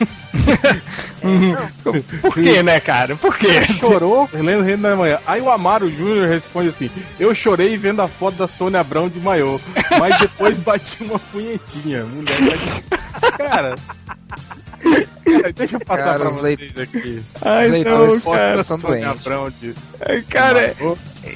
[2.22, 3.16] Por que, né, cara?
[3.16, 3.64] Por quê?
[3.78, 5.18] Chorou lendo Reino da Manhã.
[5.26, 9.20] Aí o Amaro Júnior responde assim: Eu chorei vendo a foto da Sônia Abrão de
[9.20, 9.60] maiô,
[9.98, 12.04] mas depois bati uma punhetinha.
[12.04, 12.36] Mulher
[12.88, 13.32] tá...
[13.32, 13.74] Cara.
[15.24, 17.22] Cara, Deixa eu passar Cara, pra os vocês leit- aqui.
[17.42, 18.64] Ai, não, leitores Foto da cara.
[18.64, 19.60] são Sônia doentes.
[19.60, 19.74] De
[20.08, 20.74] Ai, Cara,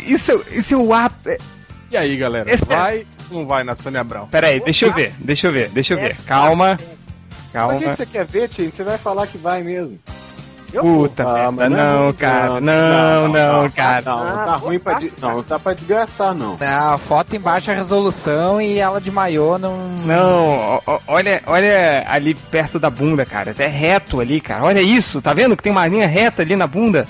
[0.07, 1.39] isso, isso é o ápice.
[1.91, 2.53] E aí, galera?
[2.53, 4.27] Esse- Vai ou não vai na Sônia Abrão?
[4.29, 6.17] Pera aí, deixa eu ver, deixa eu ver, deixa eu ver.
[6.27, 6.79] Calma,
[7.55, 7.97] Pra que, que calma.
[7.97, 8.71] você quer ver, Tim?
[8.71, 9.99] Você vai falar que vai mesmo.
[10.81, 12.61] Puta Ah, merda, mas não, cara.
[12.61, 14.03] Não, não, cara.
[14.05, 14.95] Não, não Ah, tá ruim pra.
[14.95, 15.13] tá, de-.
[15.23, 16.57] Não, não tá pra desgraçar, não.
[16.59, 19.77] Não, foto em baixa resolução e ela de maiô não.
[20.05, 23.53] Não, olha, olha ali perto da bunda, cara.
[23.53, 24.65] Até reto ali, cara.
[24.65, 27.07] Olha isso, tá vendo que tem uma linha reta ali na bunda?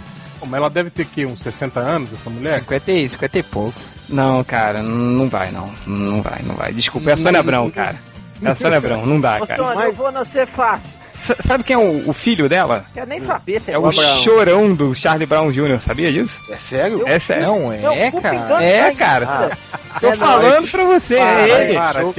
[0.47, 2.61] Mas ela deve ter que uns 60 anos, essa mulher?
[2.61, 3.97] 50 e, 50 e poucos.
[4.11, 5.71] Não, cara, não vai, não.
[5.87, 6.71] Não vai, não vai.
[6.71, 7.97] Desculpa, é a Sônia Abrão, cara.
[8.45, 9.63] É a Sônia Abrão, não dá, Ô, cara.
[9.63, 10.89] Sônia, eu vou nascer fácil.
[11.15, 12.85] S- sabe quem é o, o filho dela?
[12.93, 13.93] Quero nem saber se é, É o bom.
[14.23, 16.41] chorão do Charlie Brown Jr., sabia disso?
[16.51, 17.03] É sério?
[17.07, 17.47] É sério.
[17.47, 18.63] Não é, Não, culpa cara.
[18.65, 19.27] É, cara.
[19.73, 21.75] Ah, Tô é, não, falando pra você, Para, é ele.
[21.75, 22.13] Para, Não,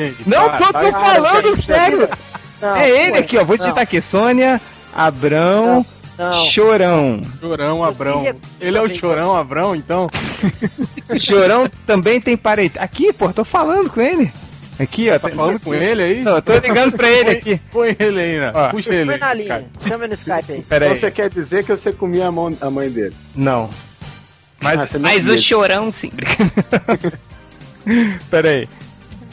[0.50, 0.58] para.
[0.74, 2.10] tô, falando sério.
[2.62, 3.44] não, É ele aqui, ó.
[3.44, 4.02] Vou digitar não, aqui.
[4.02, 4.62] Sônia
[4.96, 5.86] Abrão
[6.18, 7.22] Não, Chorão.
[7.40, 8.26] Chorão Abrão.
[8.62, 10.08] Ele é o Chorão Abrão, então?
[11.20, 12.80] Chorão também tem parente.
[12.80, 14.32] Aqui, pô, tô falando com ele.
[14.80, 15.18] Aqui, ó.
[15.18, 16.22] Tá falando com ele aí?
[16.22, 17.62] Não, tô ligando pra ele aqui.
[17.72, 18.52] Põe ele aí, né?
[18.54, 18.70] Ó.
[18.70, 19.20] Puxa ele Põe aí.
[19.20, 19.66] na linha.
[19.88, 20.62] Chama no Skype aí.
[20.64, 21.00] Pera Então aí.
[21.00, 23.16] você quer dizer que você comia a, mão, a mãe dele?
[23.36, 23.70] Não.
[24.62, 26.12] Mas, Ah, Mas o chorão sim.
[28.30, 28.68] pera aí.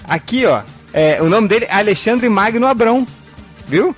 [0.08, 0.62] Aqui, ó.
[0.92, 3.06] É, o nome dele é Alexandre Magno Abrão.
[3.66, 3.94] Viu?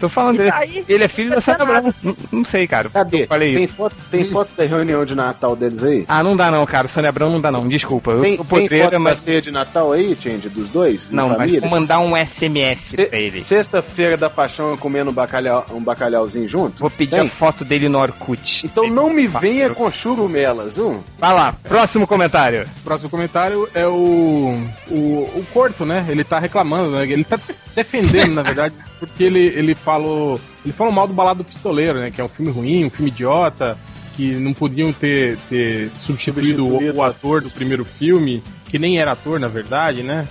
[0.00, 0.50] Tô falando dele.
[0.50, 0.84] Tá aí.
[0.88, 1.94] Ele é filho da Sônia Abrão.
[2.02, 2.88] Não, não sei, cara.
[2.88, 3.22] Cadê?
[3.22, 6.04] Eu falei Tem foto, tem foto da reunião de Natal deles aí?
[6.08, 6.88] Ah, não dá não, cara.
[6.88, 7.66] Sônia Abrão não dá não.
[7.68, 8.10] Desculpa.
[8.12, 11.10] Eu Tem, tô tem podreira, foto da ceia de Natal aí, Change, dos dois?
[11.10, 11.60] Não, mas família?
[11.60, 13.42] vou mandar um SMS Se- pra ele.
[13.42, 16.80] Sexta-feira da paixão eu comendo um, bacalhau, um bacalhauzinho junto?
[16.80, 17.26] Vou pedir Tem?
[17.26, 18.66] a foto dele no Orkut.
[18.66, 21.02] Então não me venha com churumelas, viu?
[21.18, 22.66] Vai lá, próximo comentário.
[22.84, 24.58] Próximo comentário é o,
[24.90, 24.94] o.
[25.34, 26.04] O Corto, né?
[26.08, 27.02] Ele tá reclamando, né?
[27.04, 27.38] Ele tá
[27.74, 30.40] defendendo, na verdade, porque ele, ele falou.
[30.64, 32.10] Ele falou mal do Balado Pistoleiro, né?
[32.10, 33.78] Que é um filme ruim, um filme idiota,
[34.16, 36.98] que não podiam ter, ter substituído o, Substituído.
[36.98, 40.26] o ator do primeiro filme, que nem era ator, na verdade, né?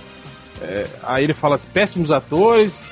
[0.60, 2.90] É, aí ele fala assim, péssimos atores.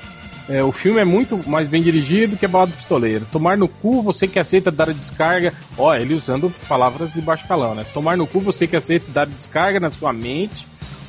[0.49, 3.27] é, o filme é muito mais bem dirigido que a Balada do Pistoleiro.
[3.31, 5.53] Tomar no cu, você que aceita dar a descarga.
[5.77, 7.85] Ó, ele usando palavras de baixo calão, né?
[7.93, 10.67] Tomar no cu, você que aceita dar descarga na sua mente,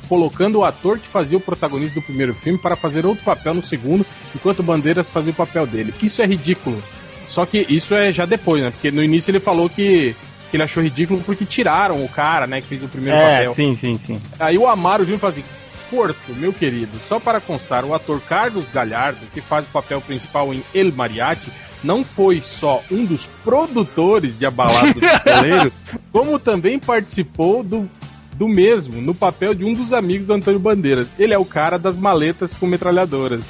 [0.08, 3.62] colocando o ator que fazia o protagonista do primeiro filme para fazer outro papel no
[3.62, 4.04] segundo,
[4.34, 5.94] enquanto Bandeiras fazia o papel dele.
[6.02, 6.82] Isso é ridículo.
[7.28, 8.70] Só que isso é já depois, né?
[8.70, 10.14] Porque no início ele falou que,
[10.50, 12.60] que ele achou ridículo porque tiraram o cara, né?
[12.60, 13.50] Que fez o primeiro papel.
[13.50, 14.20] É, sim, sim, sim.
[14.38, 15.44] Aí o Amaro Júnior fala assim:
[15.90, 20.54] Porto, meu querido, só para constar, o ator Carlos Galhardo, que faz o papel principal
[20.54, 21.50] em El Mariachi,
[21.82, 25.72] não foi só um dos produtores de A Balada do Pistoleiro,
[26.10, 27.88] como também participou do,
[28.34, 31.06] do mesmo no papel de um dos amigos do Antônio Bandeiras.
[31.18, 33.40] Ele é o cara das maletas com metralhadoras.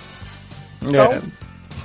[0.82, 1.20] Então, É.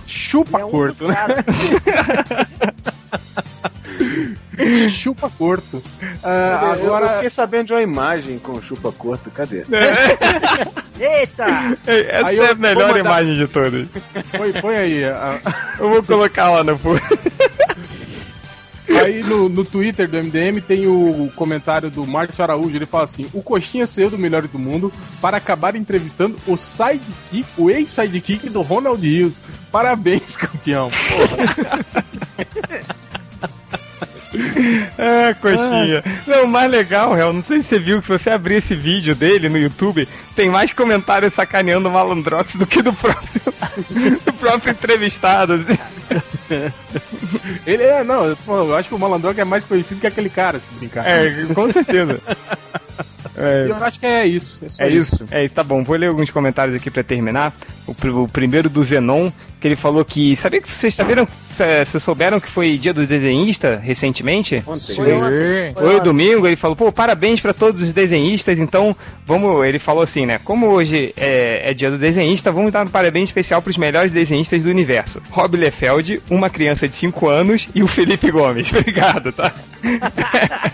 [0.06, 1.26] chupa É um corto, dos né?
[4.90, 5.82] chupa corto.
[6.22, 9.64] Agora Ah, eu agora, fiquei sabendo de uma imagem com chupa curto, cadê?
[11.00, 11.78] Eita!
[11.88, 13.88] Essa Aí é eu a melhor mandar- imagem de todas.
[14.38, 15.04] põe, põe aí.
[15.06, 15.40] a-
[15.80, 17.00] Eu vou colocar lá no fundo.
[19.04, 23.26] Aí no, no Twitter do MDM tem o comentário do Márcio Araújo, ele fala assim:
[23.34, 28.62] o Coxinha saiu do melhor do mundo para acabar entrevistando o sidekick, o ex-sidekick do
[28.62, 29.34] Ronald Rios.
[29.72, 30.90] Parabéns, campeão.
[34.98, 36.04] Ah, coxinha.
[36.28, 38.76] Não, o mais legal, Real, não sei se você viu que se você abrir esse
[38.76, 43.42] vídeo dele no YouTube, tem mais comentários sacaneando o Malandrox do que do próprio,
[44.26, 45.66] do próprio entrevistado.
[47.66, 50.08] Ele é, não, eu, tô falando, eu acho que o Malandrox é mais conhecido que
[50.08, 51.06] aquele cara, se brincar.
[51.08, 52.20] É, com certeza.
[53.40, 54.60] É, Eu acho que é isso.
[54.78, 55.28] É, É isso?
[55.32, 55.84] É isso, tá bom.
[55.84, 57.54] Vou ler alguns comentários aqui pra terminar.
[57.88, 60.36] O, o primeiro do Zenon, que ele falou que.
[60.36, 61.28] Sabia que vocês saberam.
[61.56, 64.56] cê- Vocês souberam que foi dia do desenhista recentemente?
[64.58, 64.64] Ontem.
[64.64, 64.94] Foi Sim.
[64.96, 68.96] foi Foi uma- domingo, ele falou, pô, parabéns pra todos os desenhistas, então
[69.26, 72.90] vamos, ele falou assim, né, como hoje é, é dia do desenhista, vamos dar um
[72.90, 75.22] parabéns especial pros melhores desenhistas do universo.
[75.32, 78.72] Rob Liefeld, uma criança de 5 anos e o Felipe Gomes.
[78.74, 79.52] Obrigado, tá?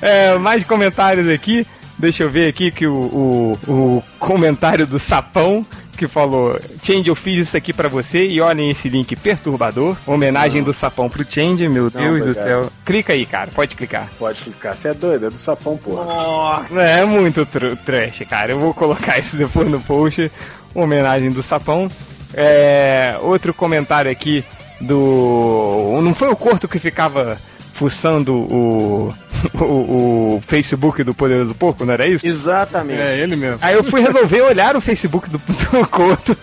[0.00, 1.66] É, mais comentários aqui,
[1.98, 5.64] deixa eu ver aqui que o, o, o comentário do Sapão,
[5.96, 9.96] que falou, Change, eu fiz isso aqui pra você e olhem esse link perturbador.
[10.06, 12.70] Homenagem do Sapão pro Change, meu Deus do céu.
[12.84, 14.08] Clica aí, cara, pode clicar.
[14.18, 16.04] Pode ficar, você é doido, é do sapão, porra.
[16.04, 16.82] Nossa!
[16.82, 18.52] É muito tr trash, cara.
[18.52, 20.30] Eu vou colocar isso depois no post.
[20.74, 21.88] Homenagem do Sapão.
[22.34, 24.44] É, outro comentário aqui
[24.80, 25.98] do.
[26.02, 27.38] Não foi o Corto que ficava
[27.76, 29.14] fuçando o,
[29.60, 32.26] o, o Facebook do Poderoso Porco, não era isso?
[32.26, 33.00] Exatamente.
[33.00, 33.58] É ele mesmo.
[33.60, 35.38] Aí eu fui resolver olhar o Facebook do,
[35.70, 36.36] do Couto.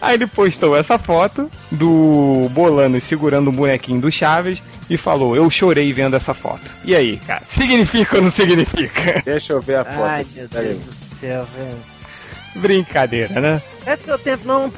[0.00, 5.48] Aí ele postou essa foto do Bolano segurando um bonequinho do Chaves e falou: Eu
[5.50, 6.70] chorei vendo essa foto.
[6.84, 7.42] E aí, cara?
[7.48, 9.20] Significa ou não significa?
[9.24, 10.02] Deixa eu ver a foto.
[10.02, 10.48] Ai, meu.
[10.48, 11.76] Deus do céu, velho.
[12.56, 13.62] Brincadeira, né?
[13.86, 14.70] É do seu tempo não,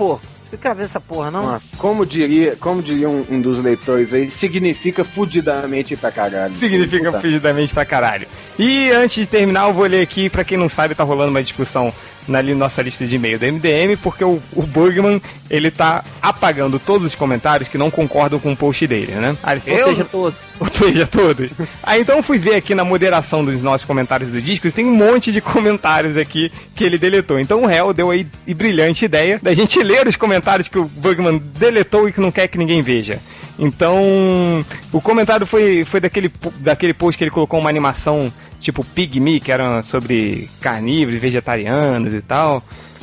[0.53, 0.57] pô.
[0.57, 1.43] Fica ver essa porra, não?
[1.43, 6.55] Nossa, como diria, como diria um, um dos leitores aí, significa fudidamente pra caralho.
[6.55, 7.21] Significa Puta.
[7.21, 8.27] fugidamente pra caralho.
[8.59, 11.43] E antes de terminar, eu vou ler aqui, pra quem não sabe, tá rolando uma
[11.43, 11.93] discussão
[12.29, 15.21] na nossa lista de e-mail da MDM, porque o, o Bugman,
[15.51, 19.37] ele tá apagando todos os comentários que não concordam com o post dele, né?
[19.43, 20.39] Aí ele Ou falou, seja, todos.
[20.61, 21.51] Ou seja, todos.
[21.83, 25.33] Aí então fui ver aqui na moderação dos nossos comentários do disco, tem um monte
[25.33, 27.41] de comentários aqui que ele deletou.
[27.41, 30.85] Então o réu deu aí e brilhante ideia da gente ler os comentários que o
[30.85, 33.21] Bugman deletou e que não quer que ninguém veja.
[33.59, 38.33] Então, o comentário foi, foi daquele, daquele post que ele colocou uma animação
[38.63, 42.63] tipo Pygmy, que era sobre carnívoros, vegetarianos e tal.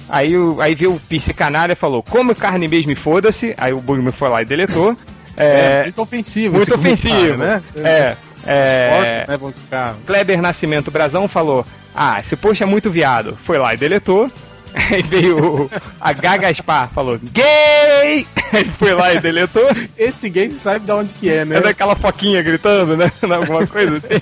[0.10, 3.54] Aí, aí veio o Pisse Canalha e falou: Come carne mesmo e foda-se.
[3.58, 4.98] Aí o Bugman foi lá e deletou.
[5.38, 6.56] É, É, muito ofensivo.
[6.58, 7.62] muito ofensivo, né?
[7.78, 8.16] É.
[8.46, 9.94] é Porcos, né.
[10.08, 11.66] Kleber Nascimento Brazão falou:
[11.96, 13.38] Ah, esse post é muito viado.
[13.46, 14.32] Foi lá e deletou.
[14.92, 18.26] Aí veio o- a Gagaspar, falou: Gay!
[18.54, 19.68] Ele foi lá e deletou.
[19.98, 21.58] Esse gay sabe de onde que é, né?
[21.58, 23.12] É daquela foquinha gritando, né?
[23.22, 24.22] Alguma coisa assim.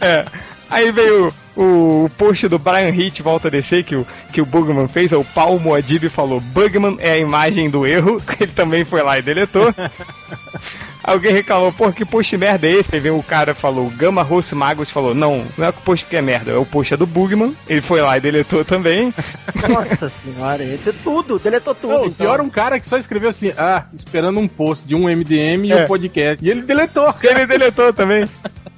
[0.00, 0.24] É.
[0.70, 4.46] Aí veio o, o post do Brian Hitch volta a descer, que o, que o
[4.46, 8.84] Bugman fez, é o Paul Moadib falou, Bugman é a imagem do erro, ele também
[8.84, 9.72] foi lá e deletou.
[11.06, 12.94] Alguém reclamou, pô, que post merda é esse?
[12.94, 16.16] Aí veio o cara falou, Gama Rosso Magos falou, não, não é o post que
[16.16, 19.12] é merda, é o post é do Bugman, ele foi lá e deletou também.
[19.68, 21.92] Nossa senhora, esse tudo, deletou tudo.
[21.92, 22.26] Não, o então.
[22.26, 25.66] pior é um cara que só escreveu assim, ah, esperando um post de um MDM
[25.66, 25.76] e É.
[25.82, 26.42] um podcast.
[26.44, 27.14] E ele deletou.
[27.22, 28.26] Ele deletou também.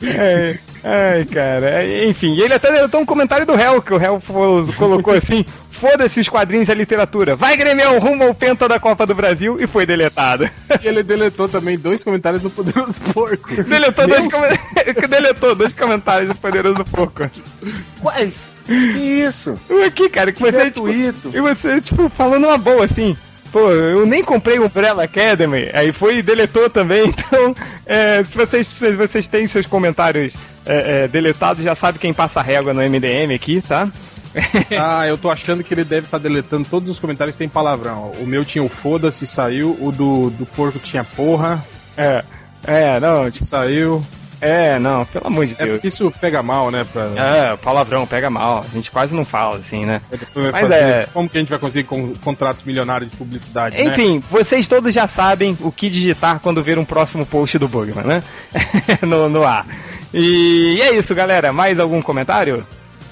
[0.02, 1.82] É, ai, cara.
[1.84, 5.14] é, Enfim, e ele até deletou um comentário do réu, que o réu falou- colocou
[5.14, 5.44] assim:
[5.76, 7.36] foda-se os quadrinhos e a literatura.
[7.36, 10.48] Vai, Grêmio, rumo ao penta da Copa do Brasil e foi deletado.
[10.82, 13.62] E ele deletou também dois comentários do Poderoso Porco.
[13.62, 14.58] deletou, dois come-
[15.08, 17.30] deletou dois comentários do Poderoso Porco.
[18.00, 18.50] Quais?
[18.66, 19.58] Que isso?
[19.86, 21.30] Aqui, cara, que, Que você, tipo, gratuito.
[21.34, 23.16] e você, tipo, falando uma boa assim.
[23.52, 27.54] Pô, eu nem comprei o Umbrella Academy, aí foi e deletou também, então,
[27.86, 30.34] é, se, vocês, se vocês têm seus comentários
[30.66, 33.88] é, é, deletados, já sabe quem passa a régua no MDM aqui, tá?
[34.78, 38.12] Ah, eu tô achando que ele deve estar deletando todos os comentários que tem palavrão.
[38.20, 39.76] O meu tinha o foda-se, saiu.
[39.80, 41.64] O do, do porco tinha porra,
[41.96, 42.22] É,
[42.66, 44.04] é, não, saiu.
[44.40, 45.84] é, não, pelo amor de É Deus.
[45.84, 46.84] isso pega mal, né?
[46.92, 50.00] Pra, É, palavrão, pega mal, a gente quase não fala, assim, né?
[50.34, 53.76] vai mas fazer- é- Como que a gente vai conseguir con- contratos milionários de publicidade,
[53.76, 53.84] né?
[53.84, 58.04] Enfim, vocês todos já sabem o que digitar quando ver um próximo post do Bugman,
[58.04, 58.22] né?
[59.02, 59.64] no, no ar.
[60.12, 61.52] E é isso, galera.
[61.52, 62.64] Mais algum comentário?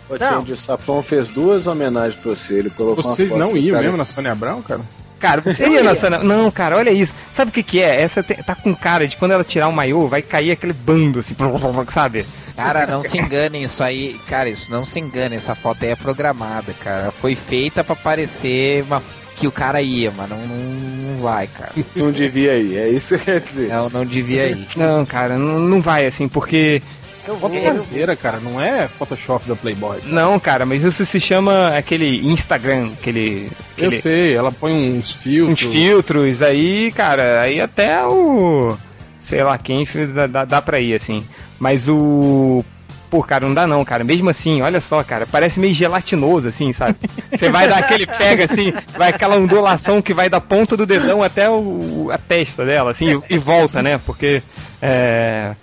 [0.08, 0.40] O Não.
[0.40, 2.54] Change Sapão fez duas homenagens pra você.
[2.54, 4.80] Ele colocou uma Vocês não iam mesmo na Sônia Abrão, cara?
[5.18, 6.18] Cara, você ia na Sana...
[6.18, 7.14] Não, cara, olha isso.
[7.32, 8.02] Sabe o que que é?
[8.02, 11.20] Essa te- tá com cara de quando ela tirar o maiô, vai cair aquele bando,
[11.20, 11.34] assim,
[11.90, 12.26] sabe?
[12.54, 14.20] Cara, não se enganem, isso aí.
[14.28, 17.10] Cara, isso não se engane, essa foto aí é programada, cara.
[17.10, 19.02] Foi feita pra parecer uma,
[19.34, 21.72] que o cara ia, mas não, não, não vai, cara.
[21.96, 23.68] Não devia ir, é isso que quer dizer.
[23.70, 24.68] Não, não devia ir.
[24.76, 26.82] Não, cara, não, não vai assim, porque.
[27.26, 30.00] Eu Foto caseira, cara, não é Photoshop da Playboy.
[30.04, 33.50] Não, cara, mas isso se chama aquele Instagram, aquele.
[33.78, 35.64] Eu aquele sei, ela põe uns filtros.
[35.64, 38.76] uns filtros aí, cara, aí até o.
[39.20, 41.24] Sei lá quem dá, dá, dá pra ir, assim.
[41.58, 42.62] Mas o.
[43.10, 44.04] Pô, cara, não dá não, cara.
[44.04, 46.96] Mesmo assim, olha só, cara, parece meio gelatinoso, assim, sabe?
[47.30, 51.22] Você vai dar aquele pega, assim, vai aquela ondulação que vai da ponta do dedão
[51.22, 53.98] até o, a testa dela, assim, e, e volta, né?
[54.04, 54.42] Porque.
[54.82, 55.54] É.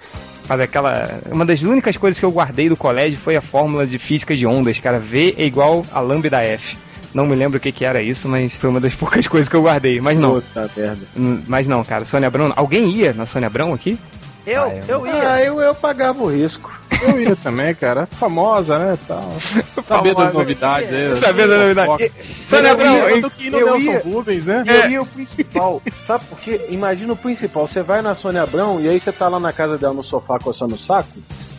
[0.45, 1.19] Faz aquela.
[1.31, 4.45] Uma das únicas coisas que eu guardei do colégio foi a fórmula de física de
[4.45, 4.99] ondas, cara.
[4.99, 6.77] V é igual a lambda F.
[7.13, 9.55] Não me lembro o que, que era isso, mas foi uma das poucas coisas que
[9.55, 9.99] eu guardei.
[10.01, 11.05] Mas não, Puta merda.
[11.47, 12.51] Mas não, cara, Sônia Abrão.
[12.55, 13.97] Alguém ia na Sônia Abrão aqui?
[14.45, 15.31] Eu, Ah, eu ia.
[15.31, 16.80] Ah, eu, eu pagava o risco.
[17.01, 18.05] Eu ia também, cara.
[18.05, 18.97] Famosa, né?
[19.07, 19.33] Tal.
[19.87, 21.15] Saber das novidades aí.
[21.17, 22.11] Saber das novidades.
[22.47, 23.21] Sônia Eu hein?
[23.23, 23.99] eu no eu Nelson ia.
[23.99, 24.63] Rubens, né?
[24.65, 25.81] Eu ia o principal.
[26.05, 26.67] Sabe por quê?
[26.69, 27.67] Imagina o principal.
[27.67, 30.39] Você vai na Sônia Abrão e aí você tá lá na casa dela no sofá
[30.39, 31.09] coçando o saco.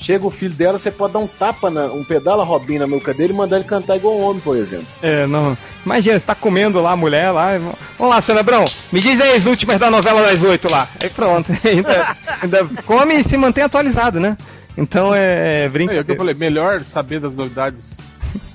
[0.01, 3.15] Chega o filho dela, você pode dar um tapa, na, um pedala Robin na nuca
[3.15, 4.87] dele e mandar ele cantar igual um homem, por exemplo.
[5.01, 5.57] É, não.
[5.87, 7.57] Imagina, você tá comendo lá a mulher lá.
[7.97, 10.89] Vamos lá, Sônia Abrão, me diz aí as últimas da novela das oito lá.
[11.01, 11.53] Aí pronto.
[11.65, 14.37] ainda, ainda come e se mantém atualizado, né?
[14.77, 16.17] Então é É, é o que eu brincadeira.
[16.17, 17.81] falei, melhor saber das novidades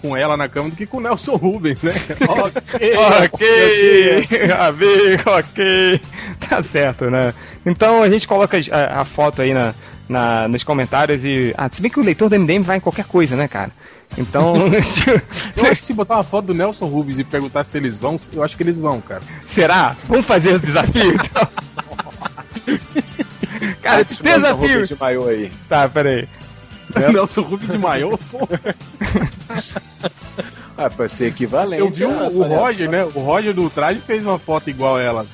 [0.02, 1.94] com ela na cama do que com o Nelson Rubens, né?
[2.28, 2.96] ok.
[3.24, 4.28] Ok,
[4.60, 6.02] amigo, ok.
[6.50, 7.34] Tá certo, né?
[7.66, 9.74] Então a gente coloca a, a foto aí na,
[10.10, 11.54] na- nos comentários e.
[11.58, 13.72] Ah, se bem que o leitor do MDM vai em qualquer coisa, né, cara?
[14.18, 14.56] Então.
[15.56, 18.20] Eu acho que se botar uma foto do Nelson Rubens e perguntar se eles vão,
[18.34, 19.22] eu acho que eles vão, cara.
[19.54, 19.96] será?
[20.08, 21.48] Vamos fazer o desafio então?
[23.82, 24.86] Cara, desafio!
[24.88, 25.52] de maiô aí.
[25.70, 26.28] Tá, peraí.
[27.12, 28.48] Nelson Rubens de maiô, pô.
[30.78, 31.82] Ah, pra ser equivalente.
[31.82, 33.04] Eu vi o, o Roger, né?
[33.04, 35.26] O Roger do traje fez uma foto igual a ela.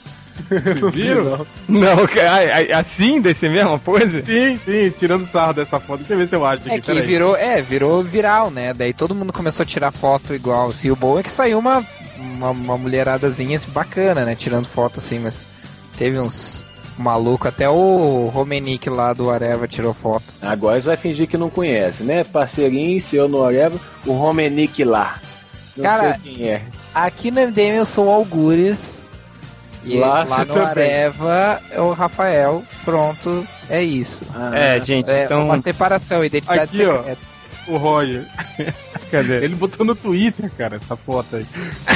[0.50, 1.46] Vocês viram?
[1.68, 4.24] Não, cara, assim, desse mesma pose?
[4.26, 5.98] Sim, sim, tirando sarro dessa foto.
[6.00, 6.82] Deixa eu ver se eu acho É aqui.
[6.82, 7.06] que peraí.
[7.06, 8.74] virou, é, virou viral, né?
[8.74, 10.70] Daí todo mundo começou a tirar foto igual.
[10.70, 11.86] Assim, o bom é que saiu uma,
[12.18, 14.36] uma, uma mulheradazinha assim, bacana, né?
[14.36, 15.46] Tirando foto assim, mas
[15.98, 16.66] teve uns
[16.98, 20.26] maluco, até o Romenick lá do Areva tirou foto.
[20.42, 22.24] Agora você vai fingir que não conhece, né?
[22.24, 25.20] Parceirinho, seu no Areva, o Romenick lá.
[25.76, 26.62] Não Cara, sei quem é.
[26.94, 29.04] Aqui no MDM eu sou o Algures.
[29.86, 30.64] E Lá lá, no também.
[30.66, 32.64] Areva é o Rafael.
[32.86, 34.24] Pronto, é isso.
[34.34, 35.44] Ah, É, gente, É então.
[35.44, 36.98] uma separação, identidade Aqui, ó.
[37.00, 37.22] secreta.
[37.68, 38.26] O Roger.
[39.12, 39.44] Cadê?
[39.44, 41.46] Ele botou no Twitter, cara, essa foto aí.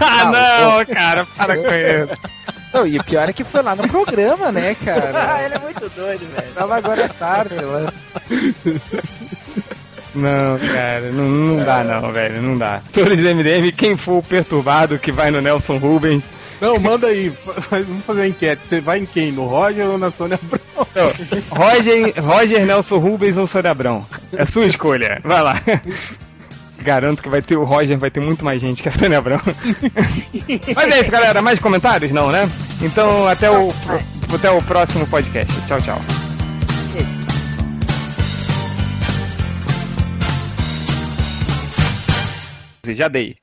[0.00, 2.22] Ah, não, cara, para com isso.
[2.72, 5.42] Não, e o pior é que foi lá no programa, né, Ah, cara?
[5.44, 6.52] ele é muito doido, velho.
[6.54, 7.92] Tava agora à tarde lá.
[10.14, 12.80] Não, cara, não, não dá não, velho, não dá.
[12.92, 16.24] Todos do MDM, quem for o perturbado que vai no Nelson Rubens.
[16.60, 17.32] Não, manda aí.
[17.70, 18.66] Vamos fazer a enquete.
[18.66, 19.30] Você vai em quem?
[19.30, 20.60] No Roger ou na Sônia Abrão?
[20.94, 24.04] Não, Roger, Roger Nelson Rubens ou Sônia Abrão.
[24.32, 25.62] É sua escolha, vai lá.
[26.82, 29.40] Garanto que vai ter o Roger, vai ter muito mais gente que a Sônia Abrão.
[30.74, 31.42] Mas é isso, galera.
[31.42, 32.12] Mais comentários?
[32.12, 32.48] Não, né?
[32.80, 33.72] Então, até o,
[34.34, 35.52] até o próximo podcast.
[35.66, 36.00] Tchau, tchau.
[42.94, 43.36] Já dei.